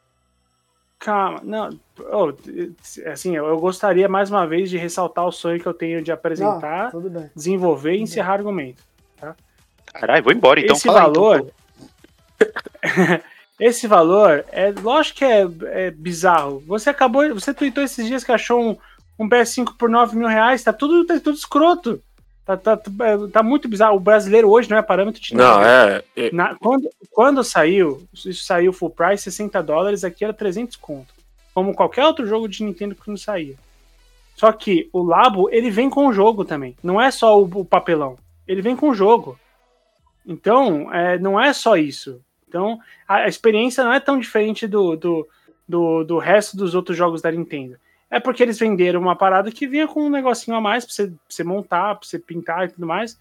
[0.99, 1.69] Calma, não.
[2.11, 2.33] oh,
[3.11, 6.15] assim, eu gostaria mais uma vez de ressaltar o sonho que eu tenho de Não,
[6.15, 7.29] apresentar, bem.
[7.35, 8.83] desenvolver e encerrar argumento.
[9.93, 10.75] Caralho, vou embora então.
[10.75, 11.41] esse Fala aí, então, valor.
[11.43, 11.51] pô.
[13.59, 15.47] esse valor é lógico que é,
[15.87, 16.63] é bizarro.
[16.67, 18.77] Você acabou, você tweetou esses dias que achou um,
[19.17, 22.01] um PS5 por 9 mil reais, tá tudo, tá tudo escroto.
[22.45, 22.79] Tá, tá,
[23.31, 23.97] tá muito bizarro.
[23.97, 26.03] O brasileiro hoje não é parâmetro de Não, nada.
[26.15, 26.27] é.
[26.27, 31.13] é- Na- quando, quando saiu, isso saiu full price, 60 dólares, aqui era 300 conto.
[31.53, 33.55] Como qualquer outro jogo de Nintendo que não saía.
[34.35, 36.75] Só que o Labo, ele vem com o jogo também.
[36.81, 38.17] Não é só o, o papelão.
[38.47, 39.37] Ele vem com o jogo.
[40.25, 42.19] Então, é, não é só isso.
[42.49, 45.27] Então, a, experiência não é tão diferente do, do,
[45.67, 47.77] do, do resto dos outros jogos da Nintendo.
[48.09, 51.07] É porque eles venderam uma parada que vinha com um negocinho a mais pra você,
[51.07, 53.19] pra você montar, pra você pintar e tudo mais,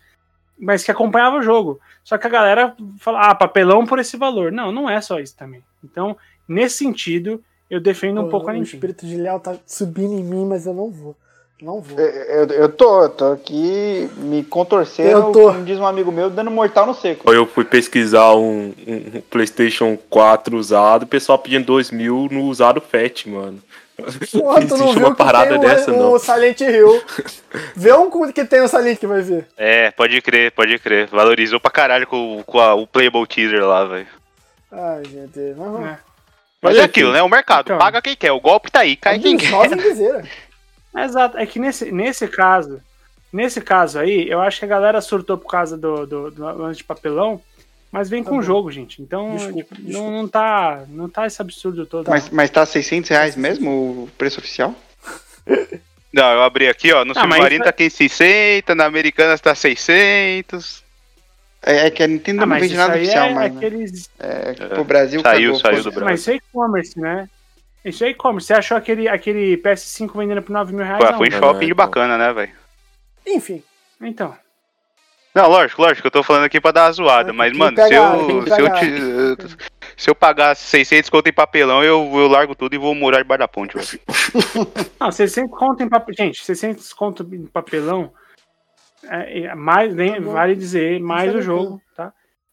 [0.59, 1.79] mas que acompanhava o jogo.
[2.03, 4.51] Só que a galera fala, ah, papelão por esse valor.
[4.51, 5.63] Não, não é só isso também.
[5.85, 6.17] Então,
[6.49, 8.75] nesse sentido, eu defendo um pouco a o Nintendo.
[8.75, 11.15] espírito de Léo tá subindo em mim, mas eu não vou.
[11.61, 11.99] Não vou.
[11.99, 15.53] Eu, eu tô, eu tô aqui me contorcendo, Eu tô.
[15.53, 17.33] como diz um amigo meu, dando mortal no seco.
[17.33, 22.43] Eu fui pesquisar um, um- um PlayStation 4 usado, o pessoal pedindo 2 mil no
[22.45, 23.61] usado Fat, mano.
[24.31, 26.19] Porra, tu não existe viu uma que parada tem o, dessa, o não.
[26.21, 27.03] Silent Hill.
[27.75, 29.49] Vê um cu que tem o Silent que vai ver.
[29.57, 31.09] É, pode crer, pode crer.
[31.09, 34.07] Valorizou pra caralho com, com a- o Playable Teaser lá, velho.
[34.71, 35.37] Ai, gente.
[35.37, 35.89] Mas vamos.
[35.89, 35.99] É.
[36.63, 37.21] Mas é aquilo, né?
[37.23, 37.63] O mercado.
[37.67, 37.79] Então.
[37.79, 38.31] Paga quem quer.
[38.31, 39.51] O golpe tá aí, cai quem quer.
[41.05, 42.81] Exato, é que nesse, nesse caso,
[43.33, 46.79] nesse caso aí, eu acho que a galera surtou por causa do, do, do lance
[46.79, 47.41] de papelão,
[47.91, 49.01] mas vem Tá com o jogo, gente.
[49.01, 50.11] Então, Desculpa, tipo, desculpa.
[50.11, 52.09] Não, não tá, não tá esse absurdo todo.
[52.09, 54.75] Mas, mas tá 600 reais mesmo o preço oficial?
[56.11, 57.05] Não, eu abri aqui, ó.
[57.05, 60.83] No Ah, Submarino tá aqui 600, na Americanas tá 600.
[61.63, 63.59] É, é que a Nintendo Ah, não vende nada oficial é mais, né?
[63.59, 64.11] aqueles.
[64.19, 66.05] É, que pro Brasil Saiu, cagou, saiu do Brasil.
[66.11, 67.29] Mas isso é e-commerce, né?
[67.85, 68.47] Isso é e-commerce.
[68.47, 70.99] Você achou aquele, aquele PS5 vendendo por 9 mil reais?
[71.03, 71.19] Foi, Não.
[71.19, 71.77] foi em não, shopping não.
[71.77, 72.53] bacana, né, velho?
[73.27, 73.63] Enfim.
[74.01, 74.37] Então.
[75.35, 77.83] Não, lógico, lógico, eu tô falando aqui pra dar uma zoada, Ah, mas, mano, que
[77.83, 78.81] se pegar, eu, se, eu pegar.
[78.81, 79.57] te-
[79.97, 83.39] se eu pagar 600 conto em papelão, eu, eu largo tudo e vou morar debaixo
[83.41, 84.01] da ponte, velho.
[84.99, 86.17] Não, 600 conto em papelão.
[86.27, 88.13] Gente, 600 conto em papelão.
[89.05, 91.81] É, é mais, nem- Tá vale dizer, mais Tá o jogo?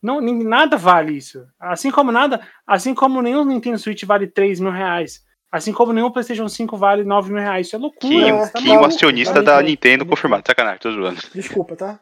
[0.05, 1.45] Não, nada vale isso.
[1.59, 5.23] Assim como nada, assim como nenhum Nintendo Switch vale 3 mil reais.
[5.51, 7.67] Assim como nenhum PlayStation 5 vale 9 mil reais.
[7.67, 8.13] Isso é loucura.
[8.27, 8.87] É, você tá Quinho maluco.
[8.93, 10.43] acionista tá da Nintendo tá confirmado.
[10.45, 11.19] Sacanagem, tô zoando.
[11.33, 11.99] Desculpa, tá?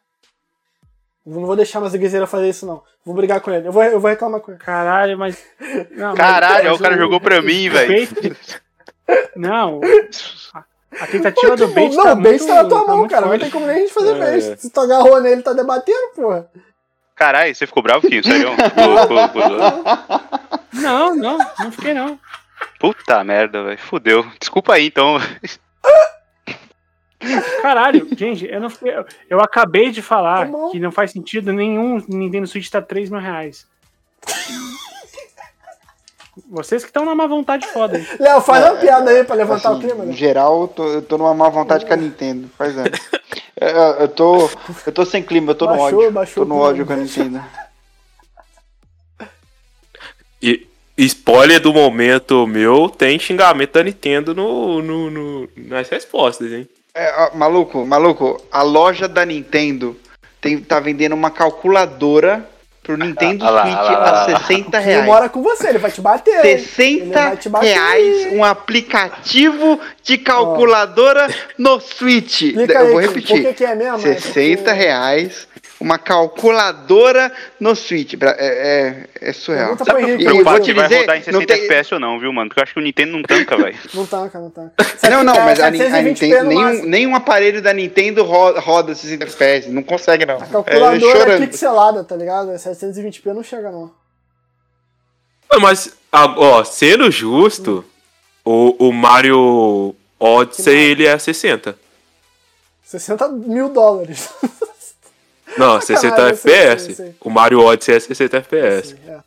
[1.25, 2.83] Não vou deixar mais o Guizeira fazer isso, não.
[3.05, 3.67] Vou brigar com ele.
[3.67, 4.59] Eu vou, eu vou reclamar com ele.
[4.59, 5.41] Caralho, mas.
[5.91, 8.07] Não, Caralho, mas o cara o- jogou pra mim, o velho.
[9.35, 9.79] Não.
[10.53, 10.63] a-
[11.01, 13.11] A tentativa do bait não, tá o bait muito, tá na tua tá mão, muito
[13.11, 13.25] cara.
[13.25, 14.19] Não tem como nem a gente fazer É.
[14.19, 14.59] bait.
[14.59, 16.49] Se tu agarrou nele, tá debatendo, porra.
[17.23, 18.21] Caralho, você ficou bravo, Quinho?
[18.21, 18.49] Sério?
[20.73, 22.19] Não, não, não fiquei não.
[22.79, 23.77] Puta merda, velho.
[23.77, 24.25] Fudeu.
[24.39, 25.17] Desculpa aí, então.
[27.61, 31.53] Caralho, gente, eu não fiquei, eu- Eu acabei de falar Tá que não faz sentido
[31.53, 33.65] nenhum Nintendo Switch tá 3 mil reais.
[36.49, 38.07] Vocês que estão na má vontade foda aí.
[38.19, 40.13] Léo, faz uma piada aí pra levantar o Assim, clima, em né?
[40.13, 42.49] geral, eu tô, eu tô numa má vontade com a Nintendo.
[42.57, 42.99] Faz anos.
[43.59, 44.49] Eu, eu tô,
[44.85, 46.11] eu tô sem clima, eu tô no Baixou, ódio.
[46.11, 46.87] baixou tô no o ódio clima.
[46.87, 47.43] com a Nintendo.
[50.41, 56.67] E spoiler do momento meu, tem xingamento da Nintendo no, no, no- nas respostas, hein?
[56.93, 59.95] É, ó, maluco, maluco, a loja da Nintendo
[60.41, 62.47] tem, tá vendendo uma calculadora
[62.83, 64.21] pro Nintendo Ah lá, Switch ah lá, lá.
[64.23, 65.05] a 60 Ele reais.
[65.05, 66.45] mora com você, ele vai te bater.
[66.45, 66.57] hein?
[66.59, 67.67] 60 Ele vai te bater.
[67.73, 71.27] reais um aplicativo de calculadora
[71.57, 72.41] no Switch.
[72.41, 73.37] Explica Eu aí, vou repetir.
[73.37, 73.97] Por que, que é mesmo?
[74.07, 75.47] É 60 porque- reais
[75.83, 77.29] uma calculadora
[77.59, 78.13] no Switch.
[78.21, 79.73] É, é, é surreal.
[79.73, 79.85] E vou
[80.17, 82.49] Preocupado te se vai rodar em não 60 tem- FPS ou não, viu, mano?
[82.49, 83.77] Porque eu acho que o Nintendo não tanca, velho.
[83.93, 84.73] Não tanca, não tanca.
[85.09, 88.95] Não, não, É, mas a, a 720p Nintendo, nenhum, nenhum aparelho da Nintendo roda, roda
[88.95, 89.69] 60 FPS.
[89.69, 90.37] Não consegue, não.
[90.37, 92.51] A calculadora é, é, pixelada, tá ligado?
[92.51, 93.91] 720p não chega, não.
[95.59, 97.85] Mas, ó, sendo justo,
[98.43, 101.77] o, o Mario Odyssey, ele é 60.
[102.83, 104.29] 60 mil dólares.
[105.57, 106.89] Não, 60 Caralho, sei, FPS.
[106.89, 107.15] eu sei.
[107.21, 108.95] O Mario Odyssey é 60 FPS.
[109.07, 109.19] É.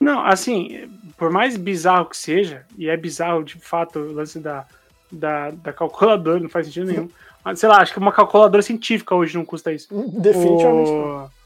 [0.00, 0.88] Não, assim,
[1.18, 4.64] por mais bizarro que seja, e é bizarro de fato o lance da,
[5.12, 7.08] da, da calculadora, não faz sentido nenhum.
[7.44, 9.88] Mas, sei lá, acho que uma calculadora científica hoje não custa isso.
[10.18, 11.24] Definitivamente não.
[11.26, 11.40] O-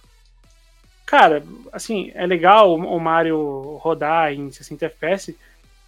[1.07, 1.43] Cara,
[1.73, 5.37] assim, é legal o o Mario rodar em 60 FPS,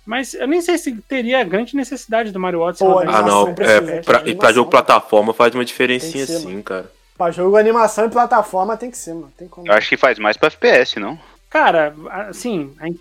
[0.05, 3.23] mas eu nem sei se teria grande necessidade do Mario Odyssey Pô, rodar em Ah,
[3.23, 3.49] não.
[3.59, 6.91] É, pra, e pra jogo plataforma faz uma diferencinha ser, sim, cara.
[7.17, 9.33] Pra jogo, animação e plataforma tem que ser, mano.
[9.37, 9.67] Tem como.
[9.67, 11.19] Eu acho que faz mais pra FPS, não?
[11.49, 11.95] Cara,
[12.29, 13.01] assim, a gente,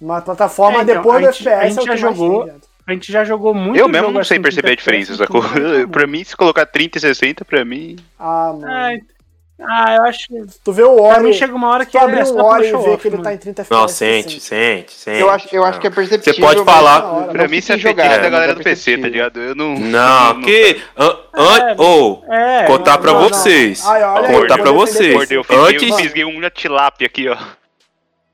[0.00, 2.08] Uma plataforma É, então, depois a do gente- a FPS é o gente que já
[2.08, 2.62] jogou- tem, viado.
[2.86, 5.14] a gente já jogou muito eu mesmo jogo não sei assim, perceber a 30 diferença,
[5.16, 5.42] sacou?
[5.42, 5.48] bom.
[5.92, 7.96] pra mim, se colocar 30 e 60, pra mim.
[8.18, 8.66] Ah, mano.
[8.66, 8.98] Ai,
[9.62, 10.34] Ah, eu acho que.
[10.64, 11.22] Tu vê o Pra Ori.
[11.24, 13.16] mim chega uma hora que tu abrir é um pelo Ori e off, que ele
[13.16, 13.24] mano.
[13.24, 13.70] tá em 30 FPS.
[13.80, 15.20] Não, você sente, sente, sente.
[15.20, 16.34] Eu acho, eu acho que é perceptível.
[16.34, 19.08] Você pode falar- hora, Pra mim, isso é jogado, fetiche da galera do PC, tá
[19.08, 19.40] ligado?
[19.40, 19.74] Eu não.
[19.74, 20.80] Não, que.
[20.96, 23.84] An, É, ou, É, contar não, pra não, vocês.
[23.86, 25.14] Ai, olha aí, contar pra vocês.
[25.50, 27.36] Antes, eu fisguei uma tilápia aqui, ó.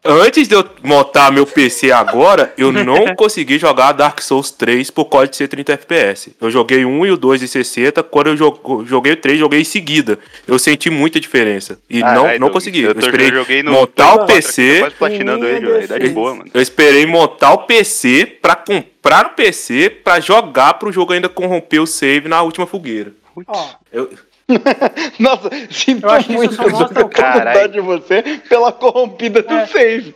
[0.09, 5.07] Antes de eu montar meu PC agora, eu não consegui jogar Dark Souls 3 por
[5.07, 6.35] causa de ser 30 FPS.
[6.41, 8.37] Eu joguei um e o 2 de 60, quando eu
[8.87, 10.19] joguei o 3, joguei em seguida.
[10.47, 11.79] Eu senti muita diferença.
[11.89, 12.83] E não, Ai, não eu- consegui.
[12.83, 14.79] Eu, Eu, esperei joguei no montar o 4 aqui, PC.
[14.81, 15.87] quase platinando ele.
[15.87, 16.51] Dá de boa, mano.
[16.53, 21.81] Eu esperei montar o PC pra comprar o PC pra jogar pro jogo ainda corromper
[21.83, 23.13] o save na última fogueira.
[23.47, 24.11] Ó, Eu,
[25.19, 29.43] Nossa, sinto Eu acho que isso muito só mostra o saudade de você pela corrompida
[29.43, 29.67] do É.
[29.67, 30.15] save.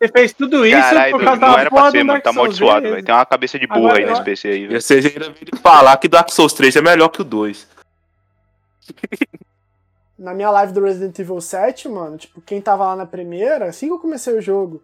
[0.00, 2.20] Você fez tudo isso Caralho, por causa não da era pra ser, do mano.
[2.20, 3.04] Tá amaldiçoado, velho.
[3.04, 4.80] Tem uma cabeça de burro Agora aí eu- nesse PC aí, e velho.
[4.80, 7.66] vocês ainda viram falar que Dark Souls 3 é melhor que o 2.
[10.18, 13.86] na minha live do Resident Evil 7, mano, tipo, quem tava lá na primeira, assim
[13.86, 14.82] que eu comecei o jogo,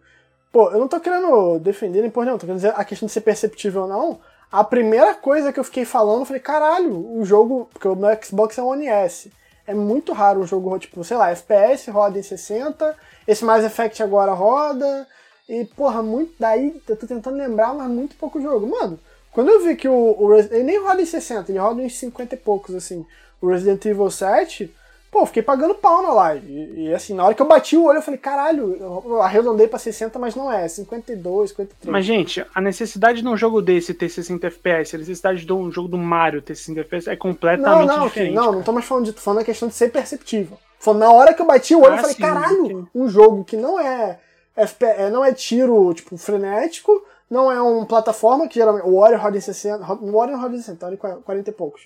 [0.51, 3.11] pô, eu não tô querendo defender nem por não, tô querendo dizer a questão de
[3.11, 4.19] ser perceptível ou não.
[4.51, 8.09] A primeira coisa que eu fiquei falando, eu falei, caralho, o jogo, porque o meu
[8.21, 8.87] Xbox é um One.
[8.87, 14.03] É muito raro um jogo, tipo, sei lá, FPS roda em 60, esse Mass Effect
[14.03, 15.07] agora roda,
[15.47, 16.33] e, porra, muito.
[16.37, 18.67] Daí, eu tô tentando lembrar, mas muito pouco jogo.
[18.67, 18.99] Mano,
[19.31, 22.35] quando eu vi que o, o ele nem roda em 60, ele roda em 50
[22.35, 23.05] e poucos, assim,
[23.41, 24.73] o Resident Evil 7,
[25.11, 26.47] pô, fiquei pagando pau na live.
[26.49, 29.67] E, e, assim, na hora que eu bati o olho, eu falei, caralho, eu arredondei
[29.67, 31.91] pra 60, mas não é, é 52, 53.
[31.91, 35.69] Mas, gente, a necessidade de um jogo desse ter 60 FPS, a necessidade de um
[35.69, 38.13] jogo do Mario ter 60 FPS é não, completamente não, diferente.
[38.29, 38.55] filho, não, cara.
[38.55, 40.57] não tô mais falando de, tô falando da questão de ser perceptível.
[40.79, 42.87] Foi na hora que eu bati o olho, Ah, eu falei, sim, caralho, sim.
[42.95, 44.17] um jogo que não é,
[44.55, 49.21] FP, é, não é tiro, tipo, frenético, não é um plataforma, que geralmente, o Warrior
[49.21, 51.81] roda em 60, roda- o Warrior roda em 60, roda em 40 e poucos.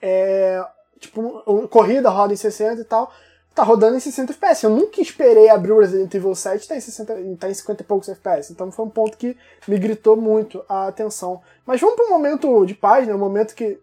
[0.00, 0.62] É,
[0.98, 3.12] tipo, um, corrida roda em 60 e tal,
[3.54, 4.64] tá rodando em 60 FPS.
[4.64, 7.54] Eu nunca esperei abrir o Resident Evil 7 e tá em, 60, e tá em
[7.54, 8.52] 50 e poucos FPS.
[8.52, 9.36] Então foi um ponto que
[9.66, 11.40] me gritou muito a atenção.
[11.64, 13.14] Mas vamos para um momento de paz, né?
[13.14, 13.78] Um momento que.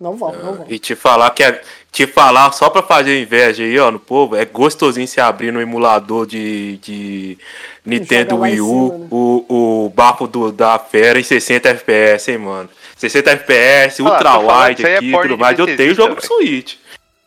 [0.00, 0.66] Não vamos, não vamos.
[0.68, 1.62] E te falar que é,
[1.92, 5.60] te falar só pra fazer inveja aí, ó, no povo, é gostosinho se abrir no
[5.60, 7.38] emulador de, de
[7.84, 9.06] Nintendo Wii U, cima, né?
[9.10, 12.68] o, o bafo do, da fera em 60 FPS, hein, mano.
[12.96, 15.58] 60 FPS, Ah, ultra wide é aqui e porte tudo mais.
[15.58, 16.34] Eu tenho jogo pro velho.
[16.46, 16.76] Switch.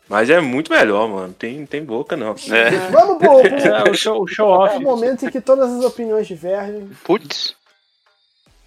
[0.08, 1.34] Mas é muito melhor, mano.
[1.36, 2.34] Tem, tem boca, não.
[2.50, 2.70] É.
[2.90, 4.76] Vamos pro, pro, É, o show, o show É off.
[4.76, 6.88] o momento em que todas as opiniões divergem.
[7.02, 7.54] Putz,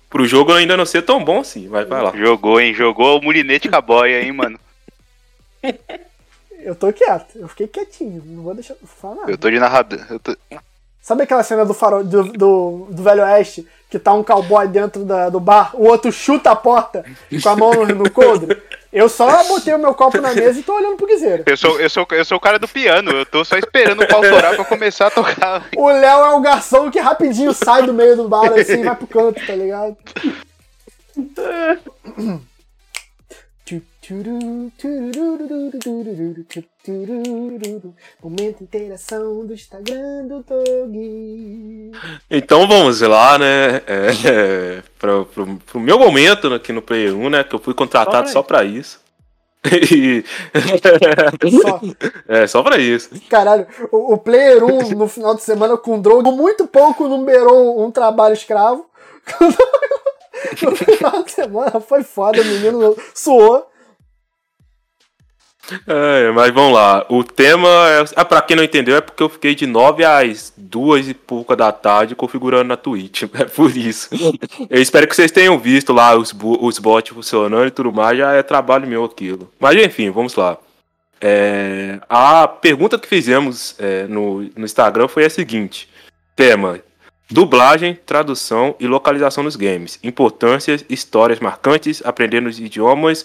[0.10, 2.12] Pro jogo ainda não ser tão bom assim, vai vai lá.
[2.16, 2.74] jogou, hein?
[2.74, 4.60] Jogou o mulinete com a boia, hein, mano?
[6.62, 9.32] Eu tô quieto, eu fiquei quietinho, não vou deixar falar nada.
[9.32, 10.06] Eu tô de narrador.
[10.10, 10.36] Eu tô...
[11.02, 15.06] Sabe aquela cena do, farol, do, do, do Velho Oeste, que tá um cowboy dentro
[15.06, 17.06] da- do bar, o outro chuta a porta
[17.42, 18.62] com a mão no, no coldre?
[18.92, 21.44] Eu só botei o meu copo na mesa e tô olhando pro guiseiro.
[21.46, 24.08] Eu sou, eu, sou, eu sou o cara do piano, eu tô só esperando o
[24.08, 25.68] pau torar pra começar a tocar.
[25.76, 28.96] O Léo é o garçom que rapidinho sai do meio do bar assim e vai
[28.96, 29.96] pro canto, tá ligado?
[38.24, 41.92] Momento interação do Instagram do Tog.
[42.30, 43.82] Então vamos lá, né?
[43.86, 47.44] É, é, pro, pro, pro meu momento aqui no Player 1, né?
[47.44, 49.00] Que eu fui contratado Só só pra isso.
[49.64, 50.24] E-
[51.62, 51.82] Só.
[52.28, 53.10] é, só pra isso.
[53.30, 57.92] Caralho, o, o Player 1 no final de semana com droga muito pouco numerou um
[57.92, 58.90] trabalho escravo.
[60.64, 63.69] no final de semana foi foda, o menino suou.
[65.88, 67.06] É, mas vamos lá.
[67.10, 68.06] O tema é.
[68.16, 71.56] Ah, pra quem não entendeu, é porque eu fiquei de 9 às 2 e pouca
[71.56, 73.24] da tarde configurando na Twitch.
[73.40, 74.10] É por isso.
[74.70, 78.18] Eu espero que vocês tenham visto lá os, os bots funcionando e tudo mais.
[78.18, 79.50] Já é trabalho meu aquilo.
[79.60, 80.58] Mas enfim, vamos lá.
[81.22, 85.90] É, a pergunta que fizemos é, no, no Instagram foi a seguinte:
[86.36, 86.80] tema.
[87.32, 90.00] Dublagem, tradução e localização nos games.
[90.02, 93.24] Importâncias, histórias marcantes, aprendendo os idiomas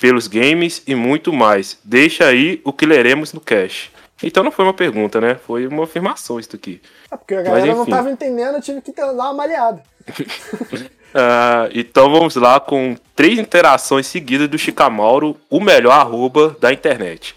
[0.00, 1.78] pelos games e muito mais.
[1.84, 3.90] Deixa aí o que leremos no cache.
[4.22, 5.34] Então não foi uma pergunta, né?
[5.34, 6.80] Foi uma afirmação isso aqui.
[7.10, 9.82] É porque a galera Mas, não estava entendendo, eu tive que dar uma malhada.
[10.08, 17.34] uh, então vamos lá com três interações seguidas do Chicamauro, o melhor arroba da internet.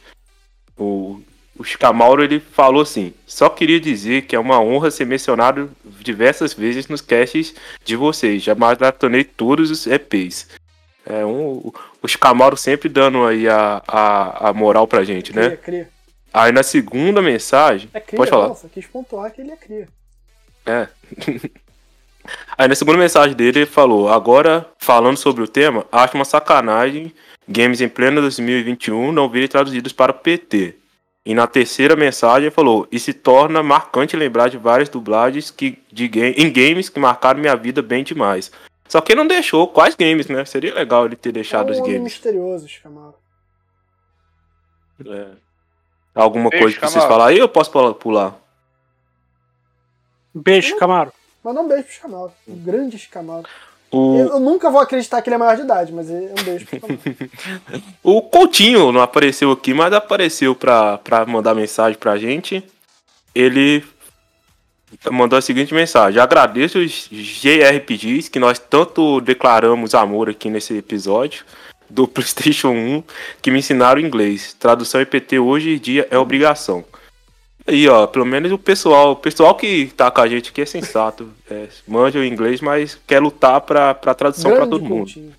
[0.78, 1.20] O,
[1.58, 6.54] o Chicamauro ele falou assim: só queria dizer que é uma honra ser mencionado diversas
[6.54, 8.44] vezes nos caches de vocês.
[8.44, 10.48] Já maratonei todos os EPs.
[11.10, 11.72] É um,
[12.02, 15.48] os Camaro sempre dando aí a, a, a moral pra gente, né?
[15.48, 15.90] Cria, cria.
[16.34, 17.90] Aí na segunda mensagem.
[17.94, 18.50] É cria, pode falar.
[18.50, 19.88] Nossa, quis pontuar que ele é cria.
[20.66, 20.88] É.
[22.58, 27.14] aí na segunda mensagem dele ele falou: Agora, falando sobre o tema, acho uma sacanagem
[27.48, 30.76] games em pleno 2021 não virem traduzidos para PT.
[31.26, 35.78] E na terceira mensagem ele falou: E se torna marcante lembrar de várias dublagens que,
[35.92, 38.52] de game, em games que marcaram minha vida bem demais.
[38.88, 40.46] Só que ele não deixou quais games, né?
[40.46, 42.04] Seria legal ele ter deixado é um os games.
[42.04, 43.16] misterioso, Camaro.
[45.06, 45.28] É.
[46.16, 48.36] Alguma Beijo, coisa que vocês falar aí ou eu posso pular?
[50.34, 51.14] Beijo, Camaro.
[51.44, 52.32] Manda um beijo pro Camaro.
[52.48, 53.48] Um grande Camaro.
[53.92, 54.18] O...
[54.18, 56.66] Eu, eu, nunca vou acreditar que ele é maior de idade, mas é um beijo
[56.66, 57.02] pro Camaro.
[58.04, 62.64] o Coutinho não apareceu aqui, mas apareceu pra, pra mandar mensagem pra gente.
[63.34, 63.84] Ele
[65.12, 71.46] mandou a seguinte mensagem: Agradeço os JRPGs que nós tanto declaramos amor aqui nesse episódio
[71.90, 73.04] do PlayStation 1
[73.42, 74.54] que me ensinaram inglês.
[74.54, 76.84] Tradução IPT hoje em dia é obrigação.
[77.66, 80.66] Aí, ó, pelo menos o pessoal, o pessoal que tá com a gente aqui é
[80.66, 81.30] sensato.
[81.52, 85.12] É, manja o inglês, mas quer lutar pra, pra tradução para todo mundo.
[85.12, 85.36] Coutinho.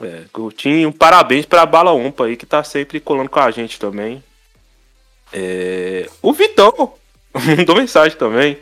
[0.00, 4.22] É, Coutinho, parabéns pra Bala Umpa aí que tá sempre colando com a gente também.
[5.32, 6.94] É, o Vitão,
[7.58, 8.58] mandou mensagem também.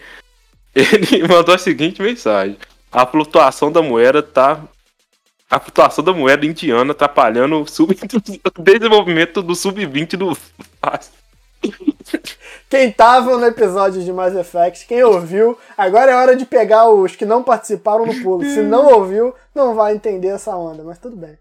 [0.74, 2.56] Ele mandou a seguinte mensagem:
[2.90, 4.60] A flutuação da moeda tá.
[5.50, 7.94] A flutuação da moeda indiana atrapalhando o, sub...
[7.94, 10.36] o desenvolvimento do sub-20 do.
[12.70, 17.14] Quem tava no episódio de Mass Effect, quem ouviu, agora é hora de pegar os
[17.14, 18.42] que não participaram no pulo.
[18.44, 21.38] Se não ouviu, não vai entender essa onda, mas tudo bem.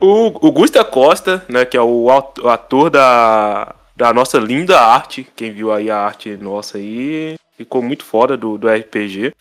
[0.00, 5.26] O, o Gusta Costa, né, que é o ator da da nossa linda arte.
[5.36, 9.32] Quem viu aí a arte nossa aí, ficou muito fora do, do RPG.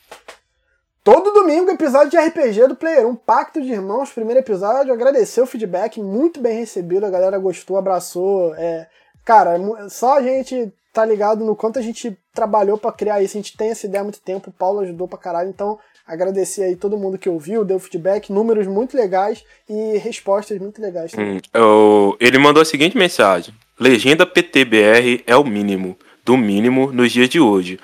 [1.03, 4.93] Todo domingo, episódio de RPG do Player 1, Pacto de Irmãos, primeiro episódio.
[4.93, 8.55] Agradecer o feedback, muito bem recebido, a galera gostou, abraçou.
[8.55, 8.87] É,
[9.25, 13.35] cara, é só a gente tá ligado no quanto a gente trabalhou para criar isso.
[13.35, 15.77] A gente tem essa ideia há muito tempo, o Paulo ajudou pra caralho, então
[16.07, 21.11] agradecer aí todo mundo que ouviu, deu feedback, números muito legais e respostas muito legais
[21.11, 21.35] também.
[21.35, 27.11] Hum, eu, ele mandou a seguinte mensagem: Legenda PTBR é o mínimo, do mínimo nos
[27.11, 27.79] dias de hoje.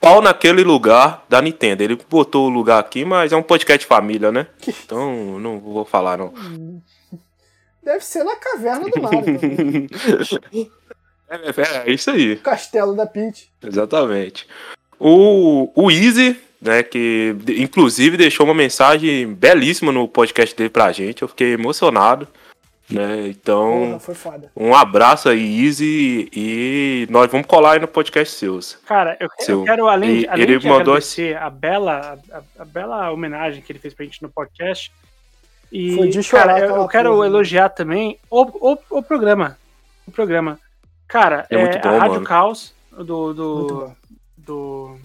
[0.00, 1.82] Pau naquele lugar da Nintendo.
[1.84, 4.48] Ele botou o lugar aqui, mas é um podcast família, né?
[4.66, 6.34] Então não vou falar não.
[7.82, 9.22] Deve ser na caverna do Mario.
[11.30, 12.36] é, é, é, isso aí.
[12.36, 13.48] Castelo da Peach.
[13.62, 14.48] Exatamente.
[14.98, 21.22] O, o Easy, né, que inclusive deixou uma mensagem belíssima no podcast dele pra gente.
[21.22, 22.26] Eu fiquei emocionado.
[22.94, 23.28] Né?
[23.28, 28.78] Então, Porra, um abraço aí, Easy, e nós vamos colar aí no podcast seus.
[28.86, 29.60] Cara, eu, Seu.
[29.60, 33.62] eu quero, além, e, além ele de mandou agradecer a bela, a, a, bela homenagem
[33.62, 34.92] que ele fez pra gente no podcast,
[35.72, 37.26] e, Foi de chorar, cara, eu, eu quero porra.
[37.26, 39.58] elogiar também o, o, o programa.
[40.06, 40.60] O programa.
[41.08, 42.26] Cara, é, é bom, a Rádio mano.
[42.26, 43.92] Caos do, do,
[44.36, 44.96] do,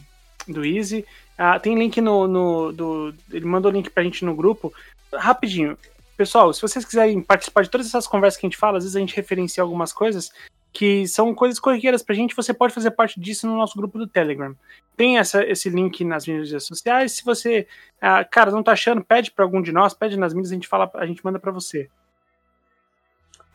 [0.45, 1.05] do Easy.
[1.38, 2.73] Ah, tem link no, no.
[2.73, 4.73] Do, ele mandou link pra gente no grupo.
[5.14, 5.77] Rapidinho,
[6.18, 8.95] Pessoal, se vocês quiserem participar de todas essas conversas que a gente fala, às vezes
[8.95, 10.31] a gente referencia algumas coisas
[10.73, 14.07] que são coisas corriqueiras pra gente, você pode fazer parte disso no nosso grupo do
[14.07, 14.56] Telegram.
[14.95, 17.14] Tem essa, esse link nas mídias sociais.
[17.14, 17.68] Se você,
[18.02, 20.68] ah, cara, não tá achando, pede para algum de nós, pede nas mídias, a gente
[20.68, 21.88] fala, a gente manda para você.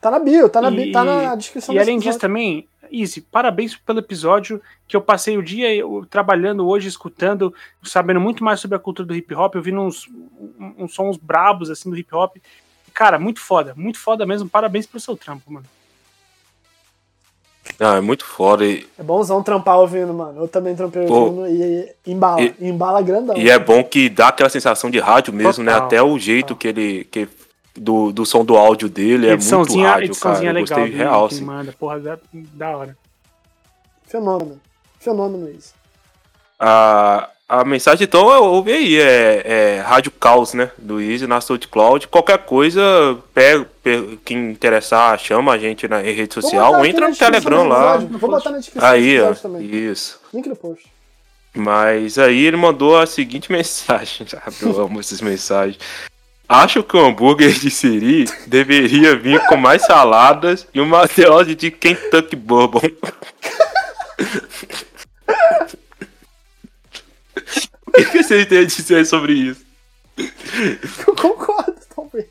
[0.03, 1.73] Tá na bio, tá na, e, tá na descrição.
[1.73, 6.67] E além disso também, Easy, parabéns pelo episódio que eu passei o dia eu, trabalhando
[6.67, 10.09] hoje, escutando, sabendo muito mais sobre a cultura do hip hop, ouvindo uns,
[10.77, 12.35] uns sons brabos assim do hip hop.
[12.93, 14.49] Cara, muito foda, muito foda mesmo.
[14.49, 15.65] Parabéns pelo seu trampo, mano.
[17.79, 18.65] Ah, é muito foda.
[18.65, 18.85] E...
[18.99, 20.41] É bonzão trampar ouvindo, mano.
[20.41, 22.41] Eu também trampei ouvindo e, e embala.
[22.41, 23.37] E, embala grandão.
[23.37, 25.71] E é bom que dá aquela sensação de rádio mesmo, né?
[25.71, 25.87] Total, né?
[25.87, 27.29] Até o jeito que ele, que
[27.75, 30.05] do, do som do áudio dele, é muito rádio, cara.
[30.05, 31.43] ediçãozinha Eu legal gostei do real, assim.
[31.43, 32.97] manda, porra, da, da hora.
[34.07, 34.59] Fenômeno.
[34.99, 35.73] Fenômeno isso.
[36.59, 39.41] A, a mensagem, então, eu ouvi aí, é,
[39.77, 40.71] é Rádio Caos, né?
[40.77, 42.07] Do Easy na SoundCloud.
[42.07, 42.81] Qualquer coisa,
[43.33, 47.67] pega, pega- quem interessar, chama a gente na em rede social ou entra no Telegram
[47.67, 47.97] lá.
[47.97, 49.33] Vou botar na descrição Aí, do ó.
[49.33, 49.63] também.
[49.65, 50.19] Isso.
[50.33, 50.85] Link no post.
[51.55, 54.25] Mas aí ele mandou a seguinte mensagem.
[54.61, 55.77] Eu amo essas mensagens.
[56.47, 61.71] Acho que o hambúrguer de Siri deveria vir com mais saladas e uma dose de
[61.71, 62.81] Kentucky Bourbon.
[67.87, 69.63] O que que vocês têm a dizer sobre isso?
[70.17, 72.27] Eu concordo, talvez.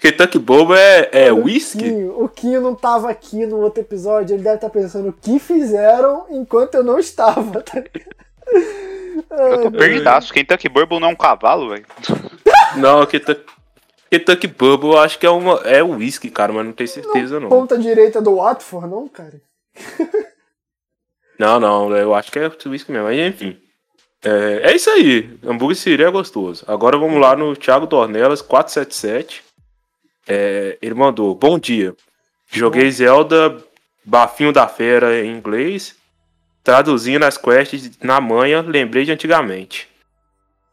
[0.00, 1.92] Kentucky Bourbon é, é O whisky?
[2.16, 6.26] O Quinho não tava aqui no outro episódio, ele deve estar pensando o que fizeram
[6.30, 8.16] enquanto eu não estava, tá ligado?
[9.30, 10.32] Eu tô perdidaço.
[10.32, 11.86] Kentucky Bourbon não é um cavalo, velho.
[12.76, 13.44] Não, Kentucky,
[14.10, 17.48] Kentucky Bourbon eu acho que é, uma, é whisky, cara, mas não tenho certeza não.
[17.48, 19.40] Ponta direita do Watford, não, cara?
[21.38, 23.06] Não, não, eu acho que é whisky mesmo.
[23.06, 23.58] Mas enfim.
[24.24, 25.38] É, é isso aí.
[25.44, 26.64] Hambúrguer Siri é gostoso.
[26.66, 29.44] Agora vamos lá no Thiago Dornelas, 477.
[30.26, 31.94] É, ele mandou: Bom dia.
[32.50, 33.56] Joguei Zelda
[34.04, 35.94] Bafinho da Fera em inglês.
[36.66, 39.88] Traduzindo as quests na manhã, lembrei de antigamente.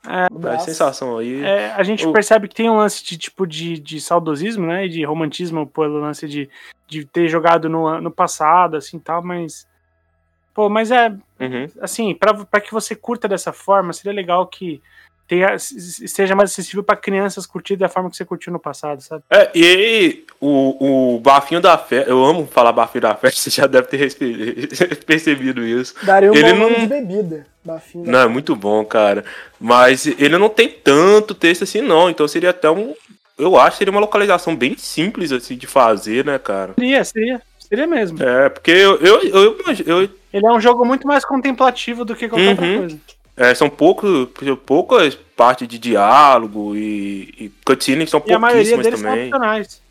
[0.07, 0.65] É, A Abraço.
[0.65, 1.43] sensação aí.
[1.43, 4.87] É, a gente O- percebe que tem um lance de tipo de, de saudosismo, né?
[4.87, 6.49] De romantismo pelo lance de,
[6.87, 9.67] de ter jogado no, no passado, assim tal, mas.
[10.51, 11.09] Pô, mas é.
[11.39, 11.67] Uhum.
[11.79, 14.81] Assim, pra pra que você curta dessa forma, seria legal que
[15.59, 19.23] seja mais acessível pra crianças curtir da forma que você curtiu no passado, sabe?
[19.29, 23.67] É, e o, o Bafinho da Fera, eu amo falar Bafinho da Fera, você já
[23.67, 24.13] deve ter
[25.05, 25.93] percebido isso.
[26.03, 27.45] Daria um Ele bom não- de bebida.
[27.63, 29.23] Bafinho da- Não, é muito bom, cara.
[29.59, 32.09] Mas ele não tem tanto texto assim, não.
[32.09, 32.93] Então seria até um.
[33.37, 36.73] Eu acho que seria uma localização bem simples assim de fazer, né, cara?
[36.77, 37.41] Seria, seria.
[37.57, 38.21] Seria mesmo.
[38.21, 42.27] É, porque eu, eu, eu, eu- Ele é um jogo muito mais contemplativo do que
[42.27, 42.77] qualquer outra Uhum.
[42.79, 42.99] coisa.
[43.35, 44.27] É, são poucos,
[44.65, 49.27] poucas partes de diálogo e, e cutscenes são E a maioria pouquíssimas deles são também.
[49.29, 49.81] opcionais.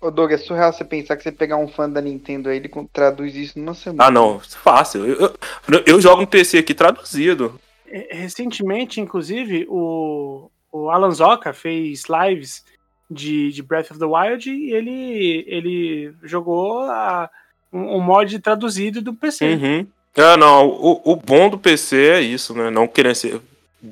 [0.00, 2.68] Ô, Doug, é surreal você pensar que você pegar um fã da Nintendo aí, ele
[2.68, 4.04] con- traduz isso numa semana.
[4.04, 5.06] Ah, não, fácil.
[5.06, 5.34] Eu,
[5.68, 7.58] eu, eu jogo no PC aqui traduzido.
[7.88, 12.62] É, Recentemente, inclusive, o, o Alan Zoka fez lives
[13.10, 17.30] de, de Breath of the Wild e ele, ele jogou a-
[17.72, 19.54] um, um mod traduzido do PC.
[19.54, 19.86] Uhum.
[20.16, 22.70] É, não, o, o bom do PC é isso, né?
[22.70, 23.40] Não querendo ser,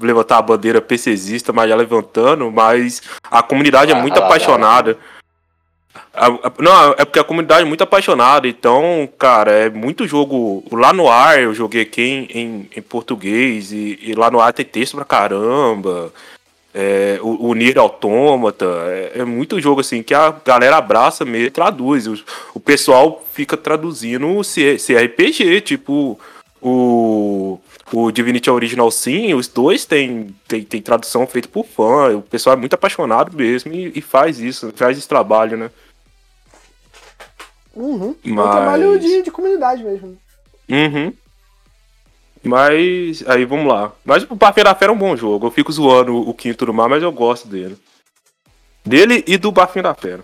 [0.00, 4.96] levantar a bandeira PCzista, mas já levantando, mas a comunidade é Ah, muito lá, apaixonada.
[6.14, 10.64] A- a- não, é porque a comunidade é muito apaixonada, então, cara, é muito jogo.
[10.72, 14.52] Lá no ar eu joguei aqui em, em, em português, e, e lá no ar
[14.52, 16.12] tem texto pra caramba.
[16.76, 21.46] É, o, o Nier Automata, é, é muito jogo assim que a galera abraça mesmo
[21.46, 22.06] e traduz.
[22.08, 22.16] O,
[22.54, 26.18] o pessoal fica traduzindo C- CRPG, tipo
[26.60, 27.60] o,
[27.92, 32.16] o Divinity Original Sim, os dois tem, tem, tem tradução feita por fã.
[32.16, 35.70] O pessoal é muito apaixonado mesmo e, e faz isso, faz esse trabalho, né?
[37.74, 38.14] Uhum.
[38.24, 40.16] É um Mas- trabalho de, de comunidade mesmo.
[40.68, 41.12] Uhum.
[42.44, 43.92] Mas aí vamos lá.
[44.04, 45.46] Mas o Bafinho da Fera é um bom jogo.
[45.46, 47.76] Eu fico zoando o Quinto do Mar, mas eu gosto dele.
[48.84, 50.22] Dele e do Bafinho da Fera.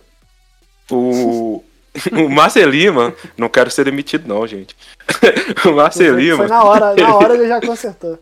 [0.90, 1.64] O,
[2.12, 4.76] o Marcelima, não quero ser demitido, não, gente.
[5.64, 6.36] o Marcelima.
[6.36, 8.18] Foi na hora, na hora ele já consertou.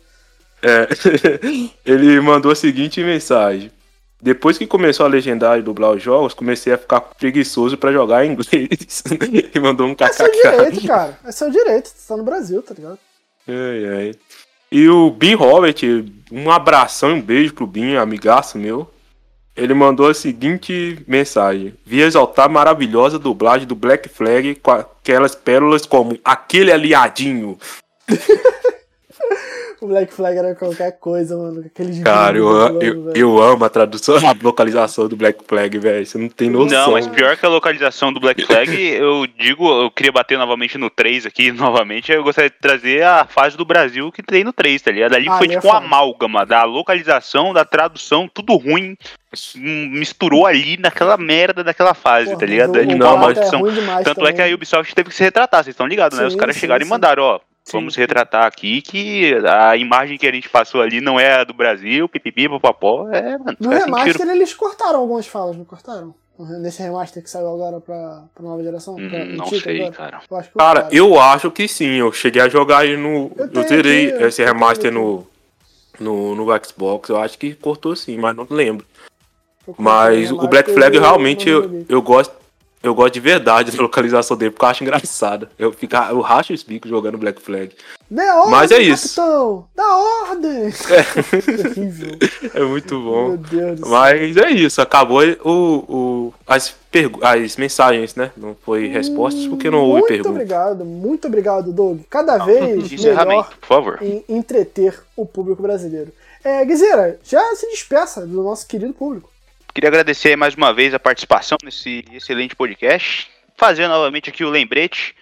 [0.62, 0.89] É,
[1.85, 3.70] ele mandou a seguinte mensagem.
[4.20, 8.25] Depois que começou a legendar e dublar os jogos, comecei a ficar preguiçoso pra jogar
[8.25, 9.03] em inglês.
[9.55, 10.51] e mandou um É seu kkk.
[10.51, 11.19] direito, cara.
[11.25, 11.89] É seu direito.
[11.89, 12.99] Você tá no Brasil, tá ligado?
[13.49, 14.15] Ai, ai.
[14.70, 15.77] E o Bin Robert,
[16.31, 18.91] um abração e um beijo pro Bin, amigaço meu.
[19.57, 25.35] Ele mandou a seguinte mensagem: Vi exaltar a maravilhosa dublagem do Black Flag com aquelas
[25.35, 27.59] pérolas como aquele aliadinho.
[29.81, 31.65] O Black Flag era qualquer coisa, mano.
[31.65, 36.05] Aquele Cara, eu, eu, eu amo a tradução, a localização do Black Flag, velho.
[36.05, 36.87] Você não tem noção.
[36.87, 40.77] Não, mas pior que a localização do Black Flag, eu digo, eu queria bater novamente
[40.77, 44.53] no 3 aqui, novamente, eu gostaria de trazer a fase do Brasil que tem no
[44.53, 45.15] 3, tá ligado?
[45.15, 48.97] Ali Ah, foi é tipo uma amálgama da localização, da tradução, tudo ruim,
[49.57, 52.75] hum, misturou ali naquela merda daquela fase, Porra, tá ligado?
[52.75, 54.55] o- É o tipo não, uma barato mas é demais Tanto é que a também.
[54.55, 56.27] Ubisoft teve que se retratar, vocês estão ligados, né?
[56.27, 56.89] Os caras sim, chegaram sim.
[56.89, 57.41] e mandaram, ó,
[57.73, 58.01] vamos sim.
[58.01, 62.09] retratar aqui que a imagem que a gente passou ali não é a do Brasil,
[62.09, 64.31] pipipi, papapó, é, mano, No faz remaster sentido.
[64.32, 66.15] eles cortaram algumas falas, não cortaram?
[66.61, 68.95] Nesse remaster que saiu agora pra, pra nova geração?
[68.95, 69.93] Pra Hum, Não antiga sei, agora?
[69.97, 70.20] cara.
[70.31, 70.97] Eu acho que Cara, cortaram.
[70.97, 71.95] eu acho que sim.
[71.95, 73.32] Eu cheguei a jogar aí no.
[73.36, 75.27] Eu Eu, tenho zerei aqui, esse remaster no,
[75.99, 77.09] no, no Xbox.
[77.09, 78.86] Eu acho que cortou sim, mas não lembro.
[79.77, 82.32] Mas o Black Flag realmente eu, eu gosto.
[82.83, 85.49] Eu gosto de verdade da localização dele, porque eu acho engraçado.
[85.59, 87.73] Eu, fico, eu racho os bicos jogando Black Flag.
[88.11, 89.17] Ordem, Mas é isso.
[89.17, 89.67] capitão!
[89.75, 90.69] Dá ordem!
[90.69, 92.59] É.
[92.59, 93.29] É muito bom.
[93.29, 93.91] Meu Deus do céu.
[93.91, 96.75] Mas é isso, acabou o, o, as,
[97.23, 98.31] as mensagens, né?
[98.37, 100.31] Não foi respostas porque não houve Muito pergunta.
[100.31, 102.01] obrigado, muito obrigado, Doug.
[102.09, 103.99] Cada vez melhor por favor.
[104.01, 106.13] em entreter o público brasileiro.
[106.45, 106.65] É,
[107.25, 109.31] já se despeça do nosso querido público.
[109.79, 113.31] Queria agradecer mais uma vez a participação nesse excelente podcast.
[113.57, 115.15] Fazer novamente aqui o lembrete.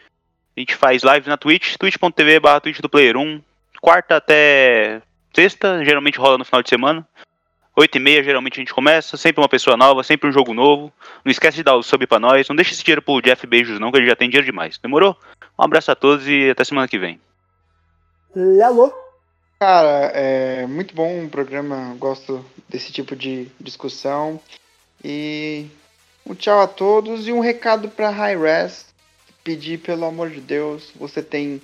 [0.56, 3.42] A gente faz live na Twitch, twitch.tv barra Twitch do Player 1.
[3.82, 5.02] Quarta até
[5.34, 7.06] sexta, geralmente rola no final de semana.
[7.76, 10.90] Oito e meia geralmente a gente começa, sempre uma pessoa nova, sempre um jogo novo.
[11.22, 12.48] Não esquece de dar o sub pra nós.
[12.48, 14.78] Não deixa esse dinheiro pro Jeff Beijos não, que ele já tem dinheiro demais.
[14.78, 15.18] Demorou?
[15.58, 17.20] Um abraço a todos e até semana que vem.
[18.34, 19.05] Lelo.
[19.58, 24.38] Cara, é muito bom o programa, gosto desse tipo de discussão.
[25.02, 25.66] E
[26.26, 28.86] um tchau a todos e um recado pra High Res.
[29.42, 31.62] Pedir, pelo amor de Deus, você tem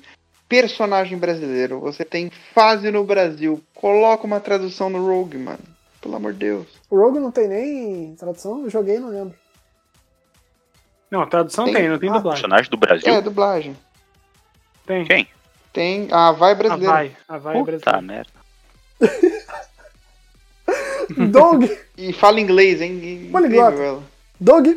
[0.48, 5.58] personagem brasileiro, você tem fase no Brasil, coloca uma tradução no Rogue, mano.
[6.00, 6.66] Pelo amor de Deus.
[6.88, 8.62] O Rogue não tem nem tradução?
[8.62, 9.34] Eu joguei não lembro.
[11.10, 11.74] Não, a tradução Tem.
[11.74, 12.40] tem, não tem Ah, dublagem.
[12.42, 13.12] Personagem do Brasil?
[13.12, 13.76] É, dublagem.
[14.86, 15.04] Tem.
[15.04, 15.28] Quem?
[15.72, 16.92] Tem a Vai A Brasileira.
[16.92, 18.02] vai, a vai é Puta brasileira.
[18.02, 18.30] merda.
[21.30, 21.64] Doug,
[21.96, 23.28] E fala inglês, hein?
[23.28, 24.02] Incrível ela.
[24.40, 24.68] Doug,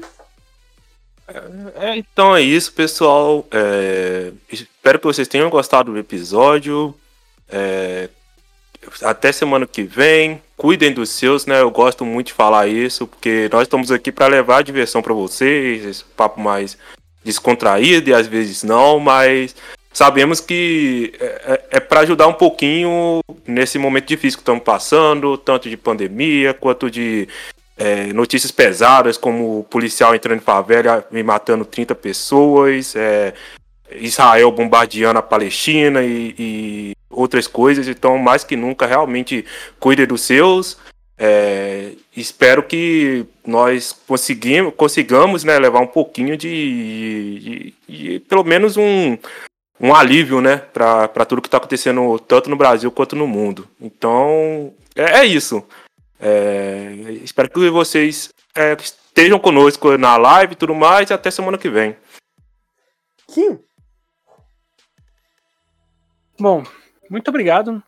[1.75, 3.45] É, então é isso, pessoal.
[3.51, 6.95] É, espero que vocês tenham gostado do episódio.
[7.49, 8.09] É,
[9.01, 10.41] até semana que vem.
[10.57, 11.59] Cuidem dos seus, né?
[11.61, 15.13] Eu gosto muito de falar isso, porque nós estamos aqui para levar a diversão para
[15.13, 16.77] vocês, esse papo mais
[17.23, 19.55] descontraído e às vezes não, mas
[19.95, 25.69] sabemos que é, é para ajudar um pouquinho nesse momento difícil que estamos passando, tanto
[25.69, 27.27] de pandemia quanto de
[27.77, 33.33] é, notícias pesadas, como o policial entrando em favela e matando 30 pessoas, é,
[33.95, 37.87] Israel bombardeando a Palestina e, e outras coisas.
[37.87, 39.45] Então, mais que nunca, realmente
[39.79, 40.77] cuide dos seus.
[41.17, 48.75] É, espero que nós conseguimos, consigamos né, levar um pouquinho de, de- de- pelo menos
[48.75, 49.17] um,
[49.79, 53.67] um alívio né, para tudo que está acontecendo tanto no Brasil quanto no mundo.
[53.79, 55.65] Então, é, é isso.
[56.19, 56.91] É,
[57.23, 61.09] espero que vocês é, estejam conosco na live e tudo mais.
[61.09, 61.95] E até semana que vem.
[63.27, 63.59] Kim.
[66.39, 66.63] Bom,
[67.09, 67.83] muito obrigado.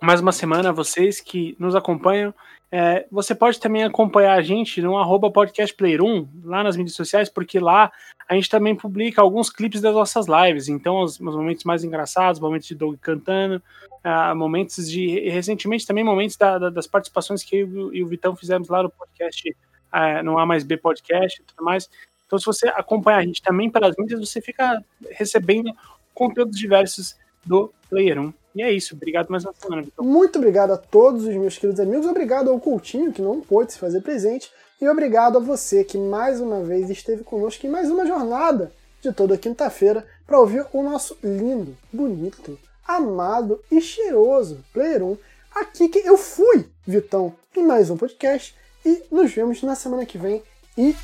[0.00, 2.34] Mais uma semana a vocês que nos acompanham.
[2.72, 7.58] É, você pode também acompanhar a gente no arroba podcastplayer1 lá nas mídias sociais, porque
[7.58, 7.90] lá
[8.28, 10.68] a gente também publica alguns clipes das nossas lives.
[10.68, 13.60] Então, os, os momentos mais engraçados, momentos de Doug cantando,
[14.04, 15.18] ah, momentos de.
[15.28, 18.68] Recentemente também momentos da- da- das participações que eu e o- e o Vitão fizemos
[18.68, 19.56] lá no podcast,
[19.90, 21.90] ah, no A mais B Podcast e tudo mais.
[22.26, 24.80] Então, se você acompanhar a gente também pelas mídias, você fica
[25.10, 25.72] recebendo
[26.14, 28.32] conteúdos diversos do Player 1.
[28.54, 28.94] E é isso.
[28.94, 30.04] Obrigado mais uma semana, Vitão.
[30.04, 32.06] Muito obrigado a todos os meus queridos amigos.
[32.06, 34.50] Obrigado ao Coutinho, que não pôde se fazer presente.
[34.80, 39.12] E obrigado a você que mais uma vez esteve conosco em mais uma jornada de
[39.12, 45.16] toda quinta-feira para ouvir o nosso lindo, bonito, amado e cheiroso Player 1.
[45.54, 48.54] Aqui que eu fui, Vitão, em mais um podcast.
[48.84, 50.42] E nos vemos na semana que vem.
[50.78, 50.94] E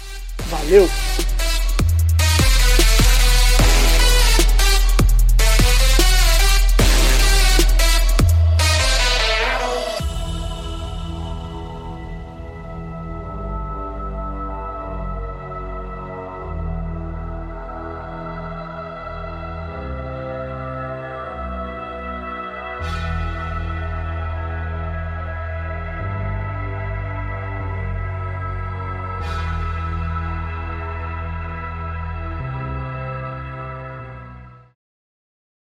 [0.49, 0.87] valeu!